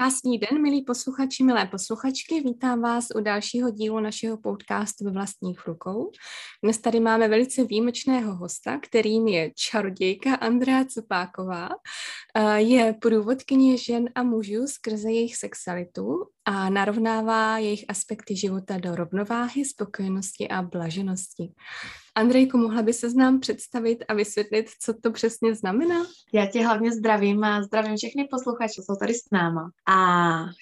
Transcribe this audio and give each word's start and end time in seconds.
Krásný 0.00 0.38
den, 0.38 0.62
milí 0.62 0.82
posluchači, 0.82 1.44
milé 1.44 1.66
posluchačky. 1.66 2.40
Vítám 2.40 2.80
vás 2.80 3.06
u 3.16 3.20
dalšího 3.20 3.70
dílu 3.70 4.00
našeho 4.00 4.36
podcastu 4.36 5.04
ve 5.04 5.10
vlastních 5.10 5.66
rukou. 5.66 6.10
Dnes 6.62 6.78
tady 6.78 7.00
máme 7.00 7.28
velice 7.28 7.64
výjimečného 7.64 8.36
hosta, 8.36 8.78
kterým 8.78 9.28
je 9.28 9.50
čarodějka 9.56 10.34
Andrea 10.34 10.84
Cupáková. 10.84 11.68
Je 12.56 12.94
průvodkyně 13.00 13.78
žen 13.78 14.10
a 14.14 14.22
mužů 14.22 14.66
skrze 14.66 15.10
jejich 15.10 15.36
sexualitu 15.36 16.24
a 16.50 16.70
narovnává 16.70 17.58
jejich 17.58 17.84
aspekty 17.88 18.36
života 18.36 18.78
do 18.78 18.94
rovnováhy, 18.94 19.64
spokojenosti 19.64 20.48
a 20.48 20.62
blaženosti. 20.62 21.52
Andrejko, 22.14 22.58
mohla 22.58 22.82
by 22.82 22.92
se 22.92 23.14
nám 23.14 23.40
představit 23.40 24.04
a 24.08 24.14
vysvětlit, 24.14 24.66
co 24.82 24.94
to 24.94 25.10
přesně 25.10 25.54
znamená? 25.54 26.06
Já 26.34 26.46
tě 26.46 26.66
hlavně 26.66 26.92
zdravím 26.92 27.44
a 27.44 27.62
zdravím 27.62 27.96
všechny 27.96 28.28
posluchače, 28.30 28.82
jsou 28.82 28.96
tady 28.96 29.14
s 29.14 29.30
náma. 29.32 29.70
A 29.88 29.96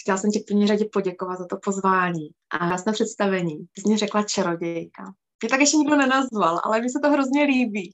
chtěla 0.01 0.19
jsem 0.19 0.31
ti 0.31 0.39
v 0.39 0.45
první 0.45 0.67
řadě 0.67 0.85
poděkovat 0.93 1.39
za 1.39 1.47
to 1.47 1.57
pozvání 1.65 2.29
a 2.51 2.59
krásné 2.59 2.93
představení. 2.93 3.59
Ty 3.73 3.81
jsi 3.81 3.89
mi 3.89 3.97
řekla 3.97 4.23
čarodějka. 4.23 5.03
Mě 5.43 5.49
tak 5.51 5.61
ještě 5.61 5.77
nikdo 5.77 5.97
nenazval, 5.97 6.61
ale 6.65 6.81
mi 6.81 6.91
se 6.91 6.99
to 7.03 7.11
hrozně 7.11 7.45
líbí. 7.45 7.93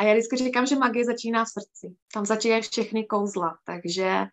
A 0.00 0.04
já 0.04 0.12
vždycky 0.12 0.36
říkám, 0.36 0.66
že 0.66 0.76
magie 0.76 1.04
začíná 1.04 1.44
v 1.44 1.48
srdci. 1.48 1.96
Tam 2.14 2.26
začínají 2.26 2.62
všechny 2.62 3.04
kouzla, 3.04 3.56
takže 3.64 4.26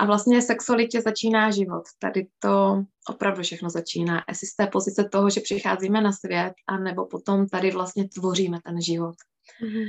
a 0.00 0.06
vlastně 0.06 0.42
sexualitě 0.42 1.00
začíná 1.00 1.50
život. 1.50 1.82
Tady 1.98 2.26
to 2.38 2.84
opravdu 3.08 3.42
všechno 3.42 3.70
začíná. 3.70 4.24
Jestli 4.28 4.46
z 4.46 4.56
té 4.56 4.66
pozice 4.66 5.08
toho, 5.12 5.30
že 5.30 5.40
přicházíme 5.40 6.00
na 6.00 6.12
svět, 6.12 6.52
anebo 6.68 7.06
potom 7.06 7.48
tady 7.48 7.70
vlastně 7.70 8.08
tvoříme 8.08 8.58
ten 8.64 8.82
život. 8.82 9.14
Mm-hmm. 9.62 9.86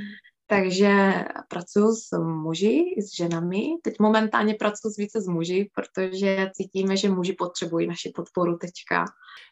Takže 0.52 1.24
pracuji 1.48 1.96
s 1.96 2.18
muži, 2.18 2.84
s 2.98 3.16
ženami. 3.16 3.62
Teď 3.82 3.94
momentálně 4.00 4.54
pracuji 4.54 4.90
s 4.90 4.96
více 4.96 5.20
s 5.20 5.26
muži, 5.26 5.70
protože 5.74 6.50
cítíme, 6.54 6.96
že 6.96 7.08
muži 7.08 7.32
potřebují 7.32 7.86
naši 7.86 8.12
podporu 8.14 8.56
teďka. 8.56 9.04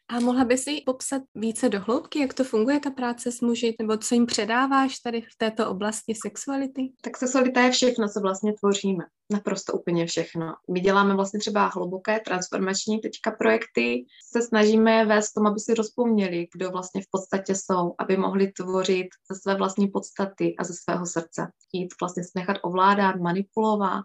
A 0.08 0.20
mohla 0.20 0.44
by 0.44 0.58
si 0.58 0.82
popsat 0.86 1.22
více 1.34 1.68
dohloubky, 1.68 2.18
jak 2.18 2.34
to 2.34 2.44
funguje 2.44 2.80
ta 2.80 2.90
práce 2.90 3.32
s 3.32 3.40
muži, 3.40 3.76
nebo 3.78 3.96
co 3.96 4.14
jim 4.14 4.26
předáváš 4.26 4.98
tady 4.98 5.20
v 5.20 5.36
této 5.36 5.70
oblasti 5.70 6.14
sexuality? 6.14 6.92
Tak 7.02 7.16
sexualita 7.16 7.60
je 7.60 7.70
všechno, 7.70 8.08
co 8.08 8.20
vlastně 8.20 8.52
tvoříme. 8.60 9.04
Naprosto 9.32 9.72
úplně 9.72 10.06
všechno. 10.06 10.54
My 10.70 10.80
děláme 10.80 11.14
vlastně 11.14 11.40
třeba 11.40 11.66
hluboké 11.66 12.20
transformační 12.20 13.00
teďka 13.00 13.30
projekty, 13.30 14.04
se 14.32 14.42
snažíme 14.42 15.06
vést 15.06 15.32
tomu, 15.32 15.48
aby 15.48 15.60
si 15.60 15.74
rozpomněli, 15.74 16.46
kdo 16.54 16.70
vlastně 16.70 17.02
v 17.02 17.10
podstatě 17.10 17.54
jsou, 17.54 17.94
aby 17.98 18.16
mohli 18.16 18.52
tvořit 18.52 19.08
ze 19.32 19.40
své 19.40 19.54
vlastní 19.54 19.88
podstaty 19.88 20.54
a 20.58 20.64
ze 20.64 20.72
svého 20.90 21.06
srdce. 21.06 21.48
Chtít 21.68 21.88
vlastně 22.00 22.24
se 22.24 22.30
nechat 22.34 22.56
ovládat, 22.62 23.16
manipulovat, 23.16 24.04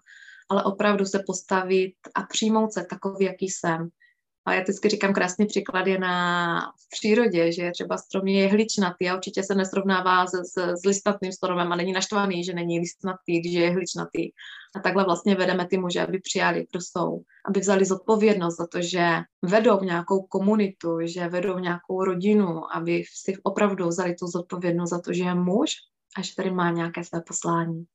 ale 0.49 0.63
opravdu 0.63 1.05
se 1.05 1.23
postavit 1.25 1.93
a 2.15 2.23
přijmout 2.23 2.73
se 2.73 2.85
takový, 2.89 3.25
jaký 3.25 3.49
jsem 3.49 3.89
a 4.47 4.53
já 4.53 4.61
vždycky 4.61 4.89
říkám 4.89 5.13
krásný 5.13 5.45
příklad 5.45 5.87
je 5.87 5.99
na 5.99 6.59
v 6.61 6.89
přírodě, 6.89 7.51
že 7.51 7.71
třeba 7.71 7.97
strom 7.97 8.27
je 8.27 8.47
hličnatý 8.47 9.09
a 9.09 9.15
určitě 9.15 9.43
se 9.43 9.55
nesrovnává 9.55 10.27
s, 10.27 10.31
s, 10.31 10.57
s 10.81 10.85
listnatým 10.85 11.31
stromem 11.31 11.71
a 11.71 11.75
není 11.75 11.93
naštvaný, 11.93 12.43
že 12.43 12.53
není 12.53 12.79
listnatý, 12.79 13.39
když 13.39 13.53
je 13.53 13.69
hličnatý. 13.69 14.29
A 14.75 14.79
takhle 14.79 15.03
vlastně 15.03 15.35
vedeme 15.35 15.67
ty 15.67 15.77
muže, 15.77 16.01
aby 16.01 16.19
přijali, 16.19 16.65
kdo 16.71 16.81
jsou, 16.81 17.21
aby 17.45 17.59
vzali 17.59 17.85
zodpovědnost 17.85 18.57
za 18.57 18.67
to, 18.67 18.81
že 18.81 19.09
vedou 19.41 19.83
nějakou 19.83 20.21
komunitu, 20.21 20.97
že 21.03 21.29
vedou 21.29 21.59
nějakou 21.59 22.03
rodinu, 22.03 22.75
aby 22.75 23.03
si 23.13 23.37
opravdu 23.43 23.87
vzali 23.87 24.15
tu 24.15 24.27
zodpovědnost 24.27 24.89
za 24.89 25.01
to, 25.01 25.13
že 25.13 25.23
je 25.23 25.35
muž 25.35 25.71
a 26.17 26.21
že 26.21 26.35
tady 26.35 26.51
má 26.51 26.71
nějaké 26.71 27.03
své 27.03 27.21
poslání. 27.21 27.85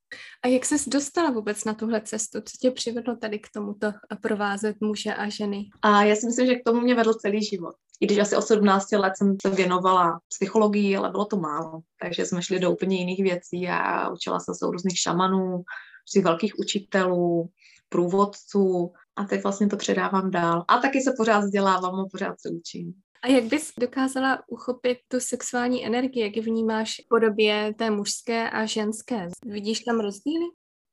A 0.43 0.49
jak 0.49 0.65
ses 0.65 0.89
dostala 0.89 1.31
vůbec 1.31 1.65
na 1.65 1.75
tuhle 1.75 2.01
cestu? 2.01 2.41
Co 2.41 2.57
tě 2.61 2.71
přivedlo 2.71 3.17
tady 3.17 3.39
k 3.39 3.49
tomuto 3.55 3.93
provázet 4.23 4.77
muže 4.81 5.15
a 5.15 5.29
ženy? 5.29 5.65
A 5.83 6.03
já 6.03 6.17
si 6.17 6.27
myslím, 6.27 6.47
že 6.47 6.55
k 6.55 6.65
tomu 6.65 6.81
mě 6.81 6.95
vedl 6.95 7.15
celý 7.15 7.45
život. 7.45 7.75
I 8.01 8.07
když 8.07 8.19
asi 8.19 8.37
od 8.37 8.43
17 8.43 8.93
let 8.93 9.13
jsem 9.17 9.37
se 9.43 9.51
věnovala 9.51 10.21
psychologii, 10.29 10.97
ale 10.97 11.11
bylo 11.11 11.25
to 11.25 11.37
málo. 11.37 11.81
Takže 12.03 12.27
jsme 12.27 12.43
šli 12.43 12.61
do 12.61 12.71
úplně 12.71 12.99
jiných 12.99 13.23
věcí 13.23 13.69
a 13.69 14.09
učila 14.09 14.41
jsem 14.41 14.55
se 14.55 14.67
u 14.67 14.71
různých 14.71 14.99
šamanů, 14.99 15.63
při 16.05 16.21
velkých 16.21 16.59
učitelů, 16.59 17.51
průvodců 17.89 18.93
a 19.17 19.25
teď 19.25 19.43
vlastně 19.43 19.69
to 19.69 19.77
předávám 19.77 20.31
dál. 20.31 20.65
A 20.69 20.79
taky 20.79 21.01
se 21.01 21.13
pořád 21.17 21.39
vzdělávám 21.39 21.95
a 21.95 22.07
pořád 22.11 22.41
se 22.41 22.49
učím. 22.51 22.95
A 23.23 23.29
jak 23.29 23.45
bys 23.45 23.73
dokázala 23.79 24.43
uchopit 24.49 24.99
tu 25.09 25.21
sexuální 25.21 25.87
energii, 25.87 26.23
jak 26.23 26.37
ji 26.37 26.43
vnímáš 26.43 26.95
v 27.05 27.09
podobě 27.09 27.75
té 27.79 27.91
mužské 27.91 28.51
a 28.51 28.67
ženské? 28.67 29.29
Vidíš 29.47 29.81
tam 29.81 30.01
rozdíly? 30.01 30.45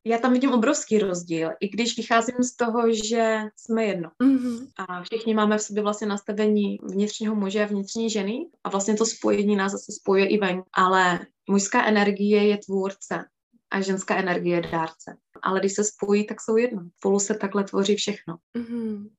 Já 0.05 0.17
tam 0.17 0.33
vidím 0.33 0.51
obrovský 0.51 0.99
rozdíl, 0.99 1.49
i 1.59 1.67
když 1.67 1.97
vycházím 1.97 2.43
z 2.43 2.55
toho, 2.55 2.93
že 2.93 3.39
jsme 3.55 3.85
jedno. 3.85 4.11
Mm-hmm. 4.23 4.67
A 4.77 5.03
všichni 5.03 5.33
máme 5.33 5.57
v 5.57 5.61
sobě 5.61 5.83
vlastně 5.83 6.07
nastavení 6.07 6.77
vnitřního 6.83 7.35
muže 7.35 7.63
a 7.63 7.67
vnitřní 7.67 8.09
ženy 8.09 8.49
a 8.63 8.69
vlastně 8.69 8.95
to 8.95 9.05
spojení 9.05 9.55
nás 9.55 9.71
zase 9.71 9.91
spojuje 9.91 10.27
i 10.27 10.37
ven. 10.37 10.63
Ale 10.73 11.19
mužská 11.49 11.85
energie 11.85 12.47
je 12.47 12.57
tvůrce 12.57 13.25
a 13.71 13.81
ženská 13.81 14.17
energie 14.17 14.55
je 14.55 14.71
dárce. 14.71 15.17
Ale 15.41 15.59
když 15.59 15.73
se 15.73 15.83
spojí, 15.83 16.27
tak 16.27 16.41
jsou 16.41 16.57
jedno. 16.57 16.81
Spolu 16.97 17.19
se 17.19 17.35
takhle 17.35 17.63
tvoří 17.63 17.95
všechno. 17.95 18.35
Mm-hmm. 18.57 19.09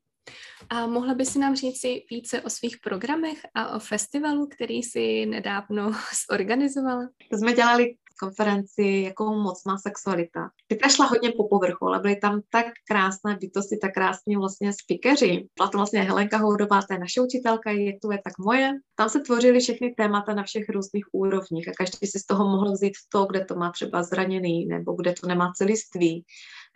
A 0.70 0.86
mohla 0.86 1.14
by 1.14 1.26
si 1.26 1.38
nám 1.38 1.56
říct 1.56 1.80
si 1.80 2.02
více 2.10 2.42
o 2.42 2.50
svých 2.50 2.76
programech 2.84 3.38
a 3.54 3.76
o 3.76 3.78
festivalu, 3.78 4.46
který 4.46 4.82
si 4.82 5.26
nedávno 5.26 5.92
zorganizovala? 6.30 7.08
To 7.30 7.38
jsme 7.38 7.52
dělali 7.52 7.94
konferenci, 8.18 9.02
jakou 9.06 9.42
moc 9.42 9.64
má 9.64 9.78
sexualita. 9.78 10.50
Ty 10.66 10.90
šla 10.90 11.06
hodně 11.06 11.32
po 11.36 11.48
povrchu, 11.48 11.86
ale 11.86 11.98
byly 11.98 12.16
tam 12.16 12.40
tak 12.50 12.66
krásné 12.90 13.36
bytosti, 13.40 13.76
tak 13.82 13.92
krásní 13.94 14.36
vlastně 14.36 14.72
speakeři. 14.72 15.48
Byla 15.56 15.68
to 15.68 15.78
vlastně 15.78 16.02
Helenka 16.02 16.36
Houdová, 16.38 16.82
to 16.82 16.94
je 16.94 16.98
naše 16.98 17.20
učitelka, 17.20 17.70
je 17.70 17.98
tu 18.02 18.10
je 18.10 18.18
tak 18.24 18.38
moje. 18.38 18.72
Tam 18.94 19.08
se 19.08 19.20
tvořily 19.20 19.60
všechny 19.60 19.94
témata 19.96 20.34
na 20.34 20.42
všech 20.42 20.68
různých 20.68 21.04
úrovních 21.12 21.68
a 21.68 21.72
každý 21.78 22.06
si 22.06 22.18
z 22.18 22.26
toho 22.26 22.44
mohl 22.44 22.72
vzít 22.72 22.92
to, 23.12 23.24
kde 23.24 23.44
to 23.44 23.54
má 23.54 23.72
třeba 23.72 24.02
zraněný 24.02 24.66
nebo 24.66 24.92
kde 24.92 25.14
to 25.20 25.26
nemá 25.26 25.52
celiství 25.56 26.24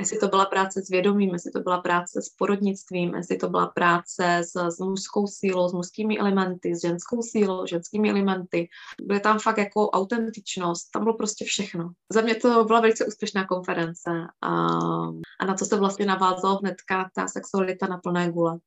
jestli 0.03 0.19
to 0.19 0.29
byla 0.29 0.47
práce 0.47 0.83
s 0.83 0.89
vědomím, 0.89 1.33
jestli 1.33 1.51
to 1.51 1.61
byla 1.61 1.81
práce 1.81 2.23
s 2.23 2.29
porodnictvím, 2.29 3.15
jestli 3.15 3.37
to 3.37 3.49
byla 3.49 3.67
práce 3.67 4.39
s, 4.39 4.57
s 4.57 4.79
mužskou 4.79 5.27
sílou, 5.27 5.69
s 5.69 5.73
mužskými 5.73 6.19
elementy, 6.19 6.77
s 6.77 6.81
ženskou 6.81 7.23
sílou, 7.23 7.67
ženskými 7.67 8.11
elementy. 8.11 8.69
Byly 9.03 9.21
tam 9.21 9.39
fakt 9.39 9.59
jako 9.59 9.91
autentičnost, 9.91 10.91
tam 10.93 11.03
bylo 11.03 11.17
prostě 11.17 11.45
všechno. 11.45 11.91
Za 12.13 12.21
mě 12.21 12.35
to 12.35 12.65
byla 12.65 12.81
velice 12.81 13.07
úspěšná 13.07 13.47
konference 13.47 14.11
a, 14.43 14.51
a 15.41 15.47
na 15.47 15.55
to 15.55 15.65
se 15.65 15.77
vlastně 15.77 16.07
navázalo 16.07 16.59
hnedka 16.59 17.11
ta 17.15 17.29
sexualita 17.29 17.87
na 17.87 17.99
plné 17.99 18.31
gule 18.31 18.59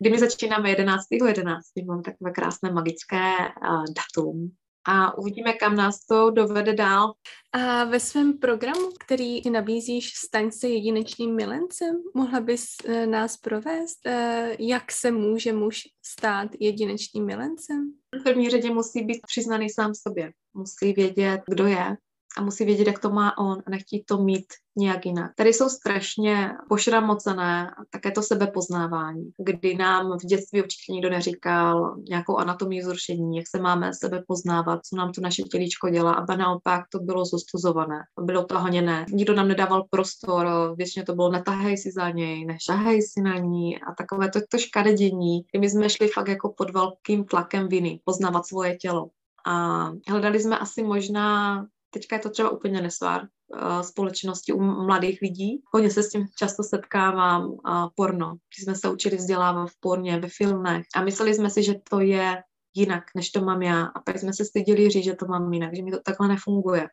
kdy 0.00 0.10
my 0.10 0.18
začínáme 0.18 0.72
11.11. 0.72 1.26
11. 1.26 1.66
Mám 1.86 2.02
takové 2.02 2.30
krásné 2.30 2.72
magické 2.72 3.32
uh, 3.38 3.84
datum, 3.84 4.50
a 4.84 5.18
uvidíme, 5.18 5.52
kam 5.52 5.76
nás 5.76 6.06
to 6.06 6.30
dovede 6.30 6.72
dál. 6.72 7.12
A 7.52 7.84
ve 7.84 8.00
svém 8.00 8.38
programu, 8.38 8.90
který 9.00 9.42
ty 9.42 9.50
nabízíš, 9.50 10.12
staň 10.14 10.50
se 10.50 10.68
jedinečným 10.68 11.34
milencem, 11.34 12.02
mohla 12.14 12.40
bys 12.40 12.66
eh, 12.84 13.06
nás 13.06 13.36
provést, 13.36 14.06
eh, 14.06 14.56
jak 14.58 14.92
se 14.92 15.10
může 15.10 15.52
muž 15.52 15.82
stát 16.06 16.48
jedinečným 16.60 17.26
milencem? 17.26 17.92
V 18.20 18.22
první 18.22 18.50
řadě 18.50 18.70
musí 18.70 19.04
být 19.04 19.20
přiznaný 19.26 19.70
sám 19.70 19.94
sobě. 19.94 20.32
Musí 20.54 20.92
vědět, 20.92 21.40
kdo 21.48 21.66
je, 21.66 21.96
a 22.36 22.42
musí 22.42 22.64
vědět, 22.64 22.86
jak 22.86 22.98
to 22.98 23.10
má 23.10 23.38
on 23.38 23.62
a 23.66 23.70
nechtít 23.70 24.04
to 24.06 24.18
mít 24.18 24.44
nějak 24.76 25.06
jinak. 25.06 25.32
Tady 25.36 25.52
jsou 25.52 25.68
strašně 25.68 26.50
pošramocené 26.68 27.70
také 27.90 28.10
to 28.10 28.22
sebepoznávání, 28.22 29.30
kdy 29.38 29.74
nám 29.74 30.18
v 30.18 30.26
dětství 30.26 30.62
určitě 30.62 30.92
nikdo 30.92 31.10
neříkal 31.10 31.96
nějakou 32.08 32.36
anatomii 32.36 32.82
zrušení, 32.82 33.36
jak 33.36 33.48
se 33.48 33.60
máme 33.60 33.94
sebe 33.94 34.22
poznávat, 34.26 34.80
co 34.84 34.96
nám 34.96 35.12
to 35.12 35.20
naše 35.20 35.42
tělíčko 35.42 35.90
dělá, 35.90 36.12
a 36.12 36.36
naopak 36.36 36.84
to 36.88 36.98
bylo 36.98 37.24
zostuzované, 37.24 38.00
bylo 38.20 38.44
to 38.44 38.58
honěné. 38.58 39.06
Nikdo 39.08 39.34
nám 39.34 39.48
nedával 39.48 39.84
prostor, 39.90 40.74
většině 40.76 41.04
to 41.04 41.14
bylo 41.14 41.30
netahej 41.30 41.78
si 41.78 41.92
za 41.92 42.10
něj, 42.10 42.44
nešahej 42.44 43.02
si 43.02 43.20
na 43.22 43.38
ní 43.38 43.78
a 43.80 43.94
takové 43.98 44.30
to, 44.30 44.40
to 44.50 44.58
škaredění. 44.58 45.40
My 45.58 45.70
jsme 45.70 45.90
šli 45.90 46.08
fakt 46.08 46.28
jako 46.28 46.54
pod 46.56 46.70
velkým 46.70 47.24
tlakem 47.24 47.68
viny, 47.68 48.00
poznávat 48.04 48.46
svoje 48.46 48.76
tělo. 48.76 49.08
A 49.46 49.90
hledali 50.08 50.40
jsme 50.40 50.58
asi 50.58 50.82
možná 50.82 51.66
teďka 51.94 52.16
je 52.16 52.22
to 52.22 52.30
třeba 52.30 52.50
úplně 52.50 52.82
nesvár, 52.82 53.22
uh, 53.22 53.80
společnosti 53.80 54.52
u 54.52 54.60
mladých 54.60 55.18
lidí. 55.22 55.62
Hodně 55.74 55.90
se 55.90 56.02
s 56.02 56.08
tím 56.08 56.26
často 56.38 56.62
setkávám 56.62 57.56
porno. 57.94 58.30
Když 58.30 58.64
jsme 58.64 58.74
se 58.74 58.90
učili 58.90 59.16
vzdělávat 59.16 59.66
v 59.66 59.80
porně, 59.80 60.18
ve 60.18 60.28
filmech 60.28 60.84
a 60.94 61.04
mysleli 61.04 61.34
jsme 61.34 61.50
si, 61.50 61.62
že 61.62 61.74
to 61.90 62.00
je 62.00 62.42
jinak, 62.74 63.04
než 63.16 63.30
to 63.30 63.40
mám 63.40 63.62
já. 63.62 63.84
A 63.84 64.00
pak 64.00 64.18
jsme 64.18 64.32
se 64.32 64.44
styděli 64.44 64.90
říct, 64.90 65.04
že 65.04 65.14
to 65.14 65.26
mám 65.26 65.52
jinak, 65.52 65.76
že 65.76 65.82
mi 65.82 65.90
to 65.90 66.00
takhle 66.04 66.28
nefunguje. 66.28 66.88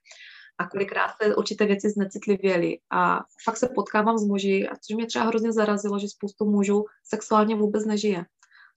A 0.58 0.68
kolikrát 0.68 1.12
se 1.22 1.36
určité 1.36 1.66
věci 1.66 1.90
znecitlivěly. 1.90 2.78
A 2.92 3.20
fakt 3.46 3.58
se 3.58 3.70
potkávám 3.76 4.18
s 4.18 4.24
muži, 4.24 4.68
a 4.68 4.76
což 4.76 4.96
mě 4.96 5.06
třeba 5.06 5.26
hrozně 5.26 5.54
zarazilo, 5.54 6.00
že 6.00 6.08
spoustu 6.08 6.46
mužů 6.46 6.84
sexuálně 7.04 7.56
vůbec 7.56 7.86
nežije. 7.86 8.26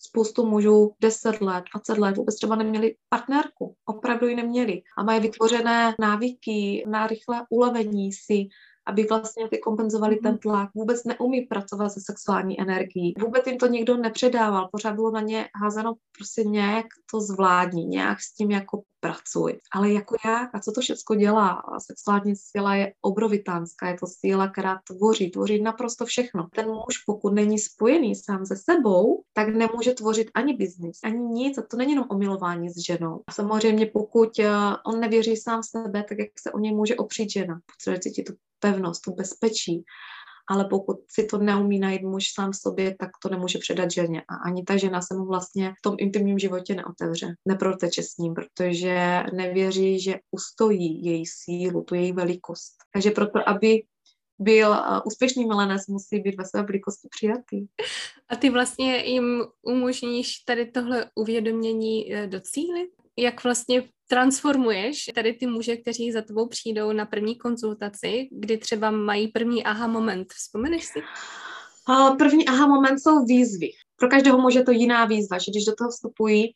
Spoustu 0.07 0.47
mužů 0.47 0.95
10 1.01 1.41
let, 1.41 1.65
20 1.75 1.99
let 1.99 2.17
vůbec 2.17 2.37
třeba 2.37 2.57
neměli 2.57 2.97
partnerku. 3.09 3.75
Opravdu 3.85 4.27
ji 4.27 4.37
neměli. 4.37 4.83
A 4.99 5.03
mají 5.03 5.21
vytvořené 5.21 5.95
návyky 6.01 6.85
na 6.89 7.07
rychlé 7.07 7.43
ulevení 7.51 8.13
si, 8.13 8.49
aby 8.87 9.05
vlastně 9.05 9.49
ty 9.49 9.59
kompenzovali 9.59 10.17
ten 10.17 10.31
mhm. 10.31 10.39
tlak. 10.39 10.71
Vůbec 10.75 11.05
neumí 11.05 11.41
pracovat 11.41 11.89
se 11.89 12.01
sexuální 12.05 12.61
energií. 12.61 13.15
Vůbec 13.21 13.47
jim 13.47 13.59
to 13.59 13.67
nikdo 13.67 13.97
nepředával. 13.97 14.69
Pořád 14.73 14.95
bylo 14.95 15.11
na 15.11 15.21
ně 15.21 15.49
házeno 15.63 15.95
prostě 16.19 16.45
nějak 16.45 16.87
to 17.11 17.21
zvládní, 17.21 17.85
nějak 17.87 18.21
s 18.21 18.35
tím 18.35 18.51
jako 18.51 18.83
pracuj. 19.05 19.59
Ale 19.73 19.93
jako 19.93 20.17
jak 20.25 20.55
a 20.55 20.61
co 20.61 20.73
to 20.73 20.81
všechno 20.81 21.17
dělá? 21.17 21.63
Sexuální 21.87 22.37
síla 22.37 22.75
je 22.75 22.93
obrovitánská, 23.01 23.89
je 23.89 23.97
to 24.01 24.07
síla, 24.07 24.49
která 24.49 24.81
tvoří, 24.87 25.31
tvoří 25.31 25.63
naprosto 25.63 26.05
všechno. 26.05 26.49
Ten 26.55 26.67
muž, 26.67 26.99
pokud 27.07 27.35
není 27.35 27.59
spojený 27.59 28.15
sám 28.15 28.47
se 28.47 28.57
sebou, 28.57 29.23
tak 29.33 29.49
nemůže 29.49 29.93
tvořit 29.93 30.31
ani 30.35 30.55
biznis, 30.57 30.99
ani 31.05 31.19
nic. 31.19 31.59
A 31.59 31.63
to 31.63 31.77
není 31.77 31.93
jenom 31.93 32.07
omilování 32.11 32.71
s 32.71 32.79
ženou. 32.87 33.21
A 33.27 33.33
samozřejmě, 33.33 33.87
pokud 33.87 34.39
eh, 34.39 34.51
on 34.87 35.01
nevěří 35.01 35.37
sám 35.37 35.63
sebe, 35.63 36.05
tak 36.09 36.19
jak 36.19 36.29
se 36.41 36.53
o 36.53 36.59
něj 36.59 36.75
může 36.75 36.97
opřít 36.97 37.31
žena? 37.31 37.61
Potřebuje 37.67 38.01
cítit 38.01 38.23
tu 38.23 38.33
pevnost, 38.59 39.03
tu 39.03 39.15
bezpečí. 39.15 39.85
Ale 40.51 40.65
pokud 40.65 40.97
si 41.09 41.27
to 41.27 41.39
neumí 41.39 41.79
najít 41.79 42.03
muž 42.03 42.25
sám 42.35 42.53
sobě, 42.53 42.97
tak 43.01 43.11
to 43.23 43.29
nemůže 43.29 43.59
předat 43.59 43.91
ženě. 43.91 44.23
A 44.29 44.35
ani 44.35 44.63
ta 44.63 44.77
žena 44.77 45.01
se 45.03 45.15
mu 45.15 45.25
vlastně 45.25 45.71
v 45.79 45.83
tom 45.83 45.95
intimním 45.99 46.39
životě 46.39 46.75
neotevře, 46.75 47.35
neproteče 47.49 48.03
s 48.03 48.17
ním, 48.17 48.35
protože 48.35 49.23
nevěří, 49.33 50.01
že 50.01 50.15
ustojí 50.31 51.05
její 51.05 51.27
sílu, 51.27 51.83
tu 51.83 51.95
její 51.95 52.13
velikost. 52.13 52.75
Takže 52.93 53.11
proto, 53.11 53.49
aby 53.49 53.83
byl 54.39 54.71
uh, 54.71 55.01
úspěšný 55.07 55.45
milenec, 55.45 55.87
musí 55.87 56.21
být 56.21 56.37
ve 56.39 56.45
své 56.45 56.63
velikosti 56.63 57.09
přijatý. 57.11 57.67
A 58.29 58.37
ty 58.37 58.51
vlastně 58.51 59.05
jim 59.05 59.45
umožníš 59.63 60.39
tady 60.39 60.71
tohle 60.71 61.11
uvědomění 61.15 62.15
eh, 62.15 62.27
docílit? 62.27 62.91
Jak 63.19 63.45
vlastně 63.45 63.83
transformuješ 64.09 65.11
tady 65.15 65.33
ty 65.33 65.47
muže, 65.47 65.77
kteří 65.77 66.13
za 66.13 66.23
tebou 66.23 66.49
přijdou 66.49 66.93
na 66.93 67.07
první 67.07 67.39
konzultaci, 67.39 68.29
kdy 68.33 68.59
třeba 68.59 68.91
mají 68.91 69.29
první 69.29 69.65
aha 69.65 69.87
moment. 69.87 70.33
Vzpomeneš 70.33 70.85
si? 70.85 71.03
První 72.19 72.49
aha 72.49 72.67
moment 72.67 72.99
jsou 72.99 73.25
výzvy. 73.25 73.69
Pro 73.97 74.09
každého 74.09 74.39
muže 74.39 74.63
to 74.63 74.71
jiná 74.71 75.05
výzva, 75.05 75.39
že 75.39 75.51
když 75.51 75.65
do 75.65 75.75
toho 75.75 75.91
vstupují, 75.91 76.55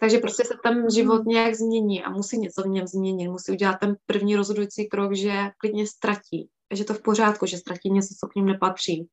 takže 0.00 0.18
prostě 0.18 0.44
se 0.44 0.54
ten 0.62 0.90
život 0.94 1.22
hmm. 1.22 1.28
nějak 1.28 1.54
změní 1.54 2.02
a 2.02 2.10
musí 2.10 2.38
něco 2.38 2.62
v 2.62 2.66
něm 2.66 2.86
změnit. 2.86 3.28
Musí 3.28 3.52
udělat 3.52 3.76
ten 3.80 3.96
první 4.06 4.36
rozhodující 4.36 4.88
krok, 4.88 5.14
že 5.14 5.32
klidně 5.58 5.86
ztratí, 5.86 6.48
že 6.74 6.84
to 6.84 6.94
v 6.94 7.02
pořádku, 7.02 7.46
že 7.46 7.58
ztratí 7.58 7.90
něco, 7.90 8.14
co 8.20 8.26
k 8.26 8.34
ním 8.34 8.46
nepatří. 8.46 9.08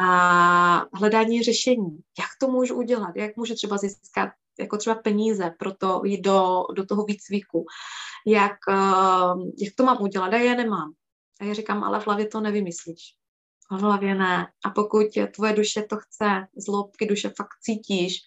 A 0.00 0.86
hledání 0.94 1.42
řešení. 1.42 1.98
Jak 2.18 2.28
to 2.40 2.48
můžu 2.48 2.74
udělat? 2.74 3.16
Jak 3.16 3.36
můžu 3.36 3.54
třeba 3.54 3.78
získat 3.78 4.28
jako 4.60 4.76
třeba 4.76 4.96
peníze 4.96 5.50
pro 5.58 5.74
to 5.74 6.02
jít 6.04 6.20
do, 6.20 6.62
do 6.76 6.86
toho 6.86 7.04
výcviku, 7.04 7.66
jak, 8.26 8.56
uh, 8.68 9.42
jak 9.62 9.74
to 9.76 9.84
mám 9.84 10.02
udělat 10.02 10.32
a 10.32 10.36
já 10.36 10.54
nemám. 10.54 10.92
A 11.40 11.44
já 11.44 11.54
říkám, 11.54 11.84
ale 11.84 12.00
v 12.00 12.06
hlavě 12.06 12.26
to 12.26 12.40
nevymyslíš. 12.40 13.14
V 13.70 13.80
hlavě 13.80 14.14
ne. 14.14 14.46
A 14.64 14.70
pokud 14.70 15.06
tvoje 15.34 15.52
duše 15.52 15.82
to 15.82 15.96
chce, 15.96 16.46
z 16.56 17.06
duše 17.06 17.28
fakt 17.28 17.58
cítíš, 17.62 18.18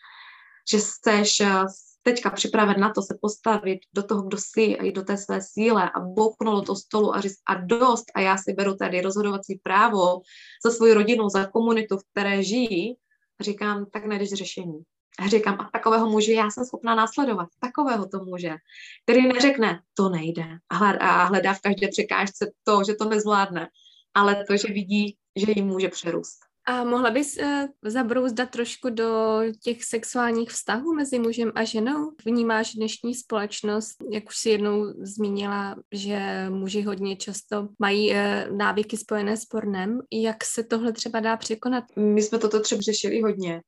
že 0.72 0.80
jsi 0.80 1.44
eh, 1.44 1.66
teďka 2.04 2.30
připraven 2.30 2.80
na 2.80 2.94
to 2.94 3.02
se 3.02 3.18
postavit 3.22 3.80
do 3.94 4.04
toho, 4.04 4.22
kdo 4.22 4.38
jsi 4.38 4.78
a 4.78 4.84
i 4.84 4.92
do 4.92 5.04
té 5.04 5.18
své 5.18 5.42
síle 5.42 5.92
a 5.96 6.00
bouknout 6.00 6.68
do 6.68 6.76
stolu 6.76 7.16
a 7.16 7.22
říct 7.22 7.42
a 7.48 7.56
dost 7.56 8.06
a 8.16 8.20
já 8.20 8.38
si 8.38 8.54
beru 8.54 8.76
tady 8.76 9.02
rozhodovací 9.02 9.60
právo 9.64 10.22
za 10.66 10.72
svou 10.72 10.94
rodinu, 10.94 11.30
za 11.30 11.46
komunitu, 11.46 11.98
v 11.98 12.04
které 12.12 12.44
žijí, 12.44 12.96
říkám, 13.40 13.86
tak 13.94 14.06
najdeš 14.06 14.30
řešení. 14.30 14.84
A 15.20 15.28
říkám, 15.28 15.58
a 15.60 15.70
takového 15.74 16.10
muže 16.10 16.34
já 16.34 16.50
jsem 16.50 16.66
schopná 16.66 16.96
následovat, 16.96 17.50
takového 17.60 18.08
to 18.08 18.26
muže, 18.26 18.56
který 19.04 19.28
neřekne, 19.28 19.82
to 19.94 20.10
nejde. 20.10 20.46
A 20.70 21.24
hledá 21.24 21.54
v 21.54 21.62
každé 21.62 21.88
překážce 21.88 22.52
to, 22.64 22.84
že 22.84 22.96
to 22.96 23.10
nezvládne, 23.10 23.70
ale 24.14 24.44
to, 24.48 24.58
že 24.58 24.68
vidí, 24.68 25.18
že 25.36 25.46
jim 25.56 25.68
může 25.68 25.90
přerůst. 25.90 26.45
A 26.68 26.84
mohla 26.84 27.12
bys 27.12 27.38
uh, 27.38 27.68
zabrouzdat 27.84 28.50
trošku 28.50 28.90
do 28.90 29.40
těch 29.64 29.84
sexuálních 29.84 30.50
vztahů 30.50 30.94
mezi 30.94 31.20
mužem 31.20 31.52
a 31.56 31.64
ženou? 31.64 32.12
Vnímáš 32.26 32.74
dnešní 32.74 33.16
společnost, 33.16 33.96
jak 34.12 34.30
už 34.30 34.38
si 34.38 34.50
jednou 34.50 34.94
zmínila, 34.98 35.76
že 35.92 36.46
muži 36.50 36.82
hodně 36.82 37.16
často 37.16 37.68
mají 37.80 38.12
uh, 38.12 38.18
návyky 38.58 38.98
spojené 38.98 39.38
s 39.38 39.46
pornem. 39.46 40.00
Jak 40.12 40.44
se 40.44 40.64
tohle 40.64 40.94
třeba 40.94 41.20
dá 41.20 41.38
překonat? 41.38 41.84
My 41.96 42.22
jsme 42.22 42.38
toto 42.40 42.60
třeba 42.60 42.82
řešili 42.82 43.22
hodně. 43.22 43.62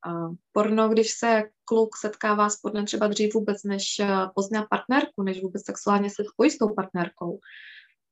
Porno, 0.51 0.89
když 0.89 1.11
se 1.11 1.43
kluk 1.65 1.97
setkává 1.97 2.49
s 2.49 2.57
pornem 2.57 2.85
třeba 2.85 3.07
dřív 3.07 3.33
vůbec, 3.33 3.63
než 3.63 3.83
uh, 4.01 4.07
pozná 4.35 4.67
partnerku, 4.69 5.23
než 5.23 5.41
vůbec 5.41 5.65
sexuálně 5.65 6.09
se 6.09 6.23
spojí 6.33 6.51
s 6.51 6.57
tou 6.57 6.73
partnerkou, 6.73 7.39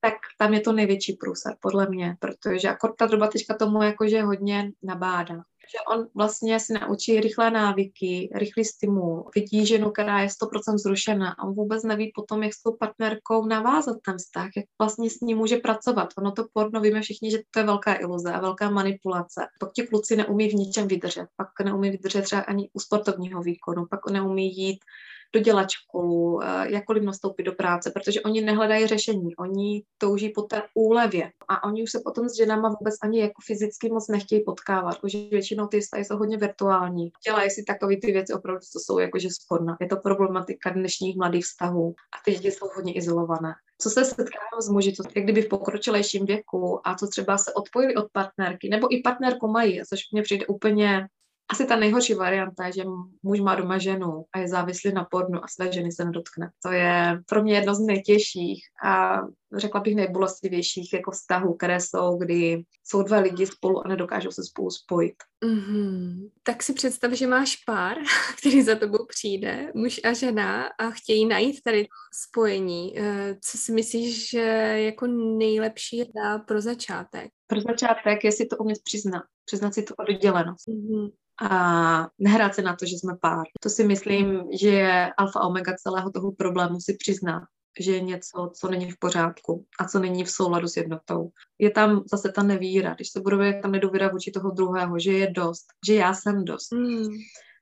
tak 0.01 0.13
tam 0.38 0.53
je 0.53 0.59
to 0.59 0.71
největší 0.71 1.13
průser, 1.13 1.56
podle 1.59 1.89
mě, 1.89 2.18
protože 2.19 2.69
akor 2.69 2.94
ta 2.97 3.06
doba 3.06 3.27
teďka 3.27 3.56
tomu 3.56 3.83
jakože 3.83 4.21
hodně 4.21 4.71
nabádá. 4.83 5.36
Že 5.71 5.77
on 5.95 6.07
vlastně 6.15 6.59
si 6.59 6.74
naučí 6.74 7.19
rychlé 7.19 7.51
návyky, 7.51 8.30
rychlý 8.36 8.65
stimul, 8.65 9.30
vidí 9.36 9.65
ženu, 9.65 9.92
která 9.92 10.21
je 10.21 10.27
100% 10.27 10.77
zrušena 10.77 11.31
a 11.31 11.44
on 11.44 11.53
vůbec 11.53 11.83
neví 11.83 12.12
potom, 12.15 12.44
jak 12.44 12.53
s 12.53 12.62
tou 12.62 12.71
partnerkou 12.71 13.45
navázat 13.45 13.97
ten 14.06 14.18
vztah, 14.18 14.50
jak 14.57 14.65
vlastně 14.81 15.09
s 15.09 15.19
ní 15.19 15.36
může 15.36 15.57
pracovat. 15.57 16.09
Ono 16.18 16.31
to 16.31 16.45
porno, 16.53 16.81
víme 16.81 17.01
všichni, 17.01 17.31
že 17.31 17.38
to 17.51 17.59
je 17.59 17.65
velká 17.65 17.94
iluze 17.94 18.33
a 18.33 18.42
velká 18.42 18.69
manipulace. 18.69 19.47
Pak 19.59 19.71
ti 19.71 19.88
kluci 19.88 20.15
neumí 20.15 20.50
v 20.50 20.53
ničem 20.53 20.88
vydržet, 20.88 21.27
pak 21.36 21.47
neumí 21.63 21.92
vydržet 21.92 22.21
třeba 22.21 22.42
ani 22.42 22.69
u 22.74 22.80
sportovního 22.80 23.42
výkonu, 23.42 23.86
pak 23.86 24.12
neumí 24.12 24.57
jít 24.57 24.80
dodělat 25.36 25.70
školu, 25.70 26.44
eh, 26.44 26.72
jakkoliv 26.72 27.04
nastoupit 27.04 27.44
do 27.44 27.54
práce, 27.54 27.92
protože 27.92 28.22
oni 28.22 28.42
nehledají 28.42 28.88
řešení, 28.88 29.36
oni 29.36 29.84
touží 29.98 30.30
po 30.30 30.42
té 30.42 30.64
úlevě 30.74 31.32
a 31.48 31.64
oni 31.64 31.84
už 31.84 31.92
se 31.92 32.00
potom 32.04 32.30
s 32.30 32.38
ženama 32.38 32.70
vůbec 32.80 32.96
ani 33.04 33.20
jako 33.20 33.42
fyzicky 33.46 33.90
moc 33.90 34.08
nechtějí 34.08 34.44
potkávat, 34.44 35.00
protože 35.02 35.18
většinou 35.32 35.68
ty 35.68 35.81
vztahy 35.81 36.06
jsou 36.06 36.18
hodně 36.18 36.38
virtuální. 36.38 37.12
Dělají 37.28 37.50
si 37.50 37.64
takové 37.64 37.98
ty 37.98 38.12
věci 38.12 38.33
opravdu, 38.33 38.59
co 38.71 38.80
jsou 38.80 39.00
jakože 39.00 39.30
sporná. 39.31 39.78
Je 39.81 39.88
to 39.88 39.98
problematika 39.98 40.69
dnešních 40.69 41.18
mladých 41.18 41.45
vztahů 41.45 41.94
a 42.16 42.18
ty 42.26 42.31
děti 42.31 42.52
jsou 42.52 42.68
hodně 42.76 42.94
izolované. 42.94 43.54
Co 43.81 43.90
se 43.90 44.06
setkávám 44.06 44.62
s 44.62 44.69
muži, 44.69 44.94
co 44.94 45.04
jak 45.16 45.24
kdyby 45.24 45.42
v 45.42 45.50
pokročilejším 45.50 46.26
věku 46.26 46.88
a 46.88 46.95
co 46.95 47.07
třeba 47.07 47.38
se 47.38 47.54
odpojili 47.54 47.95
od 47.95 48.07
partnerky, 48.12 48.69
nebo 48.69 48.88
i 48.95 49.02
partnerku 49.02 49.48
mají, 49.48 49.81
což 49.90 50.00
mně 50.12 50.21
přijde 50.21 50.48
úplně 50.48 51.07
asi 51.52 51.66
ta 51.66 51.75
nejhorší 51.75 52.14
varianta 52.14 52.66
je, 52.66 52.73
že 52.73 52.83
muž 53.23 53.40
má 53.40 53.56
doma 53.56 53.78
ženu 53.78 54.25
a 54.33 54.40
je 54.40 54.47
závislý 54.47 54.94
na 54.94 55.04
pornu 55.04 55.44
a 55.44 55.47
své 55.47 55.71
ženy 55.71 55.92
se 55.92 56.06
nedotkne. 56.06 56.49
To 56.64 56.71
je 56.71 57.21
pro 57.25 57.44
mě 57.44 57.54
jedno 57.54 57.75
z 57.75 57.80
nejtěžších 57.80 58.64
a 58.85 59.21
řekla 59.56 59.80
bych 59.80 59.95
nejbolestivějších 59.95 60.94
jako 60.94 61.11
vztahů, 61.11 61.54
které 61.54 61.80
jsou, 61.80 62.18
kdy 62.18 62.64
jsou 62.83 63.04
dva 63.04 63.18
lidi 63.18 63.47
spolu 63.47 63.85
a 63.85 63.87
nedokážou 63.87 64.31
se 64.31 64.44
spolu 64.44 64.69
spojit. 64.69 65.16
Mm-hmm. 65.45 66.30
Tak 66.44 66.64
si 66.64 66.73
představ, 66.73 67.11
že 67.11 67.28
máš 67.28 67.56
pár, 67.56 67.97
který 68.40 68.64
za 68.64 68.75
tebou 68.75 69.06
přijde, 69.06 69.71
muž 69.75 70.02
a 70.04 70.14
žena 70.14 70.64
a 70.80 70.90
chtějí 70.90 71.25
najít 71.25 71.64
tady 71.64 71.87
spojení. 72.14 72.99
Eh, 72.99 73.35
co 73.42 73.57
si 73.57 73.71
myslíš, 73.71 74.30
že 74.30 74.42
jako 74.78 75.07
nejlepší 75.37 75.97
je 75.97 76.06
pro 76.47 76.61
začátek? 76.61 77.31
Pro 77.47 77.61
začátek 77.61 78.23
je 78.23 78.31
si 78.31 78.45
to 78.45 78.57
umět 78.57 78.80
přiznat. 78.83 79.23
Přiznat 79.45 79.73
si 79.73 79.83
tu 79.83 79.94
oddělenost. 79.97 80.68
Mm-hmm 80.68 81.11
a 81.42 82.07
nehrát 82.19 82.56
se 82.56 82.61
na 82.61 82.75
to, 82.75 82.85
že 82.85 82.95
jsme 82.95 83.13
pár. 83.21 83.44
To 83.61 83.69
si 83.69 83.83
myslím, 83.83 84.44
že 84.61 84.69
je 84.69 85.13
alfa 85.18 85.42
omega 85.42 85.73
celého 85.77 86.11
toho 86.11 86.31
problému 86.31 86.81
si 86.81 86.94
přiznat, 86.99 87.44
že 87.80 87.92
je 87.92 88.01
něco, 88.01 88.51
co 88.59 88.68
není 88.68 88.92
v 88.92 88.99
pořádku 88.99 89.65
a 89.80 89.87
co 89.87 89.99
není 89.99 90.23
v 90.23 90.31
souladu 90.31 90.68
s 90.68 90.77
jednotou. 90.77 91.30
Je 91.59 91.71
tam 91.71 92.04
zase 92.11 92.31
ta 92.31 92.44
nevíra, 92.44 92.94
když 92.94 93.09
se 93.09 93.19
buduje 93.19 93.61
tam 93.61 93.71
nedůvěra 93.71 94.07
vůči 94.07 94.31
toho 94.31 94.51
druhého, 94.51 94.99
že 94.99 95.11
je 95.11 95.31
dost, 95.31 95.65
že 95.87 95.95
já 95.95 96.13
jsem 96.13 96.45
dost. 96.45 96.71
Mm. 96.71 97.07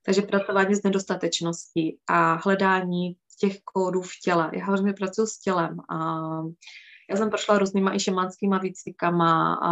Takže 0.06 0.22
pracování 0.22 0.76
s 0.76 0.84
nedostatečností 0.84 1.98
a 2.08 2.34
hledání 2.34 3.16
těch 3.40 3.58
kódů 3.64 4.02
v 4.02 4.12
těle. 4.24 4.52
Já 4.54 4.66
hodně 4.66 4.94
pracuji 4.94 5.28
s 5.28 5.40
tělem 5.40 5.78
a 5.90 6.20
já 7.14 7.18
jsem 7.18 7.30
prošla 7.30 7.58
různýma 7.58 7.96
i 7.96 8.00
šemanskýma 8.00 8.58
výcvikama 8.58 9.60
a 9.64 9.72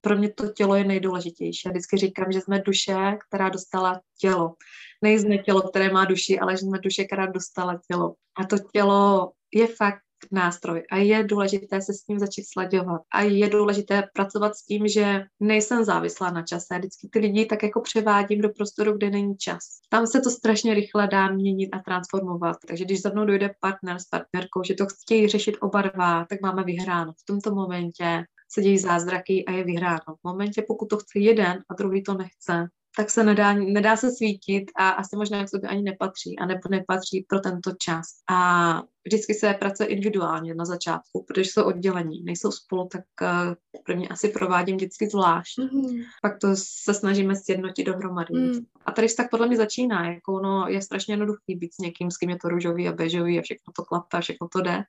pro 0.00 0.16
mě 0.16 0.32
to 0.32 0.48
tělo 0.48 0.74
je 0.74 0.84
nejdůležitější. 0.84 1.62
Já 1.66 1.70
vždycky 1.70 1.96
říkám, 1.96 2.32
že 2.32 2.40
jsme 2.40 2.60
duše, 2.60 3.18
která 3.28 3.48
dostala 3.48 4.00
tělo. 4.20 4.54
Nejsme 5.02 5.38
tělo, 5.38 5.62
které 5.62 5.92
má 5.92 6.04
duši, 6.04 6.38
ale 6.38 6.52
že 6.52 6.58
jsme 6.58 6.78
duše, 6.78 7.04
která 7.04 7.26
dostala 7.26 7.80
tělo. 7.90 8.14
A 8.36 8.44
to 8.44 8.56
tělo 8.72 9.32
je 9.54 9.66
fakt 9.66 10.02
nástroj 10.32 10.82
a 10.92 10.96
je 10.96 11.24
důležité 11.24 11.82
se 11.82 11.92
s 11.92 12.02
tím 12.02 12.18
začít 12.18 12.44
slaďovat 12.52 13.02
a 13.14 13.22
je 13.22 13.48
důležité 13.48 14.02
pracovat 14.14 14.56
s 14.56 14.64
tím, 14.64 14.88
že 14.88 15.24
nejsem 15.40 15.84
závislá 15.84 16.30
na 16.30 16.42
čase. 16.42 16.78
Vždycky 16.78 17.08
ty 17.12 17.18
lidi 17.18 17.46
tak 17.46 17.62
jako 17.62 17.80
převádím 17.80 18.40
do 18.40 18.48
prostoru, 18.48 18.92
kde 18.92 19.10
není 19.10 19.36
čas. 19.36 19.58
Tam 19.88 20.06
se 20.06 20.20
to 20.20 20.30
strašně 20.30 20.74
rychle 20.74 21.08
dá 21.08 21.30
měnit 21.30 21.68
a 21.72 21.78
transformovat. 21.78 22.56
Takže 22.68 22.84
když 22.84 23.02
za 23.02 23.10
mnou 23.10 23.24
dojde 23.24 23.50
partner 23.60 23.98
s 23.98 24.04
partnerkou, 24.04 24.62
že 24.62 24.74
to 24.74 24.86
chtějí 24.86 25.28
řešit 25.28 25.56
oba 25.60 25.82
dva, 25.82 26.26
tak 26.30 26.40
máme 26.42 26.64
vyhráno. 26.64 27.12
V 27.12 27.24
tomto 27.24 27.54
momentě 27.54 28.24
se 28.50 28.62
dějí 28.62 28.78
zázraky 28.78 29.44
a 29.44 29.52
je 29.52 29.64
vyhráno. 29.64 30.16
V 30.20 30.24
momentě, 30.24 30.64
pokud 30.68 30.86
to 30.86 30.96
chce 30.96 31.18
jeden 31.18 31.62
a 31.68 31.74
druhý 31.74 32.02
to 32.02 32.14
nechce, 32.14 32.68
tak 32.96 33.10
se 33.10 33.24
nedá, 33.24 33.52
nedá 33.52 33.96
se 33.96 34.10
svítit 34.10 34.70
a 34.76 34.88
asi 34.88 35.16
možná 35.16 35.44
k 35.44 35.48
sobě 35.48 35.70
ani 35.70 35.82
nepatří 35.82 36.38
a 36.38 36.46
nebo 36.46 36.60
nepatří 36.70 37.26
pro 37.28 37.40
tento 37.40 37.70
čas. 37.82 38.06
A 38.30 38.82
vždycky 39.06 39.34
se 39.34 39.54
pracuje 39.54 39.88
individuálně 39.88 40.54
na 40.54 40.64
začátku, 40.64 41.24
protože 41.28 41.50
jsou 41.50 41.64
oddělení, 41.64 42.22
nejsou 42.24 42.52
spolu, 42.52 42.88
tak 42.92 43.02
uh, 43.22 43.54
pro 43.84 43.96
mě 43.96 44.08
asi 44.08 44.28
provádím 44.28 44.76
vždycky 44.76 45.08
zvlášť. 45.08 45.58
Mm-hmm. 45.58 46.04
Pak 46.22 46.38
to 46.38 46.48
se 46.84 46.94
snažíme 46.94 47.36
sjednotit 47.36 47.84
dohromady. 47.84 48.34
Mm. 48.34 48.58
A 48.86 48.92
tady 48.92 49.08
tak 49.16 49.30
podle 49.30 49.46
mě 49.46 49.56
začíná, 49.56 50.10
jako 50.10 50.40
no, 50.40 50.68
je 50.68 50.82
strašně 50.82 51.12
jednoduchý 51.12 51.54
být 51.56 51.74
s 51.74 51.78
někým, 51.78 52.10
s 52.10 52.16
kým 52.16 52.30
je 52.30 52.38
to 52.42 52.48
růžový 52.48 52.88
a 52.88 52.92
bežový 52.92 53.38
a 53.38 53.42
všechno 53.42 53.72
to 53.76 53.84
klape, 53.84 54.20
všechno 54.20 54.48
to 54.52 54.60
jde 54.60 54.84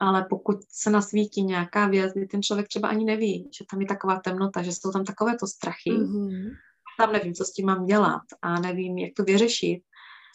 ale 0.00 0.26
pokud 0.30 0.56
se 0.68 0.90
nasvítí 0.90 1.42
nějaká 1.42 1.86
věc, 1.86 2.12
kdy 2.12 2.26
ten 2.26 2.42
člověk 2.42 2.68
třeba 2.68 2.88
ani 2.88 3.04
neví, 3.04 3.50
že 3.58 3.64
tam 3.70 3.80
je 3.80 3.86
taková 3.86 4.20
temnota, 4.20 4.62
že 4.62 4.72
jsou 4.72 4.92
tam 4.92 5.04
takovéto 5.04 5.46
strachy, 5.46 5.90
mm-hmm 5.90 6.50
tam 6.98 7.12
nevím, 7.12 7.34
co 7.34 7.44
s 7.44 7.52
tím 7.52 7.66
mám 7.66 7.86
dělat 7.86 8.22
a 8.42 8.60
nevím, 8.60 8.98
jak 8.98 9.12
to 9.16 9.24
vyřešit, 9.24 9.82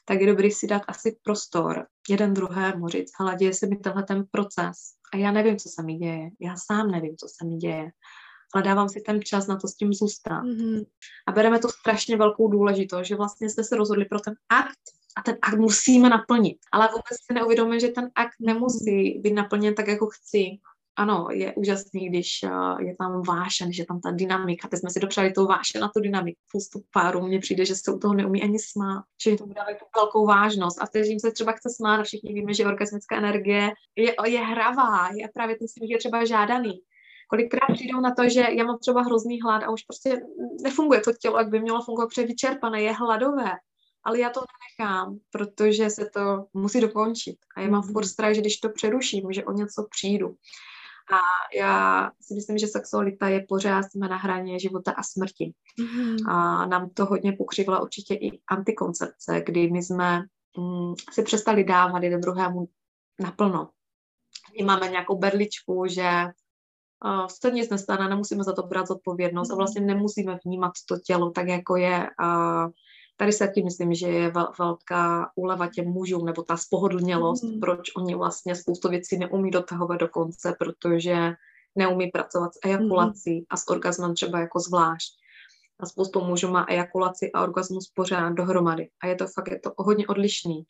tak 0.06 0.22
je 0.22 0.28
dobrý 0.28 0.52
si 0.52 0.68
dát 0.68 0.82
asi 0.88 1.18
prostor 1.24 1.86
jeden 2.10 2.34
druhému 2.34 2.88
říct, 2.88 3.12
ale 3.20 3.36
děje 3.36 3.54
se 3.54 3.68
mi 3.68 3.76
tenhle 3.76 4.04
ten 4.04 4.26
proces 4.32 4.78
a 5.14 5.18
já 5.18 5.32
nevím, 5.32 5.58
co 5.58 5.70
se 5.70 5.84
mi 5.84 5.94
děje, 5.94 6.30
já 6.42 6.56
sám 6.72 6.92
nevím, 6.92 7.18
co 7.18 7.28
se 7.28 7.48
mi 7.48 7.56
děje, 7.56 7.92
ale 8.54 8.64
dávám 8.64 8.90
si 8.90 9.02
ten 9.02 9.22
čas 9.22 9.48
na 9.48 9.56
to 9.56 9.68
s 9.68 9.76
tím 9.76 9.94
zůstat. 9.94 10.44
Mm-hmm. 10.44 10.86
A 11.28 11.32
bereme 11.32 11.60
tu 11.60 11.68
strašně 11.68 12.18
velkou 12.18 12.48
důležitost, 12.48 13.08
že 13.08 13.16
vlastně 13.16 13.50
jsme 13.50 13.64
se 13.64 13.76
rozhodli 13.76 14.06
pro 14.06 14.20
ten 14.20 14.34
akt 14.50 14.80
a 15.18 15.22
ten 15.22 15.38
akt 15.42 15.58
musíme 15.58 16.10
naplnit. 16.10 16.58
Ale 16.72 16.88
vůbec 16.88 17.18
si 17.26 17.34
neuvědomíme, 17.34 17.80
že 17.80 17.88
ten 17.88 18.10
akt 18.16 18.36
nemusí 18.40 19.20
být 19.20 19.34
naplněn 19.34 19.76
tak, 19.76 19.88
jako 19.88 20.08
chci 20.08 20.60
ano, 20.98 21.28
je 21.32 21.54
úžasný, 21.54 22.10
když 22.10 22.40
uh, 22.44 22.82
je 22.82 22.96
tam 22.96 23.22
vášen, 23.22 23.74
že 23.74 23.86
tam 23.86 24.02
ta 24.02 24.12
dynamika, 24.12 24.68
teď 24.68 24.80
jsme 24.80 24.90
si 24.90 25.00
dopřáli 25.00 25.32
tou 25.32 25.46
vášen 25.46 25.82
na 25.82 25.90
tu 25.96 26.00
dynamiku. 26.00 26.40
Spoustu 26.50 26.80
párů 26.94 27.28
mně 27.28 27.40
přijde, 27.40 27.66
že 27.66 27.76
se 27.76 27.92
u 27.92 28.00
toho 28.00 28.14
neumí 28.14 28.44
ani 28.44 28.60
smát, 28.60 29.04
že 29.24 29.36
tomu 29.36 29.54
dávají 29.54 29.76
tu 29.76 29.86
velkou 29.96 30.26
vážnost 30.26 30.82
a 30.82 30.86
vteřím 30.86 31.20
se 31.20 31.32
třeba 31.32 31.52
chce 31.52 31.70
smát 31.70 32.00
a 32.00 32.04
všichni 32.04 32.34
víme, 32.34 32.54
že 32.54 32.66
orgasmická 32.66 33.18
energie 33.18 33.72
je, 33.96 34.16
je 34.26 34.40
hravá, 34.40 35.10
je 35.16 35.28
právě 35.34 35.56
ten 35.56 35.68
smích 35.68 35.92
je 35.92 35.98
třeba 35.98 36.26
žádaný. 36.26 36.72
Kolikrát 37.30 37.74
přijdou 37.74 38.00
na 38.00 38.16
to, 38.16 38.30
že 38.30 38.48
já 38.52 38.64
mám 38.64 38.78
třeba 38.80 39.02
hrozný 39.02 39.42
hlad 39.42 39.64
a 39.64 39.70
už 39.70 39.82
prostě 39.82 40.22
nefunguje 40.64 41.02
to 41.02 41.12
tělo, 41.22 41.38
jak 41.38 41.50
by 41.50 41.60
mělo 41.60 41.82
fungovat, 41.82 42.08
protože 42.08 42.22
je 42.22 42.28
vyčerpané, 42.28 42.82
je 42.82 42.92
hladové 42.92 43.52
ale 44.08 44.20
já 44.20 44.30
to 44.30 44.40
nenechám, 44.40 45.20
protože 45.32 45.90
se 45.90 46.10
to 46.14 46.46
musí 46.54 46.82
dokončit. 46.82 47.36
A 47.56 47.62
já 47.62 47.70
mám 47.70 47.84
mhm. 47.84 47.94
furt 47.94 48.06
strach, 48.06 48.34
že 48.34 48.42
když 48.42 48.60
to 48.60 48.70
přeruším, 48.70 49.32
že 49.32 49.46
o 49.46 49.52
něco 49.52 49.88
přijdu. 49.90 50.36
A 51.12 51.20
já 51.58 52.12
si 52.22 52.34
myslím, 52.34 52.58
že 52.58 52.68
sexualita 52.68 53.28
je 53.28 53.46
pořád 53.50 53.84
jsme 53.84 54.08
na 54.08 54.18
hraně 54.18 54.60
života 54.60 54.92
a 54.92 55.04
smrti. 55.04 55.54
Mm-hmm. 55.80 56.32
A 56.32 56.66
nám 56.66 56.90
to 56.90 57.06
hodně 57.06 57.32
pokřivila 57.32 57.82
určitě 57.82 58.14
i 58.14 58.40
antikoncepce, 58.52 59.42
kdy 59.46 59.72
my 59.72 59.84
jsme 59.84 60.20
mm, 60.58 60.94
si 61.12 61.24
přestali 61.24 61.64
dávat 61.64 62.04
jeden 62.04 62.22
druhému 62.22 62.68
naplno. 63.20 63.70
My 64.60 64.66
máme 64.66 64.90
nějakou 64.90 65.18
berličku, 65.18 65.86
že 65.90 66.10
uh, 67.06 67.28
se 67.28 67.52
nic 67.52 67.70
nestane, 67.70 68.10
nemusíme 68.10 68.44
za 68.44 68.54
to 68.54 68.64
brát 68.64 68.88
zodpovědnost 68.88 69.48
mm-hmm. 69.48 69.52
a 69.52 69.56
mhm. 69.56 69.58
vlastně 69.58 69.82
nemusíme 69.82 70.38
vnímat 70.46 70.72
to 70.88 71.00
tělo 71.00 71.32
tak, 71.32 71.48
jako 71.48 71.76
je. 71.76 72.08
Uh, 72.22 72.72
Tady 73.18 73.32
se 73.32 73.48
taky 73.48 73.64
myslím, 73.64 73.94
že 73.94 74.08
je 74.08 74.34
velká 74.60 75.32
úleva 75.36 75.68
těm 75.68 75.86
mužům, 75.86 76.26
nebo 76.26 76.44
ta 76.44 76.58
spohodlnělost, 76.58 77.44
mm. 77.44 77.60
proč 77.60 77.80
oni 77.98 78.16
vlastně 78.16 78.56
spoustu 78.56 78.90
věcí 78.90 79.18
neumí 79.18 79.52
dotahovat 79.52 80.00
do 80.00 80.08
konce, 80.08 80.56
protože 80.60 81.34
neumí 81.76 82.08
pracovat 82.08 82.54
s 82.54 82.60
ejakulací 82.66 83.36
mm. 83.36 83.46
a 83.50 83.58
s 83.58 83.68
orgasmem 83.68 84.14
třeba 84.14 84.40
jako 84.40 84.60
zvlášť. 84.60 85.14
A 85.80 85.86
spoustu 85.86 86.22
mužů 86.22 86.48
má 86.48 86.66
ejakulaci 86.70 87.32
a 87.32 87.44
orgasmus 87.44 87.92
pořád 87.96 88.30
dohromady. 88.30 88.90
A 89.04 89.08
je 89.08 89.16
to 89.16 89.28
fakt, 89.28 89.52
je 89.52 89.60
to 89.60 89.74
hodně 89.78 90.08
odlišný. 90.08 90.64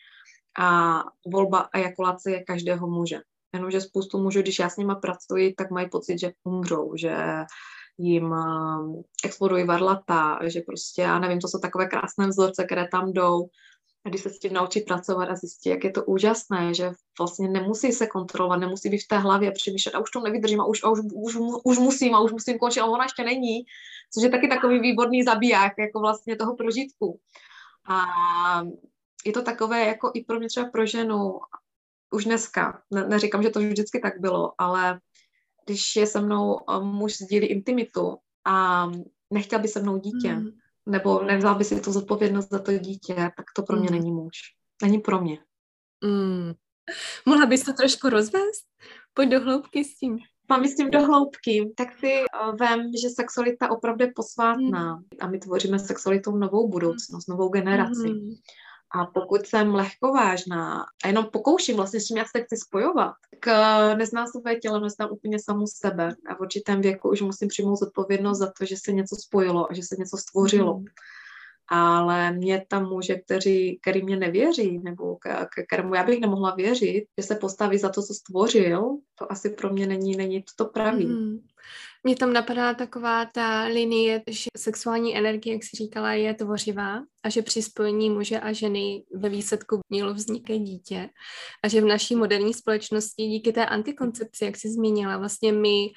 A 0.60 1.00
volba 1.32 1.70
ejakulace 1.74 2.32
je 2.32 2.44
každého 2.44 2.88
muže. 2.88 3.20
Jenomže 3.54 3.82
spoustu 3.82 4.24
mužů, 4.24 4.42
když 4.42 4.60
já 4.60 4.70
s 4.70 4.78
nima 4.78 4.96
pracuji, 4.96 5.54
tak 5.54 5.72
mají 5.72 5.90
pocit, 5.90 6.20
že 6.20 6.32
umřou, 6.44 6.96
že 6.96 7.18
jim 7.98 8.32
uh, 8.32 9.02
explodují 9.24 9.66
varlata, 9.66 10.40
že 10.44 10.62
prostě, 10.62 11.02
já 11.02 11.20
nevím, 11.20 11.40
to 11.40 11.48
jsou 11.48 11.60
takové 11.60 11.88
krásné 11.88 12.28
vzorce, 12.28 12.66
které 12.66 12.88
tam 12.92 13.14
jdou, 13.14 13.50
a 14.06 14.10
když 14.10 14.22
se 14.22 14.30
s 14.30 14.40
tím 14.40 14.54
naučí 14.54 14.82
pracovat 14.82 15.30
a 15.30 15.36
zjistí, 15.36 15.70
jak 15.70 15.84
je 15.84 15.92
to 15.92 16.04
úžasné, 16.06 16.74
že 16.74 16.92
vlastně 17.20 17.48
nemusí 17.48 17.92
se 17.92 18.08
kontrolovat, 18.08 18.60
nemusí 18.60 18.90
být 18.90 19.04
v 19.04 19.08
té 19.08 19.18
hlavě 19.18 19.52
přemýšlet 19.52 19.96
a 19.96 20.00
už 20.00 20.12
to 20.12 20.20
nevydržím 20.20 20.62
a 20.62 20.66
už, 20.66 20.84
a 20.84 20.90
už, 20.90 21.00
už, 21.14 21.38
už 21.64 21.78
musím 21.78 22.16
a 22.16 22.20
už 22.20 22.32
musím 22.32 22.60
končit 22.60 22.80
a 22.80 22.86
ona 22.86 23.04
ještě 23.04 23.24
není, 23.24 23.66
což 24.14 24.24
je 24.24 24.30
taky 24.30 24.48
takový 24.48 24.80
výborný 24.80 25.24
zabiják 25.24 25.74
jako 25.80 26.00
vlastně 26.00 26.36
toho 26.36 26.56
prožitku. 26.56 27.20
A 27.90 28.06
je 29.26 29.34
to 29.34 29.42
takové 29.42 29.86
jako 29.86 30.12
i 30.14 30.24
pro 30.24 30.40
mě 30.40 30.48
třeba 30.48 30.70
pro 30.70 30.86
ženu 30.86 31.40
už 32.12 32.26
dneska, 32.26 32.82
ne, 32.92 33.08
neříkám, 33.08 33.44
že 33.44 33.50
to 33.50 33.60
vždycky 33.60 34.00
tak 34.00 34.20
bylo, 34.20 34.54
ale 34.58 35.00
když 35.68 35.96
je 35.96 36.08
se 36.08 36.22
mnou 36.22 36.60
eh, 36.70 36.80
muž 36.80 37.18
sdílí 37.18 37.48
intimitu 37.48 38.18
a 38.46 38.88
nechtěl 39.34 39.60
by 39.60 39.68
se 39.68 39.82
mnou 39.82 39.98
dítě, 39.98 40.34
mm. 40.34 40.50
nebo 40.86 41.24
nevzal 41.24 41.56
by 41.56 41.64
si 41.64 41.82
tu 41.82 41.92
zodpovědnost 41.92 42.50
za 42.50 42.60
to 42.60 42.78
dítě, 42.78 43.16
tak 43.16 43.46
to 43.56 43.64
pro 43.64 43.78
mě 43.78 43.90
mm. 43.90 43.96
není 43.96 44.12
muž. 44.12 44.38
Není 44.82 45.00
pro 45.00 45.22
mě. 45.22 45.40
Mm. 46.04 46.54
Mohla 47.26 47.46
bys 47.46 47.64
to 47.64 47.74
trošku 47.74 48.10
rozvést? 48.10 48.66
Pojď 49.14 49.30
do 49.30 49.40
hloubky 49.40 49.84
s 49.84 49.96
tím. 49.96 50.18
Mám 50.50 50.66
s 50.66 50.76
tím 50.76 50.92
do 50.92 51.02
hloubky, 51.02 51.74
tak 51.78 52.00
si 52.00 52.08
uh, 52.08 52.56
vem, 52.58 52.92
že 53.02 53.10
sexualita 53.10 53.72
opravdu 53.72 54.04
je 54.06 54.12
posvátná 54.16 54.96
mm. 54.96 55.04
a 55.22 55.28
my 55.28 55.40
tvoříme 55.40 55.80
sexualitou 55.80 56.38
novou 56.38 56.70
budoucnost, 56.70 57.28
novou 57.28 57.50
generaci. 57.50 58.10
Mm. 58.10 58.30
A 58.92 59.06
pokud 59.06 59.48
jsem 59.48 59.76
lehkovážná 59.76 60.86
a 61.04 61.08
jenom 61.08 61.26
pokouším 61.26 61.76
vlastně, 61.76 62.00
s 62.00 62.06
čím 62.06 62.18
já 62.18 62.26
se 62.26 62.44
chci 62.44 62.58
spojovat, 62.58 63.14
tak 63.30 63.48
eh, 63.48 64.28
své 64.28 64.56
tělo, 64.56 64.80
neznám 64.80 65.10
úplně 65.12 65.38
samu 65.40 65.66
sebe. 65.68 66.16
A 66.30 66.36
v 66.36 66.40
určitém 66.40 66.82
věku 66.82 67.10
už 67.10 67.22
musím 67.22 67.48
přijmout 67.48 67.76
zodpovědnost 67.76 68.38
za 68.38 68.52
to, 68.58 68.66
že 68.66 68.76
se 68.86 68.92
něco 68.92 69.16
spojilo 69.16 69.72
a 69.72 69.74
že 69.74 69.82
se 69.84 69.96
něco 70.00 70.18
stvořilo. 70.18 70.80
Mm 70.80 70.86
ale 71.70 72.32
mě 72.32 72.66
tam 72.68 72.90
muže, 72.90 73.16
kteří, 73.16 73.80
který 73.82 74.04
mě 74.04 74.18
nevěří, 74.18 74.80
nebo 74.80 75.16
k, 75.16 75.48
kterému 75.68 75.96
já 75.96 76.04
bych 76.04 76.20
nemohla 76.20 76.56
věřit, 76.56 77.06
že 77.18 77.28
se 77.28 77.36
postaví 77.36 77.78
za 77.78 77.90
to, 77.90 78.02
co 78.02 78.14
stvořil, 78.14 78.98
to 79.16 79.32
asi 79.32 79.50
pro 79.50 79.74
mě 79.74 79.88
není, 79.88 80.16
není 80.16 80.44
to 80.56 80.66
pravý. 80.66 81.06
Mm. 81.06 81.40
Mně 82.04 82.16
tam 82.16 82.34
napadá 82.34 82.74
taková 82.74 83.26
ta 83.26 83.64
linie, 83.64 84.24
že 84.30 84.50
sexuální 84.58 85.18
energie, 85.18 85.54
jak 85.54 85.64
jsi 85.64 85.78
říkala, 85.78 86.14
je 86.14 86.34
tvořivá 86.34 87.02
a 87.24 87.30
že 87.30 87.42
při 87.42 87.62
spojení 87.62 88.10
muže 88.10 88.40
a 88.40 88.54
ženy 88.54 89.04
ve 89.14 89.30
výsledku 89.30 89.80
mělo 89.90 90.14
vznikat 90.14 90.58
dítě 90.58 91.10
a 91.64 91.68
že 91.68 91.82
v 91.82 91.86
naší 91.86 92.16
moderní 92.16 92.54
společnosti 92.54 93.24
díky 93.28 93.52
té 93.52 93.66
antikoncepci, 93.66 94.46
jak 94.46 94.58
jsi 94.58 94.70
zmínila, 94.70 95.18
vlastně 95.18 95.52
my 95.52 95.88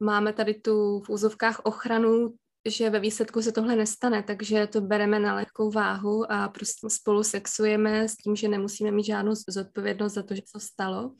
máme 0.00 0.32
tady 0.32 0.54
tu 0.54 1.00
v 1.00 1.10
úzovkách 1.10 1.60
ochranu 1.64 2.34
že 2.66 2.90
ve 2.90 3.00
výsledku 3.00 3.42
se 3.42 3.52
tohle 3.52 3.76
nestane, 3.76 4.22
takže 4.22 4.66
to 4.66 4.80
bereme 4.80 5.20
na 5.20 5.34
lehkou 5.34 5.70
váhu 5.70 6.32
a 6.32 6.48
prostě 6.48 6.90
spolu 6.90 7.22
sexujeme 7.22 8.08
s 8.08 8.16
tím, 8.16 8.36
že 8.36 8.48
nemusíme 8.48 8.90
mít 8.90 9.06
žádnou 9.06 9.32
zodpovědnost 9.48 10.12
za 10.12 10.22
to, 10.22 10.34
že 10.34 10.42
se 10.46 10.60
stalo. 10.60 11.12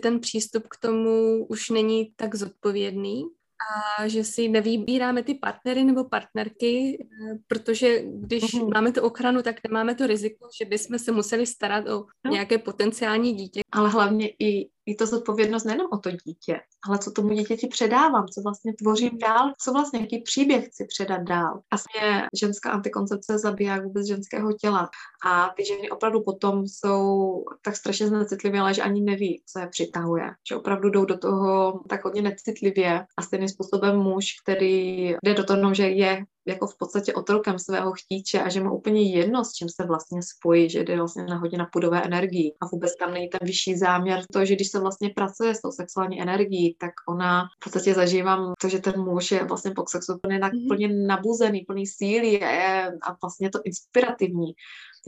Ten 0.00 0.20
přístup 0.20 0.68
k 0.68 0.76
tomu 0.76 1.46
už 1.46 1.70
není 1.70 2.12
tak 2.16 2.34
zodpovědný, 2.34 3.24
a 3.58 4.08
že 4.08 4.24
si 4.24 4.48
nevybíráme 4.48 5.22
ty 5.22 5.34
partnery 5.34 5.84
nebo 5.84 6.04
partnerky, 6.04 6.98
eh, 7.00 7.38
protože 7.46 8.02
když 8.04 8.44
mm-hmm. 8.44 8.74
máme 8.74 8.92
tu 8.92 9.00
ochranu, 9.00 9.42
tak 9.42 9.56
nemáme 9.68 9.94
to 9.94 10.06
riziko, 10.06 10.48
že 10.58 10.64
bychom 10.64 10.98
se 10.98 11.12
museli 11.12 11.46
starat 11.46 11.88
o 11.88 12.06
no. 12.24 12.32
nějaké 12.32 12.58
potenciální 12.58 13.32
dítě. 13.32 13.60
Ale 13.72 13.88
hlavně 13.88 14.28
i 14.28 14.70
je 14.88 14.94
to 14.94 15.06
zodpovědnost 15.06 15.64
nejenom 15.64 15.86
o 15.92 15.98
to 15.98 16.10
dítě, 16.10 16.60
ale 16.88 16.98
co 16.98 17.10
tomu 17.10 17.28
dítěti 17.28 17.66
předávám, 17.66 18.26
co 18.28 18.40
vlastně 18.42 18.72
tvořím 18.74 19.18
dál, 19.18 19.52
co 19.60 19.72
vlastně, 19.72 20.00
jaký 20.00 20.22
příběh 20.22 20.66
chci 20.66 20.84
předat 20.84 21.22
dál. 21.22 21.60
Mě 22.00 22.26
ženská 22.40 22.70
antikoncepce 22.70 23.38
zabíjá 23.38 23.80
vůbec 23.80 24.06
ženského 24.06 24.52
těla. 24.52 24.90
A 25.26 25.52
ty 25.56 25.64
ženy 25.64 25.90
opravdu 25.90 26.22
potom 26.22 26.66
jsou 26.66 27.44
tak 27.62 27.76
strašně 27.76 28.06
znecitlivé, 28.06 28.74
že 28.74 28.82
ani 28.82 29.00
neví, 29.00 29.42
co 29.46 29.60
je 29.60 29.66
přitahuje. 29.66 30.30
Že 30.48 30.56
opravdu 30.56 30.90
jdou 30.90 31.04
do 31.04 31.18
toho 31.18 31.80
tak 31.88 32.04
hodně 32.04 32.22
necitlivě 32.22 33.06
a 33.16 33.22
stejným 33.22 33.48
způsobem 33.48 33.96
muž, 33.96 34.26
který 34.42 35.08
jde 35.24 35.34
do 35.34 35.44
toho, 35.44 35.74
že 35.74 35.88
je 35.88 36.24
jako 36.48 36.66
v 36.66 36.78
podstatě 36.78 37.14
otrokem 37.14 37.58
svého 37.58 37.92
chtíče 37.92 38.42
a 38.42 38.48
že 38.48 38.60
má 38.60 38.70
úplně 38.70 39.02
jedno, 39.02 39.44
s 39.44 39.52
čím 39.52 39.68
se 39.68 39.86
vlastně 39.86 40.22
spojí, 40.22 40.70
že 40.70 40.84
jde 40.84 40.96
vlastně 40.96 41.24
na 41.24 41.36
hodně 41.36 41.58
na 41.58 41.66
půdové 41.72 42.02
energii 42.02 42.54
a 42.60 42.66
vůbec 42.66 42.96
tam 42.96 43.14
není 43.14 43.28
ten 43.28 43.40
vyšší 43.42 43.76
záměr. 43.76 44.22
To, 44.32 44.44
že 44.44 44.54
když 44.54 44.68
se 44.70 44.80
vlastně 44.80 45.10
pracuje 45.16 45.54
s 45.54 45.60
tou 45.60 45.70
sexuální 45.70 46.22
energií, 46.22 46.76
tak 46.80 46.92
ona 47.08 47.44
v 47.60 47.64
podstatě 47.64 47.94
zažívám 47.94 48.52
to, 48.60 48.68
že 48.68 48.78
ten 48.78 49.00
muž 49.00 49.30
je 49.30 49.44
vlastně 49.44 49.70
po 49.70 49.84
sexu 49.88 50.18
plně, 50.18 50.38
mm-hmm. 50.38 50.68
plně 50.68 50.88
nabuzený, 50.88 51.60
plný 51.60 51.86
síly 51.86 52.40
a, 52.40 52.50
je, 52.50 52.98
a 53.02 53.16
vlastně 53.22 53.50
to 53.50 53.58
inspirativní 53.64 54.52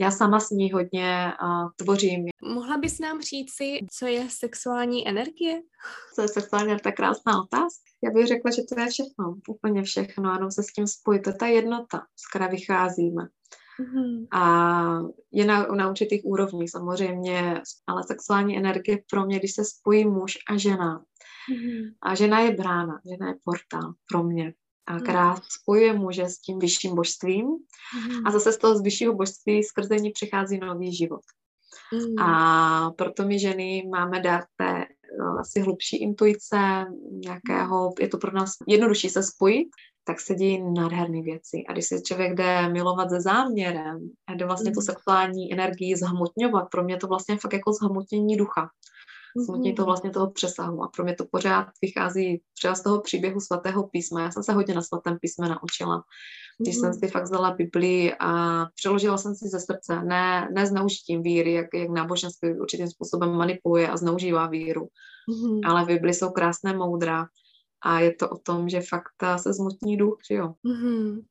já 0.01 0.11
sama 0.11 0.39
s 0.39 0.49
ní 0.49 0.71
hodně 0.71 1.33
uh, 1.43 1.69
tvořím. 1.75 2.25
Mohla 2.43 2.77
bys 2.77 2.99
nám 2.99 3.21
říci, 3.21 3.79
co 3.91 4.07
je 4.07 4.25
sexuální 4.29 5.07
energie? 5.07 5.61
Co 6.15 6.21
je 6.21 6.27
sexuální 6.27 6.71
energie? 6.71 6.91
Je 6.91 6.95
krásná 6.95 7.41
otázka. 7.41 7.83
Já 8.03 8.11
bych 8.11 8.27
řekla, 8.27 8.51
že 8.51 8.61
to 8.69 8.79
je 8.79 8.87
všechno, 8.87 9.35
úplně 9.49 9.83
všechno, 9.83 10.33
jenom 10.33 10.51
se 10.51 10.63
s 10.63 10.67
tím 10.67 10.87
spojit. 10.87 11.21
To 11.21 11.29
je 11.29 11.35
ta 11.35 11.47
jednota, 11.47 12.01
z 12.15 12.29
které 12.29 12.47
vycházíme. 12.47 13.23
Mm-hmm. 13.81 14.27
A 14.31 14.43
je 15.31 15.45
na, 15.45 15.67
na 15.67 15.89
určitých 15.89 16.25
úrovních 16.25 16.71
samozřejmě, 16.71 17.61
ale 17.87 18.03
sexuální 18.07 18.57
energie 18.57 18.97
pro 19.09 19.25
mě, 19.25 19.39
když 19.39 19.53
se 19.53 19.65
spojí 19.65 20.05
muž 20.05 20.37
a 20.49 20.57
žena, 20.57 21.03
mm-hmm. 21.53 21.93
a 22.01 22.15
žena 22.15 22.39
je 22.39 22.51
brána, 22.51 23.01
žena 23.11 23.27
je 23.27 23.35
portál 23.43 23.93
pro 24.11 24.23
mě 24.23 24.53
a 24.87 24.99
která 24.99 25.35
spojuje 25.49 25.93
muže 25.93 26.25
s 26.25 26.39
tím 26.39 26.59
vyšším 26.59 26.95
božstvím 26.95 27.45
mm. 27.45 28.27
a 28.27 28.31
zase 28.31 28.53
z 28.53 28.57
toho 28.57 28.77
z 28.77 28.81
vyššího 28.81 29.13
božství 29.13 29.63
skrze 29.63 29.95
ní 29.95 30.11
přichází 30.11 30.59
nový 30.59 30.95
život. 30.95 31.21
Mm. 31.93 32.19
A 32.19 32.91
proto 32.91 33.25
my 33.25 33.39
ženy 33.39 33.83
máme 33.91 34.19
dát 34.19 34.43
té 34.57 34.85
no, 35.19 35.39
asi 35.39 35.59
hlubší 35.59 36.01
intuice, 36.01 36.85
nějakého, 37.11 37.93
je 37.99 38.07
to 38.07 38.17
pro 38.17 38.31
nás 38.31 38.51
jednodušší 38.67 39.09
se 39.09 39.23
spojit, 39.23 39.67
tak 40.03 40.19
se 40.19 40.35
dějí 40.35 40.73
nádherné 40.73 41.21
věci. 41.21 41.63
A 41.69 41.73
když 41.73 41.85
se 41.85 42.01
člověk 42.01 42.35
jde 42.35 42.69
milovat 42.69 43.09
se 43.09 43.21
záměrem 43.21 44.09
a 44.27 44.33
jde 44.33 44.45
vlastně 44.45 44.69
mm. 44.69 44.73
tu 44.73 44.81
sexuální 44.81 45.53
energii 45.53 45.95
zhmotňovat, 45.95 46.69
pro 46.71 46.83
mě 46.83 46.97
to 46.97 47.07
vlastně 47.07 47.37
fakt 47.37 47.53
jako 47.53 47.73
zhmotnění 47.73 48.37
ducha 48.37 48.69
smutní 49.45 49.75
to 49.75 49.85
vlastně 49.85 50.09
toho 50.09 50.31
přesahu. 50.31 50.83
A 50.83 50.87
pro 50.87 51.03
mě 51.03 51.15
to 51.15 51.25
pořád 51.31 51.67
vychází 51.81 52.41
třeba 52.57 52.75
z 52.75 52.83
toho 52.83 53.01
příběhu 53.01 53.39
svatého 53.39 53.87
písma. 53.87 54.21
Já 54.21 54.31
jsem 54.31 54.43
se 54.43 54.53
hodně 54.53 54.73
na 54.73 54.81
svatém 54.81 55.17
písme 55.21 55.49
naučila. 55.49 56.03
Když 56.59 56.75
jsem 56.75 56.93
si 56.93 57.07
fakt 57.07 57.23
vzala 57.23 57.51
Biblii 57.51 58.13
a 58.19 58.65
přeložila 58.75 59.17
jsem 59.17 59.35
si 59.35 59.47
ze 59.47 59.59
srdce, 59.59 60.03
ne, 60.03 60.49
ne 60.53 60.65
zneužitím 60.65 61.23
víry, 61.23 61.53
jak, 61.53 61.67
jak 61.73 61.89
náboženství 61.89 62.59
určitým 62.59 62.87
způsobem 62.87 63.31
manipuluje 63.31 63.89
a 63.89 63.97
zneužívá 63.97 64.47
víru. 64.47 64.87
Mm-hmm. 65.29 65.59
Ale 65.65 65.83
v 65.83 65.87
Biblii 65.87 66.13
jsou 66.13 66.29
krásné 66.29 66.73
moudra 66.73 67.25
a 67.83 67.99
je 67.99 68.13
to 68.13 68.29
o 68.29 68.37
tom, 68.37 68.69
že 68.69 68.81
fakt 68.81 69.41
se 69.41 69.53
zmutní 69.53 69.97
duch, 69.97 70.17
že 70.29 70.35
jo. 70.35 70.53
Mm-hmm. 70.65 71.23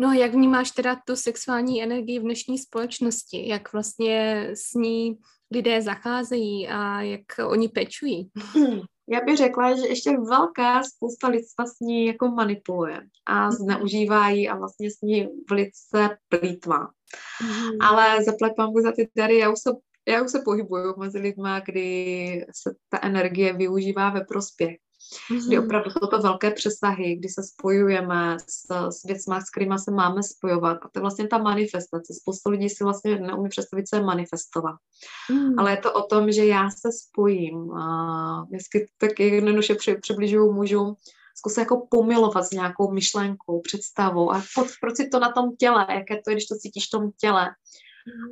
No 0.00 0.08
a 0.08 0.14
jak 0.14 0.34
vnímáš 0.34 0.70
teda 0.70 0.96
tu 1.06 1.16
sexuální 1.16 1.82
energii 1.82 2.18
v 2.18 2.22
dnešní 2.22 2.58
společnosti? 2.58 3.48
Jak 3.48 3.72
vlastně 3.72 4.48
s 4.54 4.74
ní 4.74 5.18
lidé 5.50 5.82
zacházejí 5.82 6.68
a 6.68 7.00
jak 7.00 7.22
oni 7.48 7.68
pečují? 7.68 8.30
Hmm. 8.54 8.80
Já 9.10 9.20
bych 9.20 9.36
řekla, 9.36 9.76
že 9.76 9.86
ještě 9.86 10.10
velká 10.10 10.82
spousta 10.82 11.28
lidstva 11.28 11.66
s 11.66 11.80
ní 11.80 12.06
jako 12.06 12.28
manipuluje 12.28 13.00
a 13.26 13.44
mhm. 13.44 13.52
zneužívají 13.52 14.48
a 14.48 14.56
vlastně 14.56 14.90
s 14.90 15.00
ní 15.02 15.28
velice 15.50 16.18
plítvá. 16.28 16.88
Mm. 17.42 17.70
Ale 17.80 18.24
zaplepám 18.24 18.72
za 18.82 18.92
ty 18.92 19.08
dary, 19.16 19.38
já 19.38 19.50
už 19.50 19.58
se 19.58 19.70
já 20.08 20.22
už 20.22 20.30
se 20.30 20.42
pohybuju 20.44 20.94
mezi 20.98 21.18
lidma, 21.18 21.60
kdy 21.60 22.46
se 22.54 22.74
ta 22.88 22.98
energie 23.02 23.52
využívá 23.52 24.10
ve 24.10 24.20
prospěch. 24.20 24.76
Kdy 25.46 25.58
opravdu 25.58 25.90
jsou 25.90 26.06
to 26.06 26.18
velké 26.18 26.50
přesahy, 26.50 27.16
kdy 27.16 27.28
se 27.28 27.42
spojujeme 27.42 28.36
s, 28.48 28.90
s 28.90 29.04
věcmi, 29.04 29.34
s 29.40 29.50
kterými 29.50 29.78
se 29.78 29.90
máme 29.90 30.22
spojovat. 30.22 30.78
A 30.82 30.88
to 30.88 30.98
je 30.98 31.00
vlastně 31.00 31.28
ta 31.28 31.38
manifestace. 31.38 32.14
Spousta 32.22 32.50
lidí 32.50 32.68
si 32.68 32.84
vlastně 32.84 33.20
neumí 33.20 33.48
představit, 33.48 33.88
co 33.88 33.96
je 33.96 34.02
manifestovat. 34.02 34.76
Mm. 35.32 35.58
Ale 35.58 35.70
je 35.70 35.76
to 35.76 35.92
o 35.92 36.02
tom, 36.02 36.32
že 36.32 36.46
já 36.46 36.70
se 36.70 36.88
spojím. 36.92 37.72
A 37.72 38.44
vždycky 38.50 38.90
tak 38.98 39.20
jednoduše 39.20 39.74
při, 39.74 39.94
přibližuju 39.94 40.52
mužům, 40.52 40.94
zkusit 41.36 41.60
jako 41.60 41.86
pomilovat 41.90 42.44
s 42.44 42.50
nějakou 42.50 42.92
myšlenkou, 42.92 43.60
představou 43.60 44.32
a 44.32 44.42
proč 44.80 44.96
si 44.96 45.08
to 45.08 45.18
na 45.18 45.32
tom 45.32 45.56
těle, 45.56 45.86
jaké 45.90 46.14
to 46.24 46.30
je, 46.30 46.34
když 46.34 46.46
to 46.46 46.56
cítíš 46.56 46.86
v 46.86 46.90
tom 46.90 47.10
těle. 47.20 47.48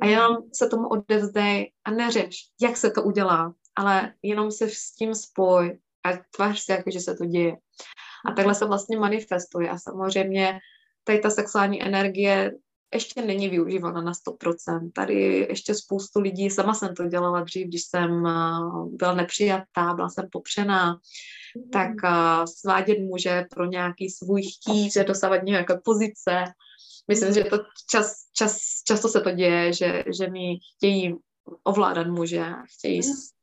A 0.01 0.05
mm. 0.05 0.11
jenom 0.11 0.37
se 0.53 0.67
tomu 0.67 0.87
odevzdej 0.87 1.71
a 1.85 1.91
neřeš, 1.91 2.35
jak 2.61 2.77
se 2.77 2.91
to 2.91 3.03
udělá, 3.03 3.53
ale 3.75 4.13
jenom 4.23 4.51
se 4.51 4.69
s 4.69 4.91
tím 4.91 5.15
spoj 5.15 5.77
a 6.13 6.19
tvář 6.35 6.59
se, 6.59 6.73
jako 6.73 6.91
že 6.91 6.99
se 6.99 7.15
to 7.15 7.25
děje. 7.25 7.55
A 8.25 8.31
takhle 8.31 8.55
se 8.55 8.65
vlastně 8.65 8.99
manifestuje. 8.99 9.69
A 9.69 9.77
samozřejmě 9.77 10.59
tady 11.03 11.19
ta 11.19 11.29
sexuální 11.29 11.83
energie 11.83 12.51
ještě 12.93 13.21
není 13.21 13.49
využívána 13.49 14.01
na 14.01 14.11
100%. 14.11 14.91
Tady 14.93 15.47
ještě 15.49 15.75
spoustu 15.75 16.19
lidí, 16.19 16.49
sama 16.49 16.73
jsem 16.73 16.95
to 16.95 17.07
dělala 17.07 17.41
dřív, 17.41 17.67
když 17.67 17.81
jsem 17.81 18.23
byla 18.91 19.13
nepřijatá, 19.13 19.93
byla 19.95 20.09
jsem 20.09 20.27
popřená, 20.31 20.93
mm. 20.93 21.69
tak 21.69 21.91
svádět 22.59 22.99
muže 22.99 23.45
pro 23.55 23.65
nějaký 23.65 24.09
svůj 24.09 24.41
chtít, 24.41 24.99
dosávat 25.07 25.43
nějaké 25.43 25.79
pozice. 25.83 26.43
Myslím, 27.07 27.33
že 27.33 27.43
to 27.43 27.57
čas, 27.89 28.15
čas, 28.33 28.57
často 28.87 29.07
se 29.07 29.21
to 29.21 29.31
děje, 29.31 29.73
že, 29.73 30.03
že 30.17 30.29
mi 30.29 30.57
chtějí 30.75 31.15
ovládat 31.63 32.07
muže, 32.07 32.45
chtějí 32.77 32.99
mm 32.99 33.36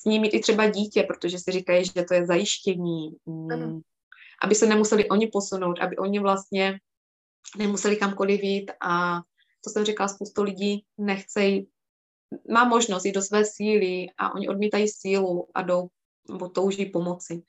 s 0.00 0.04
ním 0.04 0.22
mít 0.22 0.34
i 0.34 0.40
třeba 0.40 0.66
dítě, 0.66 1.02
protože 1.02 1.38
si 1.38 1.52
říkají, 1.52 1.84
že 1.84 2.04
to 2.08 2.14
je 2.14 2.26
zajištění, 2.26 3.16
mm, 3.26 3.80
aby 4.42 4.54
se 4.54 4.66
nemuseli 4.66 5.08
oni 5.08 5.26
posunout, 5.26 5.80
aby 5.80 5.96
oni 5.96 6.18
vlastně 6.18 6.80
nemuseli 7.58 7.96
kamkoliv 7.96 8.42
jít 8.42 8.70
a 8.80 9.20
to 9.64 9.70
jsem 9.70 9.84
říkala, 9.84 10.08
spoustu 10.08 10.42
lidí 10.42 10.84
nechcejí, 10.98 11.68
má 12.50 12.64
možnost 12.64 13.04
jít 13.04 13.12
do 13.12 13.22
své 13.22 13.44
síly 13.44 14.06
a 14.18 14.34
oni 14.34 14.48
odmítají 14.48 14.88
sílu 14.88 15.48
a 15.54 15.62
jdou 15.62 15.88
nebo 16.30 16.48
touží 16.48 16.86
pomoci. 16.86 17.42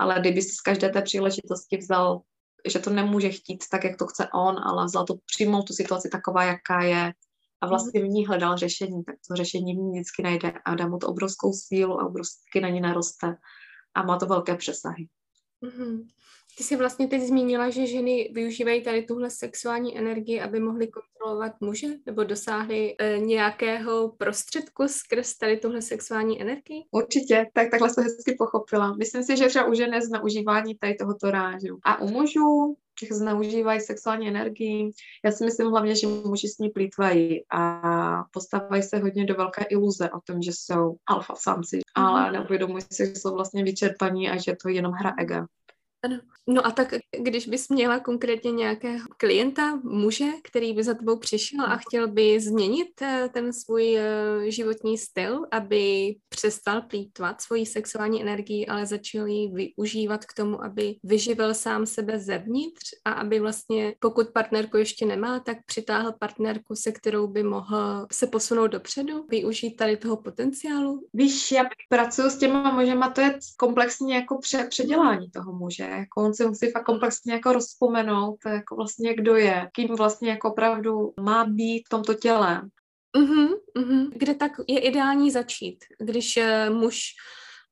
Ale 0.00 0.20
kdyby 0.20 0.42
si 0.42 0.52
z 0.54 0.60
každé 0.60 0.88
té 0.88 1.02
příležitosti 1.02 1.76
vzal, 1.76 2.20
že 2.68 2.78
to 2.78 2.90
nemůže 2.90 3.30
chtít 3.30 3.64
tak, 3.70 3.84
jak 3.84 3.96
to 3.96 4.06
chce 4.06 4.28
on, 4.34 4.56
ale 4.64 4.84
vzal 4.84 5.04
to 5.04 5.14
přijmout 5.26 5.66
tu 5.66 5.72
situaci 5.72 6.08
taková, 6.08 6.44
jaká 6.44 6.82
je, 6.82 7.12
a 7.60 7.66
mhm. 7.66 7.70
vlastně 7.70 8.02
v 8.02 8.08
ní 8.08 8.26
hledal 8.26 8.56
řešení, 8.56 9.04
tak 9.04 9.14
to 9.28 9.34
řešení 9.34 9.74
v 9.74 9.78
ní 9.78 9.90
vždycky 9.92 10.22
najde 10.22 10.52
a 10.64 10.74
dá 10.74 10.88
mu 10.88 10.98
to 10.98 11.06
obrovskou 11.06 11.52
sílu 11.52 12.00
a 12.00 12.06
obrovsky 12.06 12.60
na 12.60 12.68
ní 12.68 12.80
naroste 12.80 13.36
a 13.94 14.02
má 14.02 14.18
to 14.18 14.26
velké 14.26 14.56
přesahy. 14.56 15.08
Mm-hmm. 15.62 16.06
Ty 16.58 16.64
jsi 16.64 16.76
vlastně 16.76 17.08
teď 17.08 17.22
zmínila, 17.22 17.70
že 17.70 17.86
ženy 17.86 18.30
využívají 18.34 18.82
tady 18.82 19.02
tuhle 19.02 19.30
sexuální 19.30 19.98
energii, 19.98 20.40
aby 20.40 20.60
mohly 20.60 20.88
kontrolovat 20.88 21.60
muže 21.60 21.86
nebo 22.06 22.24
dosáhly 22.24 22.94
e, 22.98 23.18
nějakého 23.18 24.08
prostředku 24.08 24.88
skrz 24.88 25.36
tady 25.36 25.56
tuhle 25.56 25.82
sexuální 25.82 26.42
energii? 26.42 26.82
Určitě, 26.90 27.46
tak 27.54 27.70
takhle 27.70 27.90
jsem 27.90 28.04
hezky 28.04 28.34
pochopila. 28.38 28.96
Myslím 28.96 29.22
si, 29.22 29.36
že 29.36 29.46
třeba 29.46 29.64
u 29.64 29.74
žen 29.74 29.94
je 29.94 30.02
zneužívání 30.02 30.74
tady 30.74 30.94
tohoto 30.94 31.30
rážu. 31.30 31.78
A 31.84 32.00
u 32.00 32.08
mužů 32.08 32.76
zneužívají 33.12 33.80
sexuální 33.80 34.28
energii. 34.28 34.90
Já 35.24 35.32
si 35.32 35.44
myslím 35.44 35.70
hlavně, 35.70 35.94
že 35.94 36.06
muži 36.06 36.48
s 36.48 36.58
ní 36.58 36.68
plítvají 36.70 37.44
a 37.52 38.24
postávají 38.32 38.82
se 38.82 38.98
hodně 38.98 39.26
do 39.26 39.34
velké 39.34 39.64
iluze 39.64 40.10
o 40.10 40.20
tom, 40.20 40.42
že 40.42 40.50
jsou 40.54 40.96
alfa 41.06 41.34
samci, 41.34 41.76
mm-hmm. 41.76 42.02
ale 42.02 42.32
neuvědomují 42.32 42.82
si, 42.92 43.06
že 43.06 43.12
jsou 43.12 43.34
vlastně 43.34 43.64
vyčerpaní 43.64 44.30
a 44.30 44.36
že 44.36 44.56
to 44.62 44.68
je 44.68 44.74
jenom 44.74 44.92
hra 44.92 45.14
ega. 45.18 45.46
Ano. 46.02 46.18
No 46.50 46.66
a 46.66 46.70
tak 46.70 46.94
když 47.18 47.48
bys 47.48 47.68
měla 47.68 48.00
konkrétně 48.00 48.52
nějakého 48.52 49.08
klienta, 49.16 49.80
muže, 49.84 50.24
který 50.44 50.72
by 50.72 50.84
za 50.84 50.94
tebou 50.94 51.18
přišel 51.18 51.64
a 51.64 51.76
chtěl 51.76 52.08
by 52.08 52.40
změnit 52.40 53.02
eh, 53.02 53.28
ten 53.32 53.52
svůj 53.52 53.96
eh, 53.98 54.50
životní 54.50 54.98
styl, 54.98 55.46
aby 55.50 56.14
přestal 56.28 56.82
plítvat 56.82 57.40
svoji 57.40 57.66
sexuální 57.66 58.22
energii, 58.22 58.66
ale 58.66 58.86
začal 58.86 59.26
ji 59.26 59.48
využívat 59.48 60.24
k 60.24 60.34
tomu, 60.34 60.64
aby 60.64 60.96
vyživil 61.04 61.54
sám 61.54 61.86
sebe 61.86 62.18
zevnitř 62.18 62.90
a 63.04 63.12
aby 63.12 63.40
vlastně, 63.40 63.94
pokud 64.00 64.28
partnerku 64.28 64.76
ještě 64.76 65.06
nemá, 65.06 65.40
tak 65.40 65.58
přitáhl 65.66 66.12
partnerku, 66.20 66.74
se 66.74 66.92
kterou 66.92 67.26
by 67.26 67.42
mohl 67.42 68.06
se 68.12 68.26
posunout 68.26 68.66
dopředu, 68.66 69.26
využít 69.28 69.76
tady 69.76 69.96
toho 69.96 70.16
potenciálu? 70.16 71.06
Víš, 71.14 71.52
já 71.52 71.64
pracuji 71.88 72.30
s 72.30 72.38
těma 72.38 72.72
mužema, 72.72 73.10
to 73.10 73.20
je 73.20 73.38
komplexní 73.56 74.10
jako 74.10 74.38
pře- 74.38 74.66
předělání 74.68 75.30
toho 75.30 75.52
muže, 75.52 75.87
jako 75.88 76.22
on 76.22 76.34
si 76.34 76.46
musí 76.46 76.70
fakt 76.70 76.84
komplexně 76.84 77.32
jako 77.32 77.52
rozpomenout, 77.52 78.38
jako 78.46 78.76
vlastně 78.76 79.14
kdo 79.14 79.36
je, 79.36 79.68
kým 79.72 79.96
vlastně 79.96 80.30
jako 80.30 80.50
opravdu 80.50 81.12
má 81.20 81.44
být 81.44 81.82
v 81.86 81.88
tomto 81.88 82.14
těle. 82.14 82.62
Mm-hmm, 83.16 83.48
mm-hmm. 83.76 84.08
Kde 84.14 84.34
tak 84.34 84.52
je 84.68 84.80
ideální 84.80 85.30
začít, 85.30 85.84
když 86.00 86.36
uh, 86.36 86.76
muž 86.76 87.02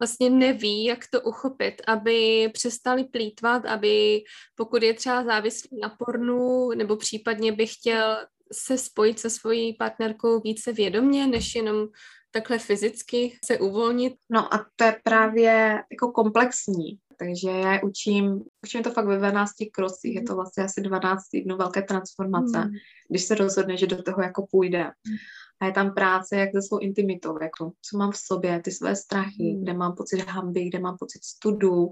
vlastně 0.01 0.31
neví, 0.31 0.85
jak 0.85 1.07
to 1.11 1.21
uchopit, 1.21 1.83
aby 1.87 2.49
přestali 2.53 3.05
plítvat, 3.05 3.67
aby 3.67 4.23
pokud 4.55 4.83
je 4.83 4.95
třeba 4.95 5.25
závislý 5.25 5.79
na 5.83 5.89
pornu, 5.89 6.71
nebo 6.71 6.97
případně 6.97 7.53
by 7.53 7.67
chtěl 7.67 8.17
se 8.53 8.79
spojit 8.79 9.19
se 9.19 9.31
svojí 9.31 9.75
partnerkou 9.75 10.41
více 10.41 10.73
vědomě, 10.73 11.27
než 11.27 11.55
jenom 11.55 11.87
takhle 12.31 12.59
fyzicky 12.59 13.39
se 13.45 13.59
uvolnit? 13.59 14.15
No 14.31 14.55
a 14.55 14.67
to 14.77 14.85
je 14.85 15.01
právě 15.05 15.83
jako 15.93 16.13
komplexní. 16.13 16.99
Takže 17.19 17.51
já 17.51 17.73
je 17.73 17.83
učím, 17.83 18.45
učím 18.65 18.83
to 18.83 18.91
fakt 18.91 19.07
ve 19.07 19.19
12 19.19 19.53
krocích, 19.73 20.15
je 20.15 20.23
to 20.23 20.35
vlastně 20.35 20.65
asi 20.65 20.81
12 20.81 21.29
týdnů 21.29 21.57
velké 21.57 21.83
transformace, 21.83 22.65
mm. 22.65 22.71
když 23.11 23.23
se 23.23 23.35
rozhodne, 23.35 23.77
že 23.77 23.87
do 23.87 24.03
toho 24.03 24.23
jako 24.23 24.47
půjde. 24.51 24.85
Mm. 24.85 25.17
A 25.61 25.67
je 25.67 25.73
tam 25.73 25.95
práce 25.95 26.37
jak 26.37 26.51
se 26.53 26.63
svou 26.63 26.79
intimitou, 26.79 27.43
jako 27.43 27.73
co 27.83 27.99
mám 27.99 28.13
v 28.13 28.17
sobě, 28.17 28.61
ty 28.61 28.71
své 28.71 28.97
strachy, 28.97 29.55
mm. 29.55 29.63
kde 29.63 29.73
mám 29.75 29.95
pocit 29.95 30.29
hamby, 30.29 30.65
kde 30.65 30.79
mám 30.79 30.97
pocit 30.99 31.25
studu, 31.25 31.91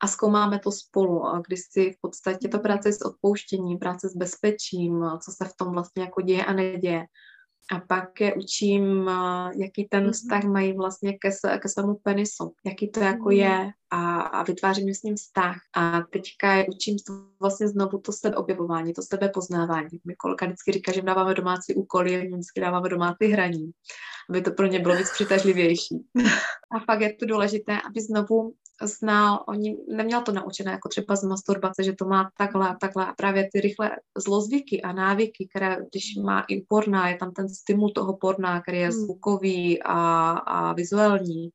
a 0.00 0.06
zkoumáme 0.06 0.58
to 0.58 0.72
spolu. 0.72 1.26
A 1.26 1.42
když 1.46 1.60
si 1.70 1.90
v 1.90 2.00
podstatě 2.00 2.48
to 2.48 2.58
práce 2.58 2.92
s 2.92 3.02
odpouštěním, 3.02 3.78
práce 3.78 4.08
s 4.08 4.16
bezpečím, 4.16 5.04
co 5.24 5.32
se 5.32 5.44
v 5.48 5.56
tom 5.56 5.72
vlastně 5.72 6.02
jako 6.02 6.20
děje 6.20 6.44
a 6.44 6.52
neděje. 6.52 7.06
A 7.72 7.80
pak 7.80 8.20
je 8.20 8.34
učím, 8.34 9.10
jaký 9.56 9.88
ten 9.90 10.02
mhm. 10.02 10.12
vztah 10.12 10.44
mají 10.44 10.72
vlastně 10.72 11.12
ke, 11.12 11.30
ke 11.58 11.68
svému 11.68 11.94
penisu, 11.94 12.52
jaký 12.66 12.90
to 12.90 13.00
jako 13.00 13.28
mhm. 13.28 13.32
je 13.32 13.70
a, 13.90 14.20
a 14.20 14.42
vytvářím 14.42 14.94
s 14.94 15.02
ním 15.02 15.16
vztah. 15.16 15.56
A 15.76 16.00
teďka 16.00 16.52
je 16.52 16.66
učím 16.68 16.96
vlastně 17.40 17.68
znovu 17.68 17.98
to 17.98 18.12
sebeobjevování, 18.12 18.92
to 18.92 19.02
sebepoznávání. 19.02 20.00
My 20.04 20.14
kolika 20.16 20.46
vždycky 20.46 20.72
říká, 20.72 20.92
že 20.92 21.02
dáváme 21.02 21.34
domácí 21.34 21.74
úkoly, 21.74 22.16
my 22.16 22.28
vždycky 22.28 22.60
dáváme 22.60 22.88
domácí 22.88 23.26
hraní, 23.26 23.70
aby 24.30 24.42
to 24.42 24.50
pro 24.50 24.66
ně 24.66 24.78
bylo 24.78 24.96
víc 24.96 25.10
přitažlivější. 25.10 26.06
a 26.76 26.80
pak 26.86 27.00
je 27.00 27.14
to 27.14 27.26
důležité, 27.26 27.78
aby 27.86 28.00
znovu 28.00 28.54
znal, 28.82 29.44
oni, 29.48 29.76
neměl 29.88 30.22
to 30.22 30.32
naučené 30.32 30.70
jako 30.70 30.88
třeba 30.88 31.16
z 31.16 31.22
masturbace, 31.22 31.84
že 31.84 31.92
to 31.92 32.04
má 32.04 32.30
takhle 32.38 32.68
a 32.68 32.74
takhle 32.74 33.06
a 33.06 33.12
právě 33.12 33.48
ty 33.52 33.60
rychlé 33.60 33.90
zlozvyky 34.18 34.82
a 34.82 34.92
návyky, 34.92 35.48
které 35.50 35.76
když 35.90 36.16
má 36.16 36.44
i 36.48 36.60
porná, 36.60 37.08
je 37.08 37.16
tam 37.16 37.32
ten 37.32 37.48
stimul 37.48 37.90
toho 37.90 38.16
porná, 38.16 38.60
který 38.60 38.78
je 38.78 38.88
hmm. 38.88 38.92
zvukový 38.92 39.82
a, 39.82 40.30
a 40.30 40.72
vizuální, 40.72 41.50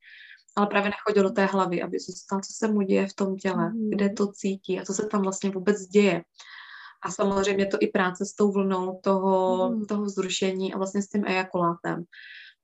ale 0.55 0.67
právě 0.67 0.89
nechodil 0.89 1.23
do 1.23 1.29
té 1.29 1.45
hlavy, 1.45 1.81
aby 1.81 1.99
zůstal, 1.99 2.39
co 2.39 2.53
se 2.53 2.67
mu 2.67 2.81
děje 2.81 3.07
v 3.07 3.13
tom 3.13 3.37
těle, 3.37 3.69
mm. 3.69 3.89
kde 3.89 4.09
to 4.09 4.27
cítí 4.27 4.79
a 4.79 4.85
co 4.85 4.93
se 4.93 5.07
tam 5.07 5.21
vlastně 5.21 5.49
vůbec 5.49 5.81
děje. 5.81 6.23
A 7.03 7.11
samozřejmě 7.11 7.65
to 7.65 7.77
i 7.79 7.87
práce 7.87 8.25
s 8.25 8.35
tou 8.35 8.51
vlnou 8.51 8.99
toho, 9.03 9.69
mm. 9.71 9.85
toho 9.85 10.09
zrušení 10.09 10.73
a 10.73 10.77
vlastně 10.77 11.01
s 11.01 11.09
tím 11.09 11.25
ejakulátem 11.25 12.03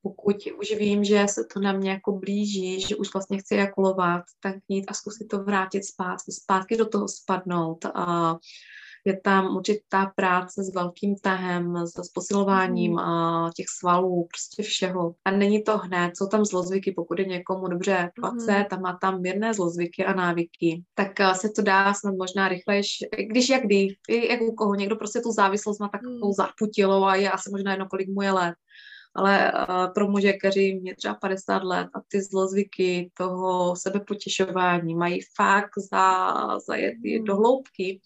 pokud 0.01 0.35
už 0.59 0.75
vím, 0.77 1.03
že 1.03 1.25
se 1.29 1.43
to 1.53 1.59
na 1.59 1.71
mě 1.71 1.91
jako 1.91 2.11
blíží, 2.11 2.81
že 2.81 2.95
už 2.95 3.13
vlastně 3.13 3.37
chci 3.37 3.55
ejakulovat, 3.55 4.23
tak 4.43 4.55
jít 4.67 4.85
a 4.87 4.93
zkusit 4.93 5.27
to 5.27 5.43
vrátit 5.43 5.83
zpátky, 5.83 6.31
zpátky 6.31 6.77
do 6.77 6.85
toho 6.85 7.07
spadnout. 7.07 7.85
A 7.85 8.35
je 9.05 9.19
tam 9.19 9.55
určitá 9.55 10.11
práce 10.15 10.63
s 10.63 10.73
velkým 10.75 11.15
tahem, 11.15 11.77
s, 11.87 12.09
posilováním 12.13 12.91
mm. 12.91 12.99
a 12.99 13.51
těch 13.55 13.65
svalů, 13.79 14.27
prostě 14.31 14.63
všeho. 14.63 15.15
A 15.25 15.31
není 15.31 15.63
to 15.63 15.77
hned, 15.77 16.17
jsou 16.17 16.27
tam 16.27 16.45
zlozvyky, 16.45 16.91
pokud 16.91 17.19
je 17.19 17.25
někomu 17.25 17.67
dobře 17.67 18.11
20 18.17 18.51
mm. 18.51 18.65
a 18.71 18.75
má 18.79 18.97
tam 19.01 19.21
mírné 19.21 19.53
zlozvyky 19.53 20.05
a 20.05 20.13
návyky, 20.13 20.83
tak 20.95 21.11
se 21.33 21.49
to 21.49 21.61
dá 21.61 21.93
snad 21.93 22.15
možná 22.15 22.47
rychlejš, 22.47 22.87
když 23.29 23.49
jak 23.49 23.63
kdy, 23.63 23.87
jak 24.29 24.41
u 24.41 24.55
koho, 24.55 24.75
někdo 24.75 24.95
prostě 24.95 25.19
tu 25.19 25.31
závislost 25.31 25.79
má 25.79 25.89
takovou 25.89 26.27
mm. 26.27 26.33
zaputilou 26.33 27.03
a 27.03 27.15
je 27.15 27.31
asi 27.31 27.51
možná 27.51 27.71
jedno, 27.71 27.87
kolik 27.87 28.09
mu 28.09 28.21
je 28.21 28.31
let 28.31 28.55
ale 29.15 29.51
uh, 29.51 29.93
pro 29.93 30.07
muže, 30.07 30.33
kteří 30.33 30.79
mě 30.79 30.95
třeba 30.95 31.13
50 31.13 31.63
let 31.63 31.87
a 31.95 32.01
ty 32.07 32.21
zlozvyky 32.21 33.11
toho 33.13 33.75
sebepotěšování 33.75 34.95
mají 34.95 35.21
fakt 35.35 35.77
za, 35.91 36.35
zajet 36.67 36.95
do 37.23 37.35
hloubky, 37.35 38.01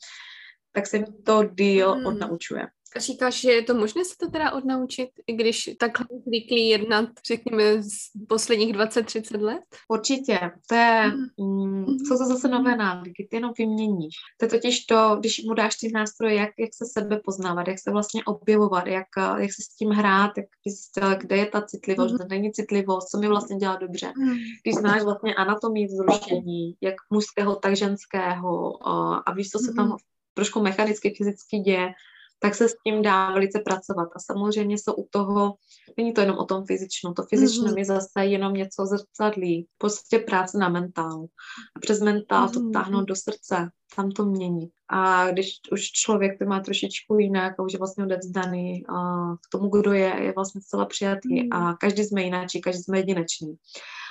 tak 0.72 0.88
se 0.88 1.00
mi 1.00 1.06
to 1.26 1.44
díl 1.44 1.94
hmm. 1.94 2.06
odnaučuje. 2.06 2.68
Říkáš, 2.98 3.42
že 3.42 3.52
je 3.52 3.62
to 3.62 3.74
možné 3.74 4.06
se 4.06 4.16
to 4.20 4.32
teda 4.32 4.52
odnaučit, 4.52 5.10
i 5.28 5.34
když 5.34 5.70
takhle 5.80 6.06
zvyklý 6.28 6.68
jednat, 6.70 7.10
řekněme, 7.28 7.84
z 7.84 8.12
posledních 8.30 8.76
20-30 8.76 9.42
let? 9.42 9.64
Určitě. 9.90 10.40
To 10.70 10.76
je, 10.76 11.12
mm, 11.38 11.86
jsou 11.86 12.18
to 12.18 12.26
zase 12.26 12.48
nové 12.48 12.76
návyky, 12.76 13.28
ty 13.30 13.36
jenom 13.36 13.52
vyměníš. 13.58 14.16
To 14.40 14.46
je 14.46 14.50
totiž 14.50 14.86
to, 14.86 15.18
když 15.20 15.44
mu 15.44 15.54
dáš 15.54 15.76
ty 15.76 15.92
nástroje, 15.94 16.36
jak, 16.36 16.50
jak 16.60 16.70
se 16.74 16.86
sebe 17.00 17.20
poznávat, 17.26 17.68
jak 17.68 17.80
se 17.80 17.92
vlastně 17.92 18.24
objevovat, 18.24 18.88
jak, 18.88 19.08
jak 19.18 19.54
se 19.54 19.62
s 19.62 19.76
tím 19.76 19.90
hrát, 19.90 20.32
jak 20.38 20.46
zjistil, 20.68 21.16
kde 21.18 21.38
je 21.38 21.46
ta 21.46 21.62
citlivost, 21.62 22.12
mm. 22.12 22.18
kde 22.18 22.36
není 22.36 22.52
citlivost, 22.52 23.10
co 23.10 23.18
mi 23.20 23.28
vlastně 23.28 23.56
dělá 23.56 23.76
dobře. 23.76 24.12
Když 24.64 24.76
znáš 24.76 25.04
vlastně 25.04 25.36
anatomii 25.36 25.88
vzrušení, 25.88 26.76
jak 26.82 26.96
mužského, 27.10 27.56
tak 27.56 27.76
ženského 27.76 28.88
a, 28.88 29.18
a 29.18 29.34
víš, 29.34 29.50
co 29.50 29.60
se 29.60 29.74
tam 29.74 29.98
trošku 30.34 30.62
mechanicky, 30.62 31.14
fyzicky 31.18 31.58
děje, 31.58 31.94
tak 32.40 32.56
se 32.56 32.70
s 32.70 32.74
tím 32.88 33.02
dá 33.02 33.32
velice 33.32 33.60
pracovat. 33.60 34.10
A 34.16 34.20
samozřejmě 34.20 34.78
jsou 34.78 34.94
u 34.94 35.08
toho, 35.10 35.54
není 35.98 36.14
to 36.14 36.22
jenom 36.22 36.38
o 36.38 36.46
tom 36.46 36.66
fyzičnu, 36.66 37.14
to 37.14 37.24
fyzično 37.24 37.68
mm-hmm. 37.68 37.78
je 37.78 37.86
zase 37.86 38.26
jenom 38.26 38.54
něco 38.54 38.86
zrcadlí, 38.86 39.68
prostě 39.78 40.20
práce 40.20 40.58
na 40.58 40.70
mentál. 40.70 41.26
A 41.76 41.80
přes 41.80 42.02
mentál 42.02 42.48
mm-hmm. 42.48 42.54
to 42.54 42.80
táhnout 42.80 43.06
do 43.06 43.16
srdce, 43.16 43.70
tam 43.96 44.12
to 44.12 44.26
mění. 44.26 44.70
A 44.90 45.32
když 45.32 45.48
už 45.72 45.82
člověk 45.92 46.40
to 46.40 46.46
má 46.46 46.60
trošičku 46.60 47.18
jinak 47.18 47.60
a 47.60 47.64
už 47.64 47.74
je 47.74 47.80
vlastně 47.80 48.04
odevzdaný 48.04 48.84
a 48.90 49.26
k 49.36 49.50
tomu, 49.52 49.70
kdo 49.70 49.94
je, 49.94 50.16
je 50.24 50.34
vlastně 50.36 50.62
zcela 50.62 50.86
přijatý 50.86 51.44
mm. 51.44 51.54
a 51.54 51.78
každý 51.78 52.04
jsme 52.04 52.24
jináčí, 52.24 52.62
každý 52.62 52.84
jsme 52.84 53.00
jedinečný. 53.00 53.56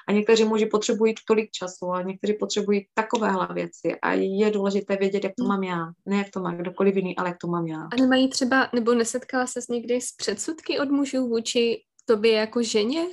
A 0.08 0.12
někteří 0.12 0.44
muži 0.44 0.66
potřebují 0.66 1.14
tolik 1.26 1.50
času 1.50 1.90
a 1.90 2.02
někteří 2.02 2.34
potřebují 2.34 2.86
takovéhle 2.94 3.48
věci. 3.54 3.96
A 4.02 4.12
je 4.12 4.50
důležité 4.50 4.96
vědět, 4.96 5.24
jak 5.24 5.32
to 5.38 5.44
mám 5.44 5.62
já. 5.62 5.86
Ne 6.06 6.16
jak 6.16 6.30
to 6.30 6.40
má 6.40 6.54
kdokoliv 6.54 6.96
jiný, 6.96 7.16
ale 7.16 7.28
jak 7.28 7.38
to 7.38 7.46
mám 7.46 7.66
já. 7.66 7.82
A 7.82 7.96
nemají 8.00 8.28
třeba, 8.28 8.68
nebo 8.74 8.94
nesetkala 8.94 9.46
se 9.46 9.60
někdy 9.70 10.00
s 10.00 10.12
předsudky 10.16 10.78
od 10.80 10.90
mužů 10.90 11.28
vůči 11.28 11.82
tobě 12.04 12.32
jako 12.32 12.62
ženě, 12.62 13.06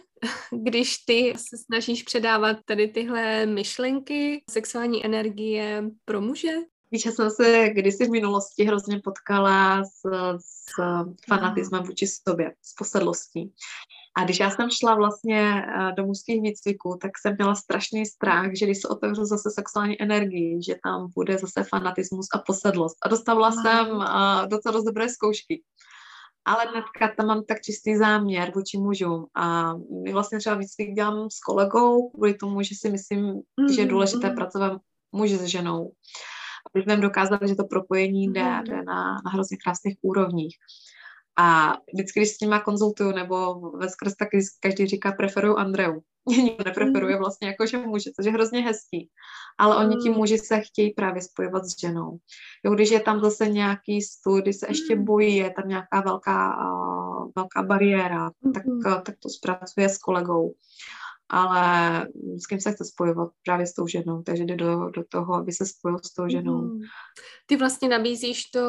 když 0.63 0.97
ty 0.97 1.34
se 1.38 1.58
snažíš 1.65 2.04
předávat 2.04 2.58
tady 2.65 2.88
tyhle 2.88 3.45
myšlenky, 3.45 4.43
sexuální 4.52 5.06
energie 5.06 5.84
pro 6.06 6.21
muže? 6.21 6.52
Víš, 6.91 7.06
já 7.06 7.12
jsem 7.12 7.30
se 7.30 7.69
kdysi 7.69 8.06
v 8.06 8.12
minulosti 8.12 8.63
hrozně 8.63 9.02
potkala 9.04 9.84
s, 9.84 10.02
s 10.38 10.73
fanatismem 11.28 11.84
vůči 11.84 12.08
sobě, 12.08 12.54
s 12.62 12.73
posedlostí. 12.73 13.54
A 14.17 14.24
když 14.24 14.39
já 14.39 14.50
jsem 14.50 14.69
šla 14.69 14.95
vlastně 14.95 15.63
eh, 15.67 15.91
do 15.98 16.06
mužských 16.06 16.41
výcviků, 16.41 16.98
tak 17.02 17.12
jsem 17.17 17.36
měla 17.38 17.56
strašný 17.56 18.06
strach, 18.06 18.48
že 18.60 18.65
když 18.65 18.82
se 18.82 18.88
otevřu 18.88 19.26
zase 19.26 19.50
sexuální 19.52 20.02
energii, 20.02 20.63
že 20.63 20.76
tam 20.84 21.08
bude 21.15 21.38
zase 21.38 21.63
fanatismus 21.63 22.28
a 22.34 22.38
posedlost. 22.38 22.98
A 23.06 23.10
dostala 23.10 23.50
wow. 23.50 23.62
jsem 23.62 23.88
uh, 23.88 24.48
docela 24.48 24.74
dost 24.74 24.84
dobré 24.84 25.10
zkoušky. 25.10 25.63
Ale 26.45 26.65
hnedka 26.65 27.15
tam 27.17 27.28
mám 27.28 27.43
tak 27.43 27.62
čistý 27.62 27.98
záměr 27.98 28.52
vůči 28.56 28.78
mužům. 28.78 29.26
A 29.36 29.74
my 30.04 30.13
vlastně 30.13 30.39
třeba 30.39 30.56
výcvik 30.56 30.93
dělám 30.93 31.30
s 31.30 31.39
kolegou, 31.39 32.10
kvůli 32.10 32.34
tomu, 32.34 32.62
že 32.62 32.76
si 32.76 32.89
myslím, 32.89 33.26
mm-hmm. 33.26 33.76
že 33.76 33.82
je 33.82 33.88
důležité 33.88 34.28
mm-hmm. 34.28 34.36
pracovat 34.36 34.82
muži 35.12 35.38
s 35.38 35.43
ženou. 35.43 35.91
Aby 36.74 36.84
jsme 36.84 36.98
dokázali, 36.98 37.48
že 37.48 37.56
to 37.56 37.63
propojení 37.63 38.28
jde, 38.28 38.41
mm-hmm. 38.41 38.63
jde 38.63 38.84
na, 38.84 39.22
na 39.26 39.32
hrozně 39.32 39.58
krásných 39.58 39.98
úrovních. 40.02 40.56
A 41.39 41.73
vždycky, 41.93 42.19
když 42.19 42.30
s 42.30 42.39
nima 42.41 42.60
konzultuju, 42.60 43.12
nebo 43.12 43.60
ve 43.71 43.89
skrz, 43.89 44.15
tak 44.15 44.30
každý 44.60 44.86
říká, 44.88 45.12
preferuju 45.12 45.56
Andreu. 45.56 45.99
Nikdo 46.28 46.63
nepreferuje 46.65 47.15
mm. 47.15 47.19
vlastně 47.19 47.47
jako, 47.47 47.65
že 47.65 47.78
muži, 47.78 48.12
což 48.15 48.25
je 48.25 48.32
hrozně 48.32 48.62
hezký. 48.62 49.10
Ale 49.58 49.78
oni 49.78 49.95
ti 49.95 50.10
mm. 50.10 50.15
muži 50.15 50.38
se 50.38 50.62
chtějí 50.62 50.93
právě 50.93 51.21
spojovat 51.21 51.65
s 51.65 51.80
ženou. 51.80 52.17
Jo, 52.65 52.75
když 52.75 52.91
je 52.91 52.99
tam 52.99 53.19
zase 53.19 53.49
nějaký 53.49 54.02
stůl, 54.02 54.41
kdy 54.41 54.54
se 54.54 54.65
ještě 54.69 54.95
mm. 54.95 55.06
bojí, 55.06 55.36
je 55.36 55.52
tam 55.52 55.67
nějaká 55.67 56.02
velká, 56.06 56.58
velká 57.36 57.63
bariéra, 57.63 58.32
tak, 58.54 58.63
tak 59.06 59.15
to 59.19 59.30
zpracuje 59.30 59.89
s 59.89 59.97
kolegou 59.97 60.54
ale 61.30 62.08
s 62.44 62.48
kým 62.48 62.60
se 62.60 62.72
chce 62.72 62.86
spojovat 62.86 63.30
právě 63.46 63.68
s 63.68 63.74
tou 63.74 63.88
ženou, 63.88 64.22
takže 64.22 64.44
jde 64.44 64.56
do, 64.56 64.89
do 64.89 65.04
toho, 65.10 65.34
aby 65.34 65.52
se 65.52 65.65
spojil 65.65 65.98
s 65.98 66.13
tou 66.13 66.28
ženou. 66.28 66.62
Mm. 66.62 66.80
Ty 67.46 67.56
vlastně 67.56 67.89
nabízíš 67.89 68.46
to 68.46 68.63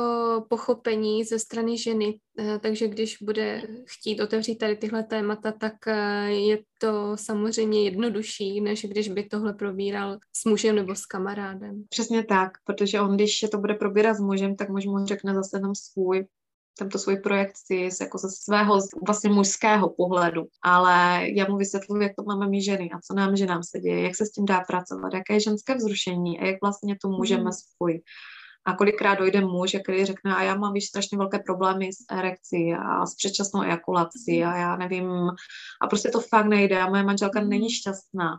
pochopení 0.48 1.24
ze 1.24 1.38
strany 1.38 1.78
ženy, 1.78 2.18
eh, 2.38 2.58
takže 2.58 2.88
když 2.88 3.16
bude 3.22 3.62
chtít 3.86 4.20
otevřít 4.20 4.56
tady 4.56 4.76
tyhle 4.76 5.02
témata, 5.02 5.52
tak 5.52 5.74
eh, 5.86 6.30
je 6.30 6.58
to 6.80 7.12
samozřejmě 7.14 7.84
jednodušší, 7.84 8.60
než 8.60 8.84
když 8.84 9.08
by 9.08 9.24
tohle 9.24 9.52
probíral 9.52 10.18
s 10.36 10.44
mužem 10.44 10.76
nebo 10.76 10.94
s 10.94 11.06
kamarádem. 11.06 11.84
Přesně 11.88 12.24
tak, 12.24 12.50
protože 12.64 13.00
on, 13.00 13.14
když 13.14 13.44
to 13.50 13.58
bude 13.58 13.74
probírat 13.74 14.16
s 14.16 14.20
mužem, 14.20 14.56
tak 14.56 14.68
muž 14.68 14.86
mu 14.86 15.06
řekne 15.06 15.34
zase 15.34 15.56
jenom 15.56 15.74
svůj 15.74 16.26
tento 16.78 16.98
svoji 16.98 17.16
projekci 17.16 17.90
z, 17.90 18.00
jako 18.00 18.18
ze 18.18 18.28
svého 18.30 18.78
vlastně 19.06 19.30
mužského 19.30 19.90
pohledu, 19.90 20.46
ale 20.62 21.24
já 21.34 21.48
mu 21.48 21.56
vysvětluji, 21.56 22.02
jak 22.02 22.12
to 22.16 22.22
máme 22.22 22.48
my 22.48 22.62
ženy 22.62 22.90
a 22.90 23.00
co 23.00 23.14
nám 23.14 23.36
ženám 23.36 23.62
se 23.62 23.80
děje, 23.80 24.02
jak 24.02 24.16
se 24.16 24.26
s 24.26 24.30
tím 24.30 24.44
dá 24.44 24.60
pracovat, 24.60 25.14
jaké 25.14 25.34
je 25.34 25.40
ženské 25.40 25.74
vzrušení 25.74 26.40
a 26.40 26.46
jak 26.46 26.56
vlastně 26.62 26.96
to 27.02 27.08
můžeme 27.08 27.42
mm. 27.42 27.52
spojit. 27.52 28.02
A 28.64 28.76
kolikrát 28.76 29.14
dojde 29.14 29.40
muž, 29.40 29.76
který 29.82 30.04
řekne, 30.04 30.36
a 30.36 30.42
já 30.42 30.54
mám 30.54 30.72
víš 30.72 30.86
strašně 30.86 31.18
velké 31.18 31.38
problémy 31.38 31.92
s 31.92 32.04
erekcí 32.10 32.74
a 32.74 33.06
s 33.06 33.14
předčasnou 33.14 33.62
ejakulací 33.62 34.44
a 34.44 34.56
já 34.56 34.76
nevím, 34.76 35.10
a 35.82 35.86
prostě 35.86 36.08
to 36.08 36.20
fakt 36.20 36.46
nejde 36.46 36.80
a 36.80 36.88
moje 36.88 37.02
manželka 37.02 37.40
není 37.40 37.58
mhm. 37.58 37.70
šťastná 37.70 38.38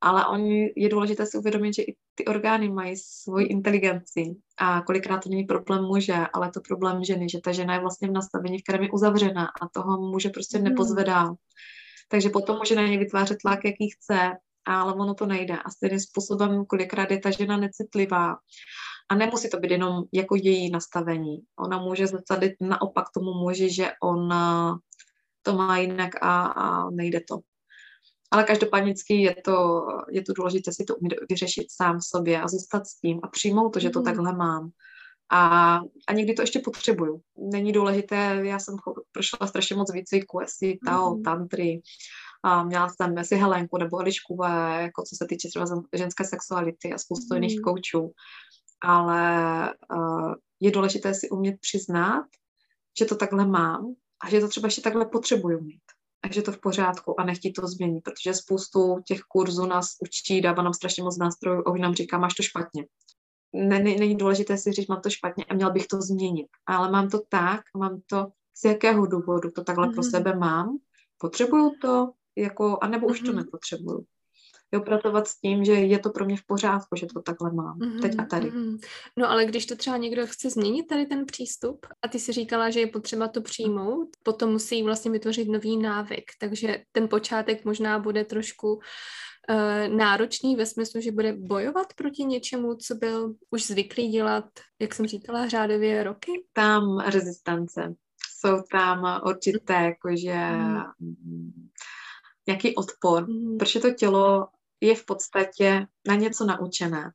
ale 0.00 0.26
oni, 0.26 0.72
je 0.76 0.88
důležité 0.88 1.26
si 1.26 1.38
uvědomit, 1.38 1.74
že 1.74 1.82
i 1.82 1.96
ty 2.14 2.24
orgány 2.24 2.70
mají 2.70 2.96
svoji 2.96 3.46
inteligenci 3.46 4.36
a 4.58 4.82
kolikrát 4.82 5.18
to 5.18 5.28
není 5.28 5.44
problém 5.44 5.84
muže, 5.84 6.16
ale 6.32 6.50
to 6.50 6.60
problém 6.60 7.04
ženy, 7.04 7.28
že 7.28 7.40
ta 7.44 7.52
žena 7.52 7.74
je 7.74 7.80
vlastně 7.80 8.08
v 8.08 8.12
nastavení, 8.12 8.58
v 8.58 8.62
kterém 8.62 8.82
je 8.82 8.90
uzavřena 8.90 9.46
a 9.62 9.68
toho 9.68 10.00
muže 10.00 10.28
prostě 10.28 10.58
hmm. 10.58 10.68
nepozvedá. 10.68 11.34
Takže 12.08 12.28
potom 12.28 12.56
může 12.56 12.74
na 12.74 12.86
ně 12.86 12.98
vytvářet 12.98 13.38
tlak, 13.42 13.64
jaký 13.64 13.90
chce 13.90 14.36
ale 14.66 14.94
ono 14.94 15.14
to 15.14 15.26
nejde. 15.26 15.58
A 15.58 15.70
stejným 15.70 16.00
způsobem 16.00 16.66
kolikrát 16.66 17.10
je 17.10 17.18
ta 17.18 17.30
žena 17.30 17.56
necitlivá. 17.56 18.36
A 19.08 19.14
nemusí 19.14 19.50
to 19.50 19.58
být 19.58 19.70
jenom 19.70 20.04
jako 20.12 20.36
její 20.36 20.70
nastavení. 20.70 21.38
Ona 21.58 21.78
může 21.78 22.06
zrcadlit 22.06 22.52
naopak 22.60 23.04
tomu 23.14 23.34
muži, 23.34 23.74
že 23.74 23.90
on 24.02 24.34
to 25.42 25.52
má 25.54 25.78
jinak 25.78 26.22
a, 26.22 26.42
a 26.46 26.90
nejde 26.90 27.20
to. 27.28 27.38
Ale 28.30 28.44
každopádně 28.44 28.94
je 29.10 29.36
to, 29.44 29.86
je 30.10 30.22
to 30.22 30.32
důležité 30.32 30.72
si 30.72 30.84
to 30.84 30.96
umět 30.96 31.14
vyřešit 31.30 31.66
sám 31.70 32.00
sobě 32.00 32.42
a 32.42 32.48
zůstat 32.48 32.86
s 32.86 33.00
tím 33.00 33.20
a 33.22 33.28
přijmout 33.28 33.70
to, 33.70 33.80
že 33.80 33.90
to 33.90 33.98
mm. 33.98 34.04
takhle 34.04 34.32
mám. 34.36 34.70
A, 35.30 35.80
a 36.08 36.12
někdy 36.12 36.34
to 36.34 36.42
ještě 36.42 36.58
potřebuju. 36.58 37.20
Není 37.52 37.72
důležité, 37.72 38.40
já 38.42 38.58
jsem 38.58 38.76
prošla 39.12 39.46
strašně 39.46 39.76
moc 39.76 39.92
výcviku, 39.92 40.40
jestli 40.40 40.78
Tao, 40.86 41.16
mm. 41.16 41.22
Tantry, 41.22 41.80
a 42.42 42.64
měla 42.64 42.88
jsem 42.88 43.24
si 43.24 43.36
Helenku 43.36 43.78
nebo 43.78 44.00
Elišku, 44.00 44.44
jako 44.78 45.02
co 45.02 45.16
se 45.16 45.26
týče 45.28 45.48
třeba 45.48 45.66
ženské 45.92 46.24
sexuality 46.24 46.92
a 46.92 46.98
spoustu 46.98 47.26
mm. 47.30 47.42
jiných 47.42 47.60
koučů. 47.60 48.12
Ale 48.82 49.74
uh, 49.94 50.34
je 50.60 50.70
důležité 50.70 51.14
si 51.14 51.30
umět 51.30 51.56
přiznat, 51.60 52.24
že 52.98 53.04
to 53.04 53.16
takhle 53.16 53.46
mám 53.46 53.94
a 54.24 54.30
že 54.30 54.40
to 54.40 54.48
třeba 54.48 54.66
ještě 54.66 54.80
takhle 54.80 55.06
potřebuju 55.06 55.60
mít. 55.60 55.95
A 56.22 56.32
že 56.32 56.42
to 56.42 56.52
v 56.52 56.60
pořádku 56.60 57.20
a 57.20 57.24
nechtít 57.24 57.52
to 57.52 57.66
změnit, 57.66 58.00
protože 58.00 58.34
spoustu 58.34 59.00
těch 59.06 59.20
kurzů 59.20 59.66
nás 59.66 59.86
učí, 60.02 60.40
dává 60.40 60.62
nám 60.62 60.74
strašně 60.74 61.02
moc 61.02 61.18
nástrojů, 61.18 61.62
oni 61.62 61.82
nám 61.82 61.94
říká, 61.94 62.18
máš 62.18 62.34
to 62.34 62.42
špatně. 62.42 62.86
Není 63.52 64.16
důležité 64.16 64.58
si 64.58 64.72
říct, 64.72 64.88
mám 64.88 65.00
to 65.00 65.10
špatně 65.10 65.44
a 65.44 65.54
měl 65.54 65.72
bych 65.72 65.86
to 65.86 66.00
změnit. 66.00 66.46
Ale 66.66 66.90
mám 66.90 67.08
to 67.08 67.20
tak, 67.28 67.60
mám 67.76 68.00
to 68.06 68.26
z 68.56 68.64
jakého 68.64 69.06
důvodu 69.06 69.50
to 69.50 69.64
takhle 69.64 69.88
mm-hmm. 69.88 69.94
pro 69.94 70.02
sebe 70.02 70.36
mám, 70.36 70.78
potřebuju 71.18 71.72
to, 71.80 72.12
jako, 72.36 72.78
anebo 72.80 73.06
už 73.06 73.22
mm-hmm. 73.22 73.26
to 73.26 73.32
nepotřebuju 73.32 74.06
jo, 74.72 74.80
pracovat 74.80 75.28
s 75.28 75.40
tím, 75.40 75.64
že 75.64 75.72
je 75.72 75.98
to 75.98 76.10
pro 76.10 76.24
mě 76.24 76.36
v 76.36 76.46
pořádku, 76.46 76.96
že 76.96 77.06
to 77.06 77.22
takhle 77.22 77.52
mám 77.52 77.78
mm-hmm, 77.78 78.00
teď 78.00 78.14
a 78.18 78.24
tady. 78.24 78.50
Mm-hmm. 78.50 78.78
No 79.16 79.30
ale 79.30 79.44
když 79.44 79.66
to 79.66 79.76
třeba 79.76 79.96
někdo 79.96 80.26
chce 80.26 80.50
změnit 80.50 80.86
tady 80.86 81.06
ten 81.06 81.26
přístup 81.26 81.86
a 82.02 82.08
ty 82.08 82.18
si 82.18 82.32
říkala, 82.32 82.70
že 82.70 82.80
je 82.80 82.86
potřeba 82.86 83.28
to 83.28 83.40
přijmout, 83.42 84.08
potom 84.22 84.50
musí 84.50 84.82
vlastně 84.82 85.10
vytvořit 85.10 85.48
nový 85.48 85.76
návyk, 85.76 86.24
takže 86.40 86.82
ten 86.92 87.08
počátek 87.08 87.64
možná 87.64 87.98
bude 87.98 88.24
trošku 88.24 88.74
uh, 88.74 89.96
náročný 89.96 90.56
ve 90.56 90.66
smyslu, 90.66 91.00
že 91.00 91.12
bude 91.12 91.32
bojovat 91.32 91.86
proti 91.96 92.24
něčemu, 92.24 92.74
co 92.74 92.94
byl 92.94 93.34
už 93.50 93.66
zvyklý 93.66 94.08
dělat, 94.08 94.44
jak 94.80 94.94
jsem 94.94 95.06
říkala, 95.06 95.48
řádově 95.48 96.04
roky? 96.04 96.32
Tam 96.52 96.98
rezistence. 96.98 97.94
Jsou 98.38 98.62
tam 98.72 99.20
určité, 99.26 99.74
jakože 99.74 100.50
mm. 101.00 101.68
nějaký 102.46 102.74
odpor, 102.74 103.28
mm. 103.28 103.58
protože 103.58 103.80
to 103.80 103.90
tělo 103.90 104.46
je 104.80 104.94
v 104.94 105.04
podstatě 105.04 105.86
na 106.08 106.14
něco 106.14 106.44
naučené. 106.44 107.10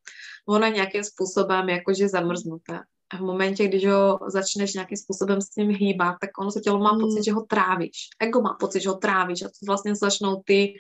Ono 0.48 0.66
je 0.66 0.72
nějakým 0.72 1.04
způsobem 1.04 1.70
jakože 1.70 2.10
zamrznuté. 2.10 2.80
A 3.14 3.18
v 3.18 3.22
momentě, 3.22 3.68
když 3.68 3.86
ho 3.86 4.20
začneš 4.28 4.74
nějakým 4.74 4.98
způsobem 4.98 5.42
s 5.42 5.50
tím 5.50 5.70
hýbat, 5.70 6.16
tak 6.22 6.30
ono 6.40 6.52
se 6.52 6.60
tělo 6.60 6.80
má 6.80 6.94
pocit, 6.94 7.16
hmm. 7.16 7.24
že 7.24 7.32
ho 7.32 7.42
trávíš. 7.42 8.10
Ego 8.20 8.42
má 8.42 8.54
pocit, 8.60 8.82
že 8.82 8.90
ho 8.90 8.96
trávíš 8.96 9.42
a 9.42 9.48
to 9.48 9.66
vlastně 9.66 9.96
začnou 9.96 10.42
ty 10.46 10.74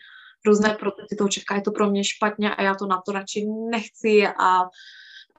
různé 0.45 0.77
procesy 0.79 1.15
toho 1.17 1.29
čeká, 1.29 1.55
je 1.55 1.61
to 1.61 1.71
pro 1.71 1.89
mě 1.89 2.03
špatně 2.03 2.55
a 2.55 2.61
já 2.61 2.75
to 2.75 2.85
na 2.85 3.01
to 3.05 3.11
radši 3.11 3.45
nechci 3.71 4.27
a 4.27 4.61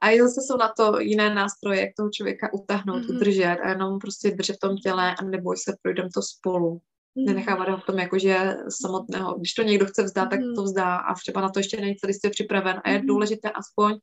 a 0.03 0.19
zase 0.19 0.41
jsou 0.41 0.57
na 0.57 0.73
to 0.77 1.01
jiné 1.01 1.35
nástroje, 1.35 1.81
jak 1.81 1.91
toho 1.97 2.11
člověka 2.11 2.53
utáhnout, 2.53 3.03
mm-hmm. 3.03 3.17
udržet 3.17 3.59
a 3.63 3.69
jenom 3.69 3.99
prostě 3.99 4.31
držet 4.31 4.57
v 4.57 4.59
tom 4.59 4.77
těle 4.77 5.15
a 5.15 5.25
neboj 5.25 5.57
se, 5.57 5.77
projdem 5.83 6.11
to 6.11 6.23
spolu. 6.23 6.81
Mm. 7.15 7.25
Nenechávat 7.25 7.69
ho 7.69 7.77
v 7.77 7.87
tom 7.87 7.99
jakože 7.99 8.57
samotného. 8.81 9.39
Když 9.39 9.55
to 9.55 9.63
někdo 9.63 9.87
chce 9.87 10.03
vzdát, 10.03 10.25
mm. 10.25 10.31
tak 10.31 10.41
to 10.41 10.61
mm. 10.61 10.65
vzdá 10.65 10.97
a 10.97 11.15
třeba 11.15 11.41
na 11.41 11.49
to 11.49 11.59
ještě 11.59 11.81
není 11.81 11.97
celý 11.97 12.13
připraven. 12.31 12.81
A 12.85 12.91
je 12.91 12.99
mm. 12.99 13.07
důležité 13.07 13.51
aspoň 13.51 13.99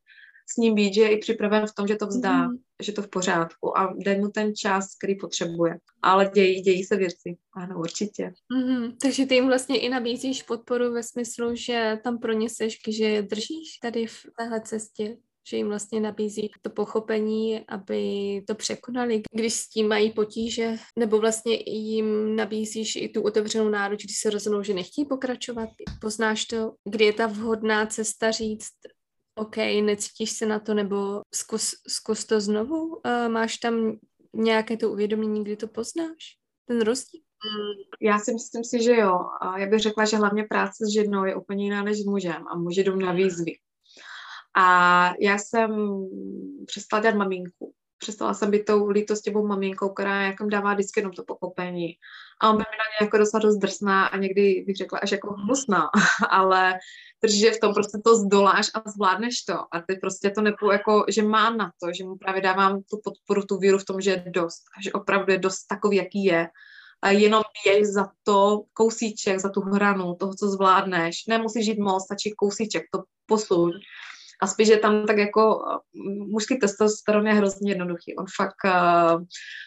s 0.54 0.58
ním 0.58 0.76
být, 0.76 0.94
že 0.94 1.02
je 1.02 1.12
i 1.12 1.18
připraven 1.18 1.68
v 1.68 1.76
tom, 1.76 1.88
že 1.88 1.96
to 1.96 2.08
vzdá, 2.08 2.48
mm. 2.48 2.58
že 2.82 2.92
to 2.92 3.02
v 3.02 3.10
pořádku 3.10 3.78
a 3.78 3.94
dej 4.06 4.20
mu 4.20 4.30
ten 4.30 4.56
čas, 4.56 4.96
který 4.98 5.16
potřebuje. 5.16 5.78
Ale 6.02 6.32
dějí, 6.34 6.62
dějí 6.62 6.84
se 6.84 6.96
věci. 6.96 7.38
Ano, 7.54 7.80
určitě. 7.80 8.34
Mm-hmm. 8.54 8.96
Takže 9.02 9.26
ty 9.26 9.36
jim 9.36 9.48
vlastně 9.48 9.80
i 9.80 9.90
nabízíš 9.90 10.44
podporu 10.44 10.94
ve 10.94 11.04
smyslu, 11.04 11.56
že 11.56 12.00
tam 12.04 12.20
pro 12.20 12.34
ně 12.34 12.50
seš, 12.50 12.80
že 12.88 13.22
držíš 13.22 13.78
tady 13.82 14.08
v 14.08 14.26
téhle 14.38 14.62
cestě 14.62 15.18
že 15.48 15.58
jim 15.58 15.68
vlastně 15.68 16.00
nabízí 16.00 16.52
to 16.62 16.70
pochopení, 16.70 17.66
aby 17.68 18.02
to 18.48 18.56
překonali, 18.56 19.22
když 19.32 19.54
s 19.54 19.70
tím 19.70 19.88
mají 19.88 20.12
potíže, 20.12 20.78
nebo 20.98 21.20
vlastně 21.20 21.60
jim 21.66 22.36
nabízíš 22.36 22.96
i 22.96 23.10
tu 23.10 23.22
otevřenou 23.22 23.70
náruč, 23.70 24.04
když 24.04 24.18
se 24.20 24.30
rozhodnou, 24.30 24.64
že 24.64 24.74
nechtějí 24.74 25.06
pokračovat. 25.06 25.70
Poznáš 26.02 26.46
to, 26.46 26.74
kdy 26.90 27.06
je 27.06 27.14
ta 27.14 27.28
vhodná 27.28 27.86
cesta 27.86 28.32
říct, 28.32 28.74
OK, 29.36 29.58
necítíš 29.58 30.32
se 30.32 30.46
na 30.46 30.60
to, 30.60 30.74
nebo 30.74 31.22
zkus, 31.36 31.72
zkus 31.88 32.26
to 32.26 32.42
znovu. 32.42 33.02
Máš 33.28 33.58
tam 33.58 33.98
nějaké 34.34 34.78
to 34.78 34.92
uvědomění, 34.92 35.44
kdy 35.44 35.56
to 35.56 35.68
poznáš? 35.68 36.38
Ten 36.68 36.82
rozdíl? 36.82 37.22
Mm, 37.22 37.84
já 38.02 38.20
si 38.20 38.34
myslím 38.34 38.64
si, 38.64 38.84
že 38.84 38.96
jo. 38.96 39.20
Já 39.58 39.68
bych 39.68 39.80
řekla, 39.80 40.06
že 40.06 40.18
hlavně 40.18 40.44
práce 40.44 40.86
s 40.86 40.94
ženou 40.94 41.26
je 41.26 41.36
úplně 41.36 41.64
jiná 41.64 41.84
než 41.84 42.02
s 42.02 42.06
mužem 42.06 42.48
a 42.48 42.58
muži 42.58 42.84
jdou 42.84 42.96
na 42.96 43.12
výzvy. 43.12 43.52
A 44.58 45.14
já 45.20 45.38
jsem 45.38 45.72
přestala 46.66 47.02
dělat 47.02 47.16
maminku. 47.16 47.74
Přestala 47.98 48.34
jsem 48.34 48.52
být 48.52 48.66
tou 48.66 48.90
lítostivou 48.90 49.48
maminkou, 49.48 49.90
která 49.90 50.22
jako 50.22 50.46
dává 50.46 50.74
vždycky 50.74 51.00
jenom 51.00 51.14
to 51.14 51.24
pochopení. 51.24 51.94
A 52.42 52.50
on 52.50 52.56
by 52.56 52.60
mi 52.60 52.64
na 52.64 52.86
ně 52.92 53.06
jako 53.06 53.18
docela 53.18 53.42
dost 53.42 53.58
drsná 53.58 54.06
a 54.06 54.18
někdy 54.18 54.64
bych 54.68 54.76
řekla 54.76 55.00
až 55.00 55.12
jako 55.12 55.34
hnusná, 55.34 55.90
ale 56.30 56.80
že 57.28 57.52
v 57.52 57.60
tom 57.60 57.74
prostě 57.74 57.98
to 58.06 58.16
zdoláš 58.16 58.72
a 58.74 58.90
zvládneš 58.90 59.42
to. 59.42 59.54
A 59.54 59.82
ty 59.88 59.96
prostě 59.96 60.30
to 60.30 60.42
nepůjdu 60.42 60.72
jako, 60.72 61.06
že 61.10 61.24
mám 61.24 61.58
na 61.58 61.72
to, 61.84 61.88
že 61.98 62.04
mu 62.04 62.18
právě 62.18 62.42
dávám 62.42 62.82
tu 62.84 63.00
podporu, 63.04 63.44
tu 63.44 63.58
víru 63.58 63.78
v 63.78 63.86
tom, 63.86 64.02
že 64.02 64.12
je 64.12 64.24
dost. 64.28 64.64
A 64.78 64.82
že 64.82 64.92
opravdu 64.92 65.32
je 65.32 65.38
dost 65.38 65.66
takový, 65.66 65.98
jaký 65.98 66.24
je. 66.24 66.48
A 67.02 67.10
jenom 67.10 67.44
běž 67.64 67.88
za 67.88 68.10
to 68.24 68.64
kousíček, 68.74 69.40
za 69.40 69.50
tu 69.50 69.62
hranu 69.62 70.16
toho, 70.16 70.34
co 70.34 70.48
zvládneš. 70.48 71.26
Nemusíš 71.28 71.66
žít 71.66 71.80
moc, 71.80 72.04
stačí 72.04 72.34
kousíček, 72.38 72.84
to 72.94 73.04
posuň. 73.26 73.72
A 74.42 74.48
spíš, 74.48 74.68
že 74.68 74.78
tam 74.78 75.06
tak 75.06 75.18
jako 75.18 75.62
mužský 76.32 76.60
testosteron 76.60 77.28
je 77.28 77.34
hrozně 77.34 77.72
jednoduchý. 77.72 78.16
On 78.16 78.26
fakt 78.36 78.56
uh, 78.66 79.24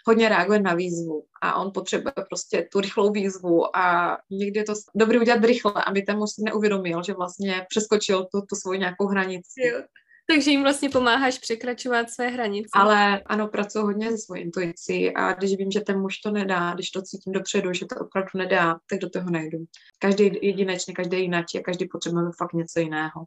hodně 0.07 0.29
reaguje 0.29 0.61
na 0.61 0.75
výzvu 0.75 1.25
a 1.43 1.55
on 1.55 1.71
potřebuje 1.75 2.13
prostě 2.29 2.69
tu 2.73 2.81
rychlou 2.81 3.13
výzvu 3.13 3.77
a 3.77 4.19
někdy 4.31 4.61
je 4.61 4.65
to 4.65 4.73
dobrý 4.95 5.19
udělat 5.19 5.45
rychle, 5.45 5.85
aby 5.87 6.03
ten 6.03 6.19
muž 6.19 6.31
si 6.31 6.43
neuvědomil, 6.45 7.03
že 7.03 7.15
vlastně 7.15 7.67
přeskočil 7.69 8.25
tu, 8.25 8.41
tu 8.41 8.57
svoji 8.57 8.79
nějakou 8.79 9.07
hranici. 9.07 9.61
Jo. 9.67 9.83
Takže 10.27 10.51
jim 10.51 10.63
vlastně 10.63 10.91
pomáháš 10.91 11.39
překračovat 11.39 12.11
své 12.11 12.29
hranice. 12.29 12.71
Ale 12.75 13.23
ano, 13.27 13.49
pracuji 13.49 13.85
hodně 13.85 14.11
se 14.11 14.19
svojí 14.19 14.43
intuicí 14.43 15.15
a 15.15 15.33
když 15.33 15.57
vím, 15.57 15.71
že 15.71 15.81
ten 15.81 16.01
muž 16.01 16.19
to 16.19 16.31
nedá, 16.31 16.75
když 16.75 16.91
to 16.91 17.03
cítím 17.03 17.33
dopředu, 17.33 17.73
že 17.73 17.87
to 17.87 17.97
opravdu 17.97 18.31
nedá, 18.35 18.77
tak 18.91 18.99
do 18.99 19.11
toho 19.11 19.31
nejdu. 19.31 19.59
Každý 19.99 20.31
jedinečně, 20.43 20.95
každý 20.95 21.21
jinak 21.21 21.47
a 21.59 21.63
každý 21.63 21.89
potřebuje 21.89 22.25
fakt 22.39 22.53
něco 22.53 22.81
jiného 22.81 23.25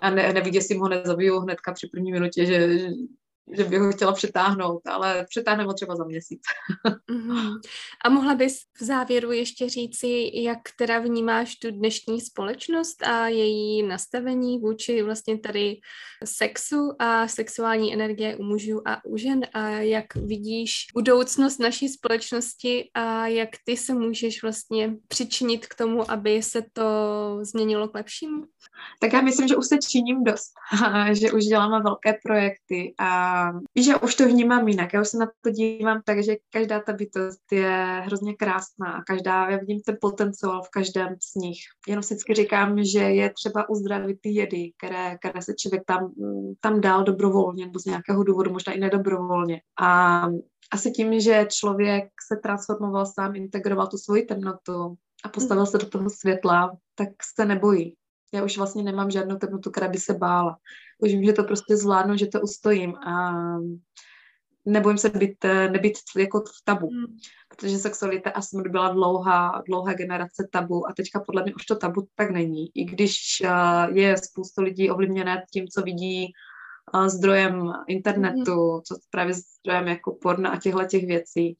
a 0.00 0.10
ne, 0.10 0.32
nevyděsím 0.32 0.80
ho, 0.80 0.88
nezabiju 0.88 1.40
hnedka 1.40 1.72
při 1.72 1.86
první 1.86 2.12
minutě, 2.12 2.46
že, 2.46 2.78
že, 3.52 3.64
bych 3.64 3.80
ho 3.80 3.92
chtěla 3.92 4.12
přetáhnout, 4.12 4.86
ale 4.86 5.26
přetáhneme 5.28 5.66
ho 5.66 5.74
třeba 5.74 5.96
za 5.96 6.04
měsíc. 6.04 6.40
Mm-hmm. 7.10 7.60
A 8.04 8.08
mohla 8.08 8.34
bys 8.34 8.56
v 8.80 8.84
závěru 8.84 9.32
ještě 9.32 9.68
říci, 9.68 10.30
jak 10.34 10.58
teda 10.78 10.98
vnímáš 10.98 11.56
tu 11.56 11.70
dnešní 11.70 12.20
společnost 12.20 13.02
a 13.02 13.28
její 13.28 13.82
nastavení 13.82 14.58
vůči 14.58 15.02
vlastně 15.02 15.38
tady 15.38 15.76
sexu 16.24 16.92
a 16.98 17.28
sexuální 17.28 17.94
energie 17.94 18.36
u 18.36 18.42
mužů 18.42 18.88
a 18.88 19.04
u 19.04 19.16
žen 19.16 19.40
a 19.52 19.68
jak 19.68 20.14
vidíš 20.14 20.72
budoucnost 20.94 21.58
naší 21.58 21.88
společnosti 21.88 22.90
a 22.94 23.26
jak 23.26 23.50
ty 23.64 23.76
se 23.76 23.94
můžeš 23.94 24.42
vlastně 24.42 24.94
přičinit 25.08 25.66
k 25.66 25.74
tomu, 25.74 26.10
aby 26.10 26.42
se 26.42 26.62
to 26.72 26.84
změnilo 27.42 27.88
k 27.88 27.94
lepšímu? 27.94 28.44
Tak 29.00 29.12
já 29.12 29.20
myslím, 29.20 29.48
že 29.48 29.56
už 29.56 29.66
se 29.66 29.78
činím 29.78 30.24
dost, 30.24 30.52
že 31.12 31.32
už 31.32 31.44
děláme 31.44 31.82
velké 31.82 32.18
projekty 32.24 32.94
a 32.98 33.33
že 33.76 33.96
už 33.96 34.14
to 34.14 34.28
vnímám 34.28 34.68
jinak. 34.68 34.94
Já 34.94 35.00
už 35.00 35.08
se 35.08 35.18
na 35.18 35.26
to 35.40 35.50
dívám 35.50 36.02
tak, 36.04 36.24
že 36.24 36.36
každá 36.52 36.80
ta 36.80 36.92
bytost 36.92 37.52
je 37.52 38.02
hrozně 38.04 38.34
krásná 38.34 38.92
a 38.92 39.02
každá, 39.02 39.50
já 39.50 39.58
vidím 39.58 39.80
ten 39.86 39.96
potenciál 40.00 40.62
v 40.62 40.70
každém 40.70 41.16
z 41.32 41.34
nich. 41.34 41.58
Jenom 41.88 42.02
vždycky 42.02 42.34
říkám, 42.34 42.84
že 42.84 42.98
je 42.98 43.32
třeba 43.32 43.68
uzdravit 43.68 44.18
ty 44.20 44.28
jedy, 44.28 44.72
které, 44.78 45.18
které 45.18 45.42
se 45.42 45.54
člověk 45.54 45.82
tam, 45.86 46.12
tam 46.60 46.80
dal 46.80 47.04
dobrovolně 47.04 47.66
nebo 47.66 47.78
z 47.78 47.84
nějakého 47.84 48.24
důvodu, 48.24 48.50
možná 48.50 48.72
i 48.72 48.80
nedobrovolně. 48.80 49.60
A 49.80 50.26
asi 50.72 50.90
tím, 50.90 51.20
že 51.20 51.46
člověk 51.50 52.04
se 52.28 52.36
transformoval 52.36 53.06
sám, 53.06 53.36
integroval 53.36 53.86
tu 53.86 53.96
svoji 53.96 54.22
temnotu 54.22 54.94
a 55.24 55.28
postavil 55.28 55.66
se 55.66 55.78
do 55.78 55.88
toho 55.88 56.10
světla, 56.10 56.76
tak 56.94 57.08
se 57.34 57.44
nebojí. 57.44 57.96
Já 58.34 58.44
už 58.44 58.58
vlastně 58.58 58.82
nemám 58.82 59.10
žádnou 59.10 59.36
temnotu, 59.36 59.70
která 59.70 59.88
by 59.88 59.98
se 59.98 60.14
bála. 60.14 60.56
Už 60.98 61.12
vím, 61.12 61.24
že 61.24 61.32
to 61.32 61.44
prostě 61.44 61.76
zvládnu, 61.76 62.16
že 62.16 62.26
to 62.26 62.40
ustojím 62.40 62.94
a 62.96 63.34
nebojím 64.64 64.98
se 64.98 65.08
být, 65.10 65.44
eh, 65.44 65.68
nebýt 65.68 65.94
jako 66.16 66.40
v 66.40 66.64
tabu, 66.64 66.90
mm. 66.90 67.16
protože 67.48 67.78
sexualita 67.78 68.30
a 68.30 68.42
smrt 68.42 68.70
byla 68.70 68.88
dlouhá, 68.88 69.62
dlouhá 69.66 69.92
generace 69.92 70.48
tabu 70.52 70.88
a 70.88 70.92
teďka 70.92 71.20
podle 71.20 71.42
mě 71.42 71.54
už 71.54 71.64
to 71.66 71.76
tabu 71.76 72.06
tak 72.14 72.30
není. 72.30 72.70
I 72.74 72.84
když 72.84 73.16
uh, 73.44 73.96
je 73.96 74.16
spoustu 74.16 74.62
lidí 74.62 74.90
ovlivněné 74.90 75.44
tím, 75.52 75.68
co 75.68 75.82
vidí 75.82 76.32
uh, 76.94 77.08
zdrojem 77.08 77.72
internetu, 77.88 78.74
mm. 78.74 78.82
co 78.82 78.96
právě 79.10 79.34
zdrojem 79.34 79.88
jako 79.88 80.18
porna 80.22 80.50
a 80.50 80.60
těchto 80.60 80.84
těch 80.84 81.06
věcí, 81.06 81.56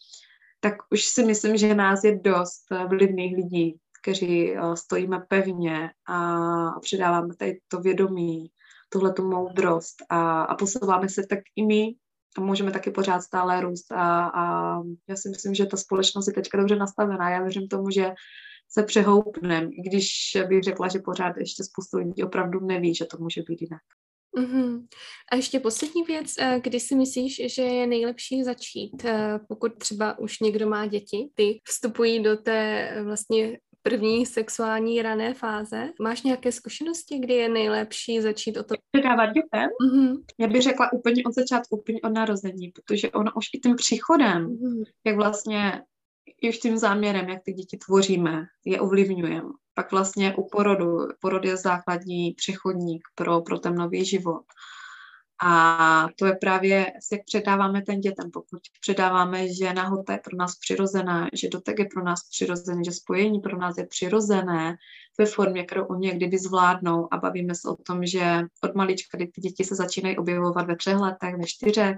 tak 0.60 0.74
už 0.90 1.04
si 1.04 1.24
myslím, 1.24 1.56
že 1.56 1.74
nás 1.74 2.04
je 2.04 2.18
dost 2.18 2.64
vlivných 2.88 3.37
lidí, 3.37 3.78
kteří 4.04 4.52
uh, 4.52 4.74
stojíme 4.74 5.20
pevně 5.28 5.90
a 6.08 6.80
předáváme 6.80 7.36
tady 7.36 7.58
to 7.68 7.80
vědomí, 7.80 8.50
tuhle 8.88 9.12
tu 9.12 9.30
moudrost 9.30 9.94
a, 10.10 10.42
a 10.42 10.54
posouváme 10.54 11.08
se 11.08 11.26
tak 11.30 11.38
i 11.56 11.66
my 11.66 11.94
a 12.38 12.40
můžeme 12.40 12.70
taky 12.70 12.90
pořád 12.90 13.20
stále 13.20 13.60
růst 13.60 13.92
a, 13.92 14.26
a 14.26 14.76
já 15.08 15.16
si 15.16 15.28
myslím, 15.28 15.54
že 15.54 15.66
ta 15.66 15.76
společnost 15.76 16.26
je 16.26 16.32
teďka 16.32 16.58
dobře 16.58 16.76
nastavená. 16.76 17.30
Já 17.30 17.42
věřím 17.42 17.68
tomu, 17.68 17.90
že 17.90 18.12
se 18.68 18.82
přehoupnem, 18.82 19.70
i 19.72 19.82
když 19.88 20.08
bych 20.48 20.62
řekla, 20.62 20.88
že 20.88 20.98
pořád 20.98 21.36
ještě 21.36 21.64
spoustu 21.64 21.98
lidí 21.98 22.22
opravdu 22.22 22.60
neví, 22.60 22.94
že 22.94 23.04
to 23.04 23.18
může 23.18 23.42
být 23.42 23.62
jinak. 23.62 23.82
Mm-hmm. 24.38 24.86
A 25.32 25.36
ještě 25.36 25.60
poslední 25.60 26.02
věc, 26.02 26.34
eh, 26.38 26.60
kdy 26.62 26.80
si 26.80 26.94
myslíš, 26.94 27.42
že 27.54 27.62
je 27.62 27.86
nejlepší 27.86 28.44
začít, 28.44 29.04
eh, 29.04 29.38
pokud 29.48 29.78
třeba 29.78 30.18
už 30.18 30.40
někdo 30.40 30.68
má 30.68 30.86
děti, 30.86 31.30
ty 31.34 31.58
vstupují 31.64 32.22
do 32.22 32.36
té 32.36 32.88
eh, 32.88 33.02
vlastně 33.02 33.58
první 33.88 34.26
sexuální 34.26 35.02
rané 35.02 35.34
fáze. 35.34 35.90
Máš 36.00 36.22
nějaké 36.22 36.52
zkušenosti, 36.52 37.18
kdy 37.18 37.34
je 37.34 37.48
nejlepší 37.48 38.20
začít 38.20 38.56
o 38.56 38.62
to? 38.62 38.74
Předávat 38.92 39.26
dětem? 39.26 39.68
Mm-hmm. 39.86 40.24
Já 40.38 40.48
bych 40.48 40.62
řekla 40.62 40.92
úplně 40.92 41.22
od 41.26 41.34
začátku, 41.34 41.76
úplně 41.76 42.00
od 42.04 42.08
narození, 42.08 42.68
protože 42.68 43.10
ono 43.10 43.32
už 43.36 43.44
i 43.54 43.58
tím 43.58 43.76
příchodem, 43.76 44.46
mm-hmm. 44.46 44.84
jak 45.06 45.16
vlastně 45.16 45.82
i 46.42 46.48
už 46.48 46.58
tím 46.58 46.78
záměrem, 46.78 47.28
jak 47.28 47.42
ty 47.44 47.52
děti 47.52 47.78
tvoříme, 47.86 48.44
je 48.64 48.80
ovlivňujeme. 48.80 49.48
Pak 49.74 49.92
vlastně 49.92 50.34
u 50.36 50.48
porodu, 50.48 50.98
porod 51.20 51.44
je 51.44 51.56
základní 51.56 52.32
přechodník 52.32 53.02
pro, 53.14 53.40
pro 53.40 53.58
ten 53.58 53.74
nový 53.74 54.04
život. 54.04 54.44
A 55.42 56.08
to 56.18 56.26
je 56.26 56.36
právě, 56.40 56.92
jak 57.12 57.20
předáváme 57.26 57.82
ten 57.82 58.00
dětem. 58.00 58.30
Pokud 58.30 58.60
předáváme, 58.80 59.54
že 59.54 59.72
nahota 59.72 60.12
je 60.12 60.20
pro 60.24 60.36
nás 60.36 60.58
přirozená, 60.58 61.28
že 61.32 61.48
dotek 61.48 61.78
je 61.78 61.86
pro 61.94 62.04
nás 62.04 62.28
přirozený, 62.28 62.84
že 62.84 62.92
spojení 62.92 63.40
pro 63.40 63.58
nás 63.58 63.78
je 63.78 63.86
přirozené 63.86 64.76
ve 65.18 65.26
formě, 65.26 65.64
kterou 65.64 65.84
oni 65.84 66.10
kdyby 66.10 66.38
zvládnou 66.38 67.08
a 67.14 67.16
bavíme 67.16 67.54
se 67.54 67.68
o 67.68 67.76
tom, 67.76 68.06
že 68.06 68.40
od 68.64 68.74
malička, 68.74 69.18
kdy 69.18 69.26
ty 69.26 69.40
děti 69.40 69.64
se 69.64 69.74
začínají 69.74 70.18
objevovat 70.18 70.66
ve 70.66 70.76
třech 70.76 70.96
letech, 70.96 71.36
ve 71.36 71.46
čtyřech, 71.46 71.96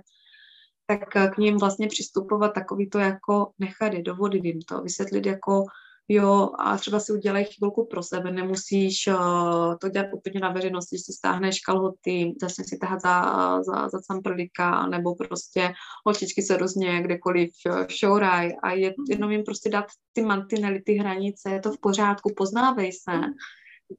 tak 0.86 1.00
k 1.34 1.38
ním 1.38 1.56
vlastně 1.56 1.86
přistupovat 1.86 2.54
takový 2.54 2.90
to 2.90 2.98
jako 2.98 3.50
nechat 3.58 3.92
je, 3.92 4.02
dovodit 4.02 4.44
jim 4.44 4.60
to, 4.62 4.82
vysvětlit 4.82 5.26
jako 5.26 5.64
jo, 6.08 6.50
a 6.58 6.76
třeba 6.76 7.00
si 7.00 7.12
udělej 7.12 7.44
chvilku 7.44 7.86
pro 7.86 8.02
sebe, 8.02 8.32
nemusíš 8.32 9.06
uh, 9.06 9.76
to 9.80 9.88
dělat 9.88 10.06
úplně 10.14 10.40
na 10.40 10.52
veřejnosti, 10.52 10.96
že 10.96 11.02
si 11.02 11.12
stáhneš 11.12 11.60
kalhoty, 11.60 12.34
začne 12.40 12.64
si 12.64 12.78
tahat 12.78 13.00
za, 13.00 13.22
za, 13.62 13.88
za 13.88 13.98
samprlíka, 14.02 14.86
nebo 14.86 15.14
prostě 15.14 15.72
holčičky 16.06 16.42
se 16.42 16.56
různě 16.56 17.02
kdekoliv 17.02 17.50
eh, 17.66 17.86
šouraj 17.88 18.52
a 18.62 18.72
je, 18.72 18.94
jenom 19.08 19.30
jim 19.30 19.44
prostě 19.44 19.70
dát 19.70 19.86
ty 20.12 20.22
mantinely, 20.22 20.82
ty 20.82 20.94
hranice, 20.94 21.50
je 21.50 21.60
to 21.60 21.72
v 21.72 21.80
pořádku, 21.80 22.34
poznávej 22.36 22.92
se, 22.92 23.20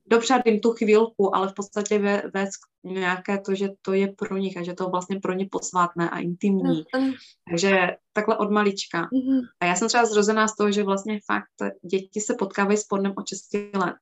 dopřát 0.06 0.42
jim 0.46 0.60
tu 0.60 0.72
chvilku, 0.72 1.36
ale 1.36 1.48
v 1.48 1.54
podstatě 1.54 2.00
ve, 2.00 2.24
vést 2.34 2.60
nějaké 2.84 3.38
to, 3.38 3.56
že 3.56 3.70
to 3.82 3.94
je 3.94 4.08
pro 4.08 4.38
nich 4.38 4.58
a 4.58 4.64
že 4.64 4.74
to 4.74 4.90
vlastně 4.90 5.20
pro 5.20 5.34
ně 5.34 5.48
posvátné 5.52 6.10
a 6.10 6.20
intimní. 6.20 6.86
Mm. 6.96 7.14
Takže 7.50 7.96
takhle 8.14 8.38
od 8.38 8.52
malička. 8.52 9.02
Mm. 9.02 9.40
A 9.60 9.66
já 9.66 9.76
jsem 9.76 9.88
třeba 9.88 10.06
zrozená 10.06 10.48
z 10.48 10.56
toho, 10.56 10.72
že 10.72 10.84
vlastně 10.84 11.20
fakt 11.26 11.74
děti 11.92 12.22
se 12.22 12.34
potkávají 12.34 12.78
s 12.78 12.84
pornem 12.84 13.14
od 13.18 13.28
6 13.28 13.42
let. 13.74 13.98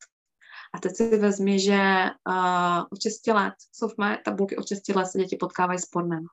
A 0.74 0.80
teď 0.80 0.96
si 0.96 1.18
vezmi, 1.18 1.60
že 1.60 2.04
uh, 2.28 2.84
od 2.92 3.02
6 3.02 3.28
let, 3.28 3.54
jsou 3.72 3.88
v 3.88 3.98
mé 3.98 4.18
tabulky 4.26 4.58
od 4.58 4.68
6 4.68 4.90
let 4.90 5.06
se 5.06 5.18
děti 5.18 5.36
potkávají 5.36 5.80
s 5.80 5.86
pornem. 5.86 6.26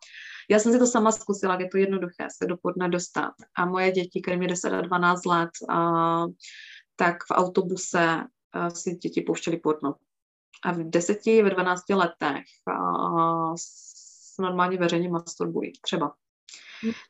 Já 0.50 0.58
jsem 0.58 0.72
si 0.72 0.78
to 0.78 0.86
sama 0.86 1.12
zkusila, 1.12 1.60
je 1.60 1.68
to 1.68 1.78
jednoduché 1.78 2.28
se 2.36 2.46
do 2.46 2.56
porna 2.56 2.88
dostat. 2.88 3.32
A 3.56 3.66
moje 3.66 3.90
děti, 3.90 4.22
které 4.22 4.36
mě 4.36 4.48
10 4.48 4.72
a 4.72 4.80
12 4.80 5.24
let, 5.26 5.50
uh, 5.70 6.26
tak 6.96 7.16
v 7.16 7.30
autobuse 7.30 8.24
si 8.68 8.94
děti 8.94 9.20
pouštěli 9.20 9.56
porno. 9.56 9.94
A 10.64 10.72
v 10.72 10.78
deseti, 10.78 11.42
ve 11.42 11.50
dvanácti 11.50 11.94
letech 11.94 12.44
normálně 14.40 14.78
veřejně 14.78 15.08
masturbují 15.08 15.72
třeba. 15.80 16.14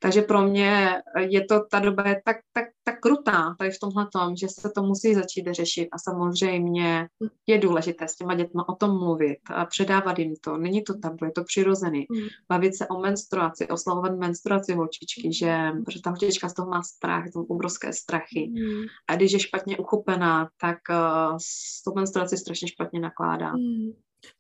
Takže 0.01 0.23
pro 0.23 0.43
mě 0.43 1.03
je 1.19 1.45
to, 1.45 1.67
ta 1.71 1.79
doba 1.79 2.09
je 2.09 2.23
tak, 2.25 2.37
tak, 2.53 2.65
tak 2.85 3.01
krutá 3.01 3.55
tady 3.59 3.71
v 3.71 3.79
tomhle 3.79 4.09
tom, 4.13 4.37
že 4.37 4.49
se 4.49 4.71
to 4.71 4.83
musí 4.83 5.15
začít 5.15 5.47
řešit 5.51 5.89
a 5.93 5.99
samozřejmě 5.99 7.09
je 7.47 7.59
důležité 7.59 8.09
s 8.09 8.17
těma 8.17 8.35
dětma 8.35 8.69
o 8.69 8.75
tom 8.75 8.99
mluvit 8.99 9.39
a 9.47 9.67
předávat 9.67 10.19
jim 10.19 10.35
to. 10.41 10.57
Není 10.57 10.83
to 10.83 10.99
tabu, 10.99 11.25
je 11.25 11.33
to 11.33 11.45
přirozený. 11.45 12.07
Mm. 12.11 12.27
Bavit 12.49 12.77
se 12.77 12.87
o 12.87 13.01
menstruaci, 13.01 13.69
oslavovat 13.69 14.19
menstruaci 14.19 14.75
holčičky, 14.75 15.33
že, 15.33 15.71
protože 15.85 16.01
ta 16.05 16.11
holčička 16.11 16.49
z 16.49 16.55
toho 16.55 16.71
má 16.71 16.83
strach, 16.83 17.25
to 17.33 17.41
obrovské 17.41 17.93
strachy. 17.93 18.51
Mm. 18.51 18.85
A 19.09 19.17
když 19.17 19.33
je 19.33 19.41
špatně 19.41 19.79
uchopená, 19.79 20.49
tak 20.61 20.79
uh, 20.91 21.37
s 21.43 21.83
tou 21.83 21.95
menstruací 21.95 22.37
strašně 22.37 22.69
špatně 22.69 23.01
nakládá. 23.01 23.53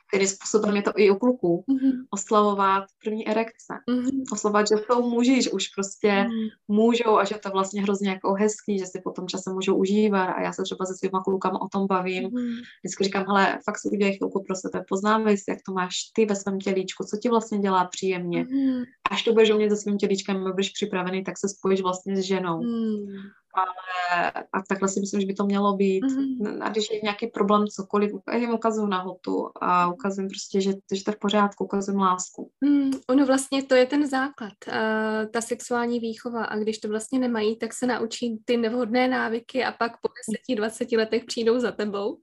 Který 0.08 0.26
způsobem 0.26 0.76
je 0.76 0.82
to 0.82 0.92
i 0.96 1.10
u 1.10 1.14
kluků, 1.14 1.64
mm-hmm. 1.68 1.92
oslavovat 2.10 2.84
první 3.04 3.28
erekce, 3.28 3.74
mm-hmm. 3.90 4.22
oslavovat, 4.32 4.68
že 4.68 4.74
jsou 4.74 5.10
muži, 5.10 5.42
že 5.42 5.50
už 5.50 5.68
prostě 5.68 6.08
mm-hmm. 6.08 6.48
můžou 6.68 7.16
a 7.18 7.24
že 7.24 7.34
to 7.34 7.50
vlastně 7.50 7.82
hrozně 7.82 8.10
jako 8.10 8.34
hezký, 8.34 8.78
že 8.78 8.86
si 8.86 9.00
potom 9.04 9.28
časem 9.28 9.54
můžou 9.54 9.76
užívat 9.76 10.28
a 10.28 10.42
já 10.42 10.52
se 10.52 10.62
třeba 10.62 10.86
se 10.86 10.94
svýma 10.94 11.22
klukama 11.22 11.62
o 11.62 11.68
tom 11.68 11.86
bavím. 11.86 12.24
Mm-hmm. 12.24 12.60
Vždycky 12.84 13.04
říkám, 13.04 13.24
hele, 13.26 13.58
fakt 13.64 13.78
si 13.78 13.88
udělej 13.88 14.16
chvilku 14.16 14.44
pro 14.44 14.56
sebe, 14.56 14.84
poznávej 14.88 15.38
si, 15.38 15.44
jak 15.48 15.58
to 15.66 15.72
máš 15.72 15.94
ty 16.14 16.26
ve 16.26 16.36
svém 16.36 16.58
tělíčku, 16.58 17.04
co 17.04 17.16
ti 17.16 17.28
vlastně 17.28 17.58
dělá 17.58 17.84
příjemně. 17.84 18.44
Mm-hmm. 18.44 18.84
Až 19.10 19.22
to 19.22 19.32
budeš 19.32 19.50
umět 19.50 19.70
se 19.70 19.76
svým 19.76 19.98
tělíčkem, 19.98 20.44
budeš 20.50 20.70
připravený, 20.70 21.24
tak 21.24 21.38
se 21.38 21.48
spojíš 21.48 21.80
vlastně 21.80 22.16
s 22.16 22.20
ženou. 22.20 22.60
Mm-hmm 22.60 23.41
ale 23.54 24.32
a 24.52 24.62
takhle 24.68 24.88
si 24.88 25.00
myslím, 25.00 25.20
že 25.20 25.26
by 25.26 25.34
to 25.34 25.44
mělo 25.44 25.76
být. 25.76 26.04
Mm-hmm. 26.04 26.58
A 26.62 26.68
když 26.68 26.90
je 26.90 27.00
nějaký 27.02 27.26
problém, 27.26 27.66
cokoliv, 27.66 28.12
jim 28.36 28.50
ukazuju 28.50 28.86
nahotu 28.86 29.50
a 29.60 29.88
ukazujem 29.92 30.28
prostě, 30.28 30.60
že, 30.60 30.72
že 30.92 31.04
to 31.04 31.10
je 31.10 31.14
v 31.14 31.18
pořádku, 31.18 31.64
ukazujem 31.64 32.00
lásku. 32.00 32.50
Mm, 32.60 32.90
ono 33.08 33.26
vlastně 33.26 33.62
to 33.62 33.74
je 33.74 33.86
ten 33.86 34.08
základ, 34.08 34.52
uh, 34.68 35.30
ta 35.30 35.40
sexuální 35.40 36.00
výchova 36.00 36.44
a 36.44 36.56
když 36.56 36.78
to 36.78 36.88
vlastně 36.88 37.18
nemají, 37.18 37.58
tak 37.58 37.72
se 37.72 37.86
naučí 37.86 38.42
ty 38.44 38.56
nevhodné 38.56 39.08
návyky 39.08 39.64
a 39.64 39.72
pak 39.72 39.92
po 40.00 40.08
10-20 40.50 40.98
letech 40.98 41.24
přijdou 41.24 41.60
za 41.60 41.72
tebou 41.72 42.18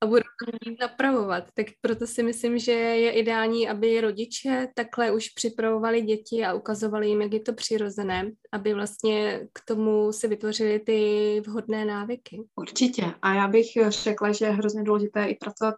a 0.00 0.06
budou 0.06 0.22
to 0.44 0.70
napravovat. 0.80 1.44
Tak 1.54 1.66
proto 1.80 2.06
si 2.06 2.22
myslím, 2.22 2.58
že 2.58 2.72
je 2.72 3.10
ideální, 3.12 3.68
aby 3.68 4.00
rodiče 4.00 4.68
takhle 4.74 5.12
už 5.12 5.28
připravovali 5.28 6.02
děti 6.02 6.44
a 6.44 6.54
ukazovali 6.54 7.08
jim, 7.08 7.22
jak 7.22 7.32
je 7.32 7.40
to 7.40 7.52
přirozené, 7.52 8.30
aby 8.52 8.74
vlastně 8.74 9.48
k 9.52 9.60
tomu 9.64 10.12
si 10.12 10.28
vytvořili 10.28 10.78
ty 10.80 11.42
vhodné 11.46 11.84
návyky. 11.84 12.42
Určitě. 12.56 13.14
A 13.22 13.34
já 13.34 13.48
bych 13.48 13.66
řekla, 13.88 14.32
že 14.32 14.44
je 14.44 14.50
hrozně 14.50 14.82
důležité 14.82 15.26
i 15.26 15.34
pracovat 15.34 15.74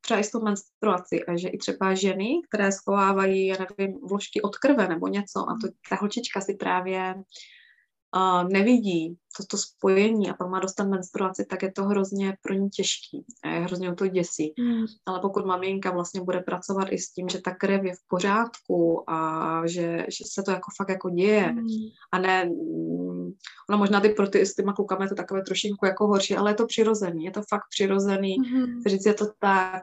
třeba 0.00 0.20
i 0.20 0.24
s 0.24 0.30
tou 0.30 0.42
menstruací 0.42 1.24
a 1.24 1.36
že 1.36 1.48
i 1.48 1.58
třeba 1.58 1.94
ženy, 1.94 2.40
které 2.48 2.72
schovávají, 2.72 3.46
já 3.46 3.56
nevím, 3.78 3.98
vložky 4.08 4.42
od 4.42 4.56
krve 4.56 4.88
nebo 4.88 5.08
něco 5.08 5.40
a 5.40 5.58
to 5.62 5.68
ta 5.90 5.96
holčička 5.96 6.40
si 6.40 6.54
právě 6.54 7.14
uh, 8.16 8.48
nevidí 8.52 9.16
to, 9.36 9.46
to 9.50 9.56
spojení 9.58 10.30
a 10.30 10.34
pak 10.34 10.48
má 10.48 10.60
dostat 10.60 10.84
menstruaci, 10.88 11.46
tak 11.50 11.62
je 11.62 11.72
to 11.72 11.84
hrozně 11.84 12.36
pro 12.42 12.54
ní 12.54 12.70
těžký. 12.70 13.24
A 13.44 13.48
je 13.48 13.60
hrozně 13.60 13.94
to 13.94 14.06
děsí. 14.06 14.54
Mm. 14.58 14.84
Ale 15.06 15.20
pokud 15.20 15.46
maminka 15.46 15.90
vlastně 15.90 16.20
bude 16.20 16.40
pracovat 16.40 16.88
i 16.90 16.98
s 16.98 17.12
tím, 17.12 17.28
že 17.28 17.40
ta 17.40 17.54
krev 17.54 17.84
je 17.84 17.94
v 17.94 18.08
pořádku 18.08 19.10
a 19.10 19.62
že, 19.66 20.06
že 20.08 20.24
se 20.32 20.42
to 20.42 20.50
jako 20.50 20.70
fakt 20.76 20.88
jako 20.88 21.10
děje 21.10 21.52
mm. 21.52 21.66
a 22.12 22.18
ne, 22.18 22.50
ona 23.70 23.78
možná 23.78 24.00
ty 24.00 24.08
pro 24.08 24.28
ty, 24.28 24.46
s 24.46 24.54
těma 24.54 24.72
klukama 24.72 25.04
je 25.04 25.08
to 25.08 25.14
takové 25.14 25.42
trošinku 25.42 25.86
jako 25.86 26.06
horší, 26.06 26.36
ale 26.36 26.50
je 26.50 26.54
to 26.54 26.66
přirozený, 26.66 27.24
je 27.24 27.30
to 27.30 27.40
fakt 27.48 27.64
přirozený. 27.70 28.36
Mm. 28.38 28.82
Říct 28.86 29.06
je 29.06 29.14
to 29.14 29.26
tak, 29.38 29.82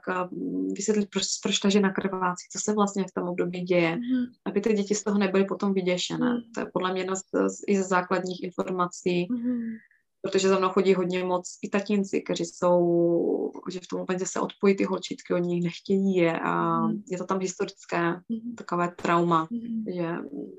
vysvětlit, 0.73 1.09
proč, 1.11 1.23
proč 1.43 1.59
ta 1.59 1.69
žena 1.69 1.93
krvácí, 1.93 2.45
co 2.51 2.59
se 2.63 2.73
vlastně 2.73 3.03
v 3.03 3.11
tom 3.11 3.29
období 3.29 3.61
děje, 3.61 3.95
mm. 3.95 4.25
aby 4.45 4.61
ty 4.61 4.73
děti 4.73 4.95
z 4.95 5.03
toho 5.03 5.17
nebyly 5.17 5.45
potom 5.45 5.73
vyděšené. 5.73 6.33
Mm. 6.33 6.41
To 6.53 6.59
je 6.59 6.65
podle 6.73 6.91
mě 6.91 7.01
jedna 7.01 7.15
z, 7.15 7.21
z, 7.47 7.83
z 7.83 7.87
základních 7.87 8.43
informací, 8.43 9.27
mm 9.31 9.38
Mm-hmm. 9.39 9.77
Protože 10.21 10.49
za 10.49 10.59
mnou 10.59 10.69
chodí 10.69 10.93
hodně 10.93 11.23
moc 11.23 11.57
i 11.63 11.69
tatínci, 11.69 12.21
kteří 12.21 12.45
jsou, 12.45 13.51
že 13.71 13.79
v 13.79 13.87
tom 13.87 13.99
momentě 13.99 14.25
se 14.25 14.39
odpojí 14.39 14.75
ty 14.75 14.83
holčičky, 14.83 15.33
oni 15.33 15.61
nechtějí 15.61 16.15
je 16.15 16.39
a 16.39 16.79
mm. 16.87 17.03
je 17.11 17.17
to 17.17 17.25
tam 17.25 17.39
historické, 17.39 18.11
mm. 18.29 18.55
takové 18.55 18.91
trauma, 18.95 19.47
mm. 19.51 19.83
že 19.95 20.15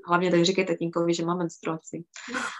hlavně 0.07 0.31
tady 0.31 0.45
říkají 0.45 0.67
tatínkovi, 0.67 1.13
že 1.13 1.25
má 1.25 1.35
menstruaci 1.35 2.03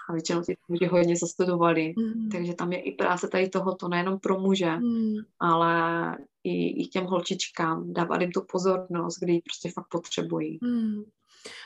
a 0.10 0.14
většinou 0.14 0.42
ty 0.42 0.58
muži 0.68 0.86
hodně 0.86 1.16
zastudovali, 1.16 1.94
mm. 1.98 2.30
takže 2.30 2.54
tam 2.54 2.72
je 2.72 2.82
i 2.82 2.92
práce 2.92 3.28
tady 3.28 3.50
tohoto, 3.50 3.88
nejenom 3.88 4.20
pro 4.20 4.40
muže, 4.40 4.76
mm. 4.76 5.16
ale 5.40 6.18
i, 6.44 6.84
i 6.84 6.88
těm 6.88 7.06
holčičkám, 7.06 7.94
dávat 7.94 8.22
jim 8.22 8.32
tu 8.32 8.42
pozornost, 8.52 9.20
kdy 9.20 9.34
ji 9.34 9.42
prostě 9.42 9.72
fakt 9.72 9.88
potřebují. 9.92 10.60
Mm. 10.62 11.04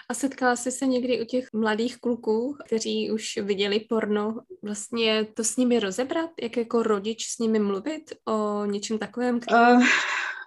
A 0.09 0.13
setkala 0.13 0.55
jsi 0.55 0.71
se 0.71 0.85
někdy 0.85 1.21
u 1.21 1.25
těch 1.25 1.53
mladých 1.53 1.97
kluků, 1.97 2.57
kteří 2.65 3.11
už 3.11 3.37
viděli 3.37 3.79
porno, 3.79 4.39
vlastně 4.63 5.27
to 5.33 5.43
s 5.43 5.57
nimi 5.57 5.79
rozebrat, 5.79 6.29
jak 6.41 6.57
jako 6.57 6.83
rodič 6.83 7.27
s 7.27 7.39
nimi 7.39 7.59
mluvit 7.59 8.03
o 8.27 8.65
něčem 8.65 8.97
takovém? 8.97 9.39
Uh, 9.51 9.83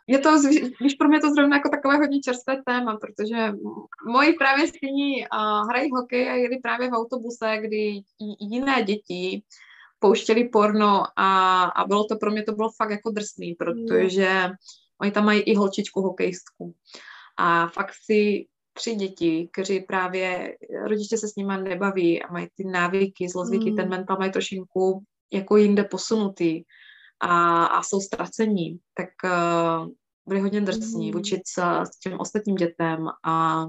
je 0.06 0.18
to, 0.18 0.40
víš, 0.80 0.94
pro 0.94 1.08
mě 1.08 1.20
to 1.20 1.30
zrovna 1.30 1.56
jako 1.56 1.68
takové 1.68 1.96
hodně 1.96 2.20
čerstvé 2.20 2.62
téma, 2.66 2.96
protože 2.96 3.52
moji 4.10 4.32
právě 4.32 4.68
stejní 4.68 5.14
uh, 5.20 5.68
hrají 5.68 5.90
hokej 5.90 6.30
a 6.30 6.34
jeli 6.34 6.58
právě 6.62 6.90
v 6.90 6.92
autobuse, 6.92 7.58
kdy 7.60 8.00
jiné 8.40 8.82
děti 8.82 9.42
pouštěli 9.98 10.48
porno 10.48 11.02
a, 11.16 11.64
a 11.64 11.86
bylo 11.86 12.04
to 12.04 12.16
pro 12.16 12.30
mě, 12.30 12.42
to 12.42 12.52
bylo 12.52 12.70
fakt 12.76 12.90
jako 12.90 13.10
drsný, 13.10 13.54
protože 13.54 14.50
oni 15.00 15.10
tam 15.10 15.24
mají 15.24 15.40
i 15.40 15.54
holčičku 15.54 16.00
hokejistku. 16.00 16.74
A 17.36 17.68
fakt 17.68 17.92
si 18.04 18.46
tři 18.78 18.94
děti, 18.94 19.48
kteří 19.52 19.80
právě, 19.80 20.56
rodiče 20.88 21.18
se 21.18 21.28
s 21.28 21.36
nimi 21.36 21.52
nebaví 21.62 22.22
a 22.22 22.32
mají 22.32 22.48
ty 22.54 22.64
návyky, 22.64 23.28
zlozvyky, 23.28 23.70
mm. 23.70 23.76
ten 23.76 23.88
mental 23.88 24.16
mají 24.18 24.32
trošinku 24.32 25.02
jako 25.32 25.56
jinde 25.56 25.84
posunutý 25.84 26.62
a, 27.20 27.64
a 27.64 27.82
jsou 27.82 28.00
ztracení, 28.00 28.78
tak 28.94 29.08
uh, 29.24 29.88
byli 30.26 30.40
hodně 30.40 30.60
drsní 30.60 31.06
mm. 31.06 31.12
vůči 31.12 31.42
s 31.46 31.98
těm 32.02 32.20
ostatním 32.20 32.54
dětem 32.54 33.06
a 33.26 33.66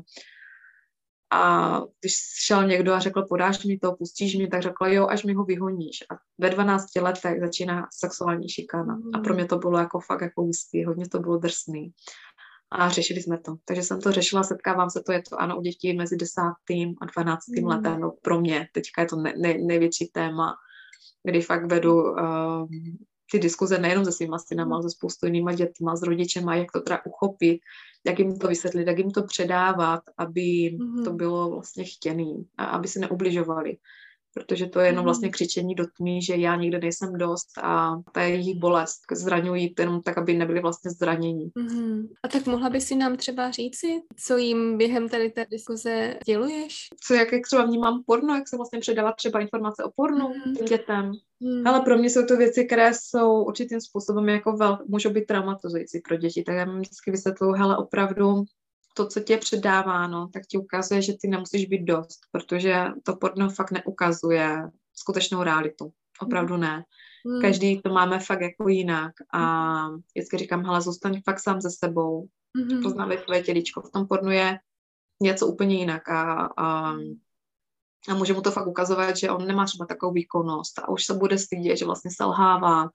a 1.32 1.82
když 2.01 2.14
šel 2.45 2.68
někdo 2.68 2.93
a 2.93 2.99
řekl, 2.99 3.26
podáš 3.30 3.66
mi 3.66 3.78
to, 3.78 3.95
pustíš 3.95 4.36
mi, 4.36 4.47
tak 4.47 4.62
řekla, 4.62 4.88
jo, 4.88 5.07
až 5.07 5.24
mi 5.24 5.34
ho 5.34 5.43
vyhoníš. 5.43 5.97
A 6.12 6.16
ve 6.38 6.49
12 6.49 6.95
letech 6.95 7.39
začíná 7.39 7.88
sexuální 7.93 8.49
šikana. 8.49 8.95
Mm. 8.95 9.16
A 9.16 9.20
pro 9.20 9.34
mě 9.34 9.45
to 9.45 9.57
bylo 9.57 9.78
jako 9.78 9.99
fakt 9.99 10.22
jako 10.22 10.43
ústý, 10.43 10.86
hodně 10.86 11.10
to 11.10 11.20
bylo 11.20 11.38
drsný. 11.38 11.91
A 12.72 12.89
řešili 12.89 13.22
jsme 13.22 13.38
to. 13.38 13.55
Takže 13.65 13.84
jsem 13.84 14.01
to 14.01 14.11
řešila, 14.11 14.43
setkávám 14.43 14.89
se 14.89 15.03
to, 15.05 15.11
je 15.11 15.22
to 15.30 15.41
ano 15.41 15.57
u 15.57 15.61
dětí 15.61 15.93
mezi 15.93 16.17
10. 16.17 16.41
a 17.01 17.05
12. 17.05 17.47
Mm. 17.47 17.67
letem. 17.67 17.99
No, 17.99 18.11
pro 18.22 18.39
mě 18.39 18.67
teďka 18.74 19.01
je 19.01 19.07
to 19.07 19.15
ne, 19.15 19.34
ne, 19.38 19.57
největší 19.57 20.07
téma, 20.07 20.55
kdy 21.24 21.41
fakt 21.41 21.72
vedu 21.72 22.03
um, 22.03 22.67
ty 23.32 23.39
diskuze 23.39 23.78
nejenom 23.78 24.05
se 24.05 24.11
svýma 24.11 24.39
synama, 24.39 24.76
ale 24.76 24.84
se 24.84 24.89
spoustu 24.89 25.26
jinýma 25.26 25.53
dětma, 25.53 25.95
s 25.95 26.03
rodičema, 26.03 26.55
jak 26.55 26.72
to 26.72 26.82
teda 26.82 27.01
uchopit, 27.05 27.61
jak 28.07 28.20
jim 28.20 28.39
to 28.39 28.47
vysvětlit, 28.47 28.88
jak 28.88 28.97
jim 28.97 29.11
to 29.11 29.24
předávat, 29.24 30.01
aby 30.17 30.41
mm-hmm. 30.41 31.03
to 31.03 31.13
bylo 31.13 31.49
vlastně 31.49 31.84
chtěný 31.84 32.47
a 32.57 32.65
aby 32.65 32.88
se 32.88 32.99
neubližovali 32.99 33.78
protože 34.34 34.65
to 34.65 34.80
je 34.80 34.88
jenom 34.88 35.03
vlastně 35.03 35.27
mhm. 35.27 35.32
křičení 35.32 35.75
do 35.75 35.86
tmy, 35.97 36.21
že 36.21 36.36
já 36.36 36.55
nikde 36.55 36.80
nejsem 36.80 37.17
dost 37.17 37.47
a 37.61 37.95
ta 38.11 38.21
jejich 38.21 38.57
bolest 38.57 38.99
zraňují 39.11 39.73
jenom 39.80 40.01
tak, 40.01 40.17
aby 40.17 40.34
nebyly 40.34 40.59
vlastně 40.59 40.91
zranění. 40.91 41.49
Mm-hmm. 41.49 42.07
A 42.23 42.27
tak 42.27 42.45
mohla 42.45 42.69
by 42.69 42.82
si 42.82 42.95
nám 42.95 43.17
třeba 43.17 43.51
říci, 43.51 43.88
co 44.25 44.38
jim 44.38 44.77
během 44.77 45.09
tady 45.09 45.30
té 45.30 45.45
diskuze 45.51 46.15
děluješ? 46.25 46.88
Co, 47.07 47.13
jak, 47.13 47.32
jak 47.32 47.41
třeba 47.45 47.65
vnímám 47.65 48.03
porno, 48.05 48.36
jak 48.36 48.47
se 48.47 48.57
vlastně 48.57 48.80
předávat 48.80 49.15
třeba 49.15 49.39
informace 49.39 49.84
o 49.84 49.91
pornu 49.95 50.27
mm-hmm. 50.27 50.63
dětem. 50.63 51.11
Hmm. 51.41 51.67
Ale 51.67 51.82
pro 51.82 51.97
mě 51.97 52.09
jsou 52.09 52.25
to 52.25 52.38
věci, 52.38 52.65
které 52.65 52.91
jsou 52.93 53.43
určitým 53.43 53.82
způsobem 53.82 54.30
jako 54.30 54.51
vel, 54.51 54.77
můžou 54.88 55.09
být 55.09 55.25
traumatizující 55.25 55.99
pro 56.07 56.17
děti. 56.17 56.43
Tak 56.43 56.55
já 56.55 56.65
mi 56.65 56.80
vždycky 56.80 57.11
vysvětluju, 57.11 57.53
hele, 57.53 57.77
opravdu 57.77 58.43
to, 58.94 59.08
co 59.08 59.20
ti 59.20 59.34
je 59.34 59.38
předáváno, 59.38 60.28
tak 60.34 60.44
ti 60.48 60.58
ukazuje, 60.58 61.02
že 61.02 61.14
ty 61.22 61.28
nemusíš 61.28 61.66
být 61.66 61.84
dost, 61.84 62.20
protože 62.32 62.86
to 63.04 63.16
porno 63.16 63.50
fakt 63.50 63.72
neukazuje 63.72 64.70
skutečnou 64.94 65.44
realitu. 65.44 65.92
Opravdu 66.22 66.58
ne. 66.58 66.84
Hmm. 67.26 67.42
Každý 67.42 67.82
to 67.82 67.90
máme 67.90 68.20
fakt 68.20 68.42
jako 68.42 68.70
jinak 68.70 69.12
a 69.34 69.86
vždycky 70.16 70.38
říkám, 70.38 70.66
hele, 70.66 70.82
zůstaň 70.82 71.22
fakt 71.26 71.40
sám 71.40 71.62
ze 71.62 71.70
sebou, 71.70 72.28
mm-hmm. 72.58 72.84
poznáme 72.84 73.18
tvoje 73.18 73.44
těličko. 73.44 73.82
V 73.82 73.92
tom 73.92 74.08
pornu 74.08 74.32
je 74.32 74.60
něco 75.22 75.48
úplně 75.48 75.76
jinak 75.76 76.10
a, 76.10 76.50
a, 76.58 76.94
a 78.10 78.14
může 78.16 78.34
mu 78.34 78.42
to 78.42 78.52
fakt 78.52 78.68
ukazovat, 78.68 79.18
že 79.18 79.30
on 79.30 79.48
nemá 79.48 79.66
třeba 79.66 79.86
takovou 79.86 80.14
výkonnost 80.14 80.80
a 80.80 80.90
už 80.90 81.06
se 81.06 81.14
bude 81.14 81.38
stydět, 81.38 81.78
že 81.78 81.86
vlastně 81.86 82.12
selhává, 82.14 82.90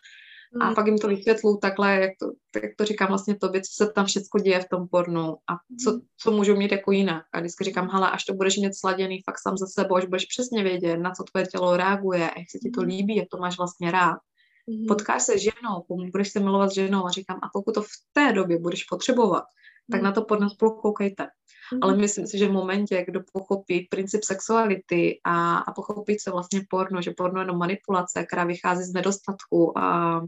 a 0.61 0.69
mm. 0.69 0.75
pak 0.75 0.87
jim 0.87 0.99
to 0.99 1.09
vysvětlu 1.09 1.59
takhle, 1.63 2.01
jak 2.01 2.11
to, 2.21 2.27
jak 2.63 2.71
to 2.79 2.85
říkám 2.85 3.09
vlastně 3.09 3.37
tobě, 3.37 3.61
co 3.61 3.85
se 3.85 3.93
tam 3.93 4.07
všechno 4.07 4.41
děje 4.41 4.61
v 4.61 4.69
tom 4.69 4.89
pornu 4.89 5.37
a 5.51 5.55
co, 5.85 5.93
mm. 5.93 6.01
co 6.17 6.33
můžu 6.33 6.57
mít 6.57 6.73
jako 6.73 6.93
jinak. 6.93 7.25
A 7.33 7.41
vždycky 7.41 7.65
říkám, 7.65 7.89
hele, 7.89 8.11
až 8.11 8.25
to 8.25 8.35
budeš 8.35 8.57
mít 8.57 8.75
sladěný 8.75 9.21
fakt 9.25 9.39
sám 9.43 9.57
za 9.57 9.67
sebou, 9.67 9.97
až 9.97 10.05
budeš 10.05 10.25
přesně 10.25 10.63
vědět, 10.63 10.97
na 10.97 11.11
co 11.11 11.25
tvoje 11.25 11.47
tělo 11.47 11.77
reaguje, 11.77 12.21
jak 12.21 12.51
se 12.51 12.59
ti 12.59 12.71
to 12.71 12.81
mm. 12.81 12.89
líbí, 12.89 13.17
jak 13.17 13.29
to 13.31 13.39
máš 13.39 13.59
vlastně 13.59 13.91
rád. 13.91 14.19
Mm. 14.67 14.87
Potkáš 14.89 15.23
se 15.23 15.33
s 15.39 15.41
ženou, 15.41 15.85
budeš 16.13 16.33
se 16.33 16.41
milovat 16.41 16.71
s 16.71 16.75
ženou 16.75 17.07
a 17.07 17.11
říkám, 17.11 17.37
a 17.43 17.49
pokud 17.53 17.75
to 17.75 17.83
v 17.83 17.89
té 18.13 18.33
době 18.33 18.59
budeš 18.59 18.85
potřebovat, 18.85 19.45
tak 19.93 20.03
na 20.03 20.13
to 20.13 20.25
porno 20.25 20.51
spolu 20.51 20.81
koukejte. 20.81 21.27
Mm. 21.73 21.79
Ale 21.83 21.97
myslím 21.97 22.27
si, 22.27 22.39
že 22.39 22.49
v 22.49 22.53
momentě, 22.53 23.05
kdo 23.09 23.21
pochopí 23.33 23.81
princip 23.91 24.25
sexuality 24.25 25.21
a, 25.25 25.59
a 25.59 25.73
pochopí, 25.73 26.17
co 26.17 26.33
vlastně 26.33 26.61
porno, 26.71 27.03
že 27.03 27.15
porno 27.17 27.41
je 27.41 27.43
jenom 27.43 27.59
manipulace, 27.59 28.27
která 28.27 28.45
vychází 28.45 28.85
z 28.85 28.93
nedostatku 28.93 29.79
a, 29.79 30.21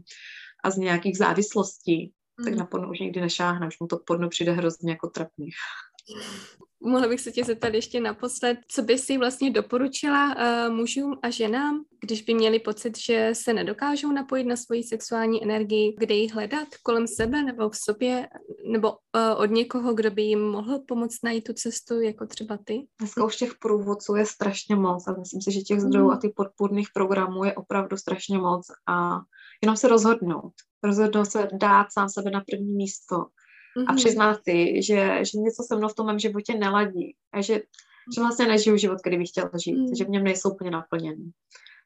a 0.63 0.69
z 0.69 0.77
nějakých 0.77 1.17
závislostí, 1.17 2.11
mm. 2.39 2.45
tak 2.45 2.55
na 2.55 2.65
porno 2.65 2.89
už 2.89 2.99
nikdy 2.99 3.21
nešáhne, 3.21 3.67
už 3.67 3.79
mu 3.79 3.87
to 3.87 3.99
porno 4.07 4.29
přijde 4.29 4.51
hrozně 4.51 4.91
jako 4.91 5.09
trapný. 5.09 5.49
Mohla 6.83 7.07
bych 7.07 7.21
se 7.21 7.31
tě 7.31 7.43
zeptat 7.43 7.73
ještě 7.73 7.99
naposled, 7.99 8.57
co 8.67 8.81
by 8.81 8.97
si 8.97 9.17
vlastně 9.17 9.51
doporučila 9.51 10.35
uh, 10.35 10.73
mužům 10.75 11.19
a 11.23 11.29
ženám, 11.29 11.83
když 12.03 12.21
by 12.21 12.33
měli 12.33 12.59
pocit, 12.59 12.97
že 12.97 13.29
se 13.33 13.53
nedokážou 13.53 14.11
napojit 14.11 14.47
na 14.47 14.55
svoji 14.55 14.83
sexuální 14.83 15.43
energii, 15.43 15.95
kde 15.97 16.15
ji 16.15 16.29
hledat 16.29 16.67
kolem 16.83 17.07
sebe 17.07 17.43
nebo 17.43 17.69
v 17.69 17.75
sobě, 17.75 18.27
nebo 18.71 18.89
uh, 18.89 18.95
od 19.37 19.45
někoho, 19.45 19.93
kdo 19.93 20.11
by 20.11 20.21
jim 20.21 20.39
mohl 20.39 20.79
pomoct 20.87 21.23
najít 21.23 21.43
tu 21.43 21.53
cestu, 21.53 22.01
jako 22.01 22.25
třeba 22.25 22.57
ty? 22.63 22.87
Dneska 22.99 23.25
už 23.25 23.35
těch 23.35 23.55
průvodců 23.61 24.15
je 24.15 24.25
strašně 24.25 24.75
moc 24.75 25.07
a 25.07 25.15
myslím 25.19 25.41
si, 25.41 25.51
že 25.51 25.61
těch 25.61 25.81
zdrojů 25.81 26.05
mm. 26.05 26.11
a 26.11 26.19
těch 26.21 26.31
podpůrných 26.35 26.87
programů 26.93 27.43
je 27.43 27.55
opravdu 27.55 27.97
strašně 27.97 28.37
moc 28.37 28.67
a 28.87 29.19
jenom 29.63 29.77
se 29.77 29.87
rozhodnout. 29.87 30.53
Rozhodnout 30.83 31.25
se 31.25 31.47
dát 31.53 31.87
sám 31.93 32.09
sebe 32.09 32.31
na 32.31 32.43
první 32.51 32.73
místo 32.73 33.25
mm-hmm. 33.77 33.85
a 33.87 33.95
přiznat 33.95 34.39
si, 34.43 34.81
že, 34.81 35.19
že 35.25 35.39
něco 35.39 35.63
se 35.67 35.75
mnou 35.75 35.87
v 35.87 35.95
tom 35.95 36.05
mém 36.05 36.19
životě 36.19 36.55
neladí 36.55 37.15
a 37.33 37.41
že, 37.41 37.61
že 38.15 38.21
vlastně 38.21 38.47
nežiju 38.47 38.77
život, 38.77 38.99
který 39.01 39.17
bych 39.17 39.29
chtěla 39.29 39.49
žít, 39.63 39.75
mm. 39.75 39.95
že 39.95 40.05
v 40.05 40.09
něm 40.09 40.23
nejsou 40.23 40.49
úplně 40.49 40.71
naplněný. 40.71 41.31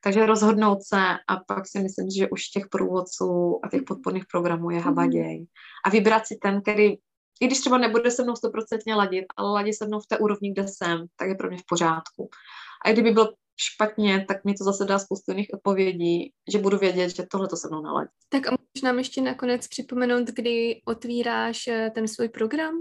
Takže 0.04 0.26
rozhodnout 0.26 0.84
se 0.84 1.02
a 1.28 1.38
pak 1.48 1.68
si 1.68 1.80
myslím, 1.80 2.10
že 2.10 2.30
už 2.30 2.48
těch 2.48 2.68
průvodců 2.68 3.60
a 3.64 3.70
těch 3.70 3.84
podporných 3.84 4.26
programů 4.32 4.70
je 4.70 4.80
habaděj. 4.80 5.46
A 5.86 5.90
vybrat 5.90 6.28
si 6.28 6.38
ten, 6.42 6.62
který, 6.62 6.94
i 7.42 7.48
když 7.48 7.60
třeba 7.60 7.78
nebude 7.78 8.12
se 8.12 8.24
mnou 8.24 8.36
stoprocentně 8.36 8.96
ladit, 8.96 9.26
ale 9.38 9.52
ladí 9.52 9.74
se 9.74 9.88
mnou 9.88 10.00
v 10.00 10.08
té 10.08 10.18
úrovni, 10.18 10.52
kde 10.52 10.66
jsem, 10.68 11.06
tak 11.16 11.30
je 11.30 11.36
pro 11.36 11.50
mě 11.50 11.58
v 11.58 11.66
pořádku. 11.70 12.30
A 12.86 12.90
i 12.90 12.94
kdyby 12.94 13.12
byl 13.12 13.34
špatně, 13.58 14.26
tak 14.28 14.46
mi 14.46 14.54
to 14.54 14.64
zase 14.64 14.86
dá 14.86 15.00
spoustu 15.00 15.32
jiných 15.32 15.50
odpovědí, 15.54 16.34
že 16.52 16.58
budu 16.58 16.78
vědět, 16.78 17.10
že 17.10 17.24
tohle 17.32 17.48
to 17.48 17.56
se 17.56 17.68
mnou 17.68 17.82
naladí. 17.82 18.10
Tak 18.30 18.48
a 18.48 18.52
můžeš 18.52 18.82
nám 18.84 18.98
ještě 18.98 19.22
nakonec 19.22 19.68
připomenout, 19.68 20.28
kdy 20.28 20.82
otvíráš 20.86 21.68
eh, 21.68 21.92
ten 21.96 22.08
svůj 22.08 22.30
program? 22.30 22.74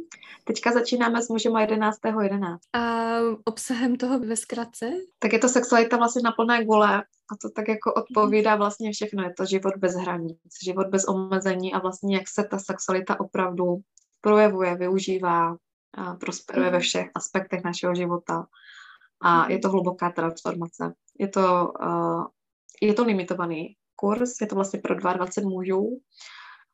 Teďka 0.45 0.73
začínáme 0.73 1.23
s 1.23 1.29
mužem 1.29 1.53
11.11. 1.53 2.23
11. 2.23 2.61
A 2.73 3.16
obsahem 3.45 3.97
toho 3.97 4.18
ve 4.18 4.37
zkratce? 4.37 4.91
Tak 5.18 5.33
je 5.33 5.39
to 5.39 5.49
sexualita 5.49 5.97
vlastně 5.97 6.23
na 6.23 6.33
plné 6.33 6.64
gole 6.64 7.03
a 7.03 7.37
to 7.43 7.51
tak 7.51 7.68
jako 7.68 7.93
odpovídá 7.95 8.57
vlastně 8.57 8.93
všechno. 8.93 9.23
Je 9.23 9.35
to 9.37 9.45
život 9.45 9.75
bez 9.79 9.95
hranic, 9.95 10.39
život 10.64 10.87
bez 10.87 11.05
omezení 11.09 11.73
a 11.75 11.79
vlastně 11.79 12.16
jak 12.16 12.29
se 12.29 12.45
ta 12.45 12.59
sexualita 12.59 13.21
opravdu 13.21 13.77
projevuje, 14.21 14.77
využívá, 14.77 15.57
a 15.95 16.14
prosperuje 16.14 16.71
ve 16.71 16.77
mhm. 16.77 16.83
všech 16.83 17.11
aspektech 17.14 17.64
našeho 17.64 17.95
života 17.95 18.47
a 19.23 19.51
je 19.51 19.59
to 19.59 19.68
hluboká 19.68 20.11
transformace. 20.11 20.95
Je 21.18 21.29
to, 21.29 21.73
uh, 21.83 22.25
je 22.83 22.95
to 22.95 23.05
limitovaný 23.05 23.77
kurz, 23.97 24.41
je 24.41 24.47
to 24.47 24.55
vlastně 24.55 24.81
pro 24.81 24.95
22 24.95 25.51
mužů, 25.51 26.01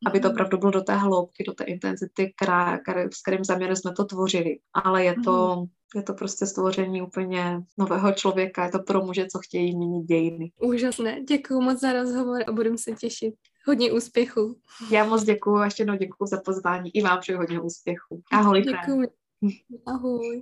aby 0.06 0.20
to 0.20 0.28
mhm. 0.28 0.34
opravdu 0.34 0.58
bylo 0.58 0.70
do 0.70 0.82
té 0.82 0.94
hloubky, 0.94 1.44
do 1.44 1.52
té 1.52 1.64
intenzity, 1.64 2.32
která, 2.36 2.78
která, 2.78 3.02
s 3.02 3.22
kterým 3.22 3.44
záměrem 3.44 3.76
jsme 3.76 3.92
to 3.92 4.04
tvořili. 4.04 4.58
Ale 4.74 5.04
je 5.04 5.14
to, 5.24 5.56
mm. 5.56 5.66
je 5.94 6.02
to 6.02 6.14
prostě 6.14 6.46
stvoření 6.46 7.02
úplně 7.02 7.62
nového 7.78 8.12
člověka, 8.12 8.64
je 8.64 8.70
to 8.70 8.78
pro 8.78 9.04
muže, 9.04 9.26
co 9.32 9.38
chtějí 9.38 9.76
měnit 9.76 10.04
dějiny. 10.06 10.52
Úžasné, 10.60 11.22
děkuji 11.22 11.60
moc 11.60 11.80
za 11.80 11.92
rozhovor 11.92 12.42
a 12.46 12.52
budu 12.52 12.78
se 12.78 12.92
těšit. 12.92 13.34
Hodně 13.66 13.92
úspěchu. 13.92 14.56
Já 14.90 15.04
moc 15.04 15.24
děkuji 15.24 15.56
a 15.56 15.64
ještě 15.64 15.82
jednou 15.82 15.96
děkuji 15.96 16.26
za 16.26 16.40
pozvání. 16.44 16.96
I 16.96 17.02
vám 17.02 17.20
přeji 17.20 17.36
hodně 17.36 17.60
úspěchu. 17.60 18.22
Ahoj. 18.32 18.62
Děkuji. 18.62 19.08
Ahoj. 19.86 20.34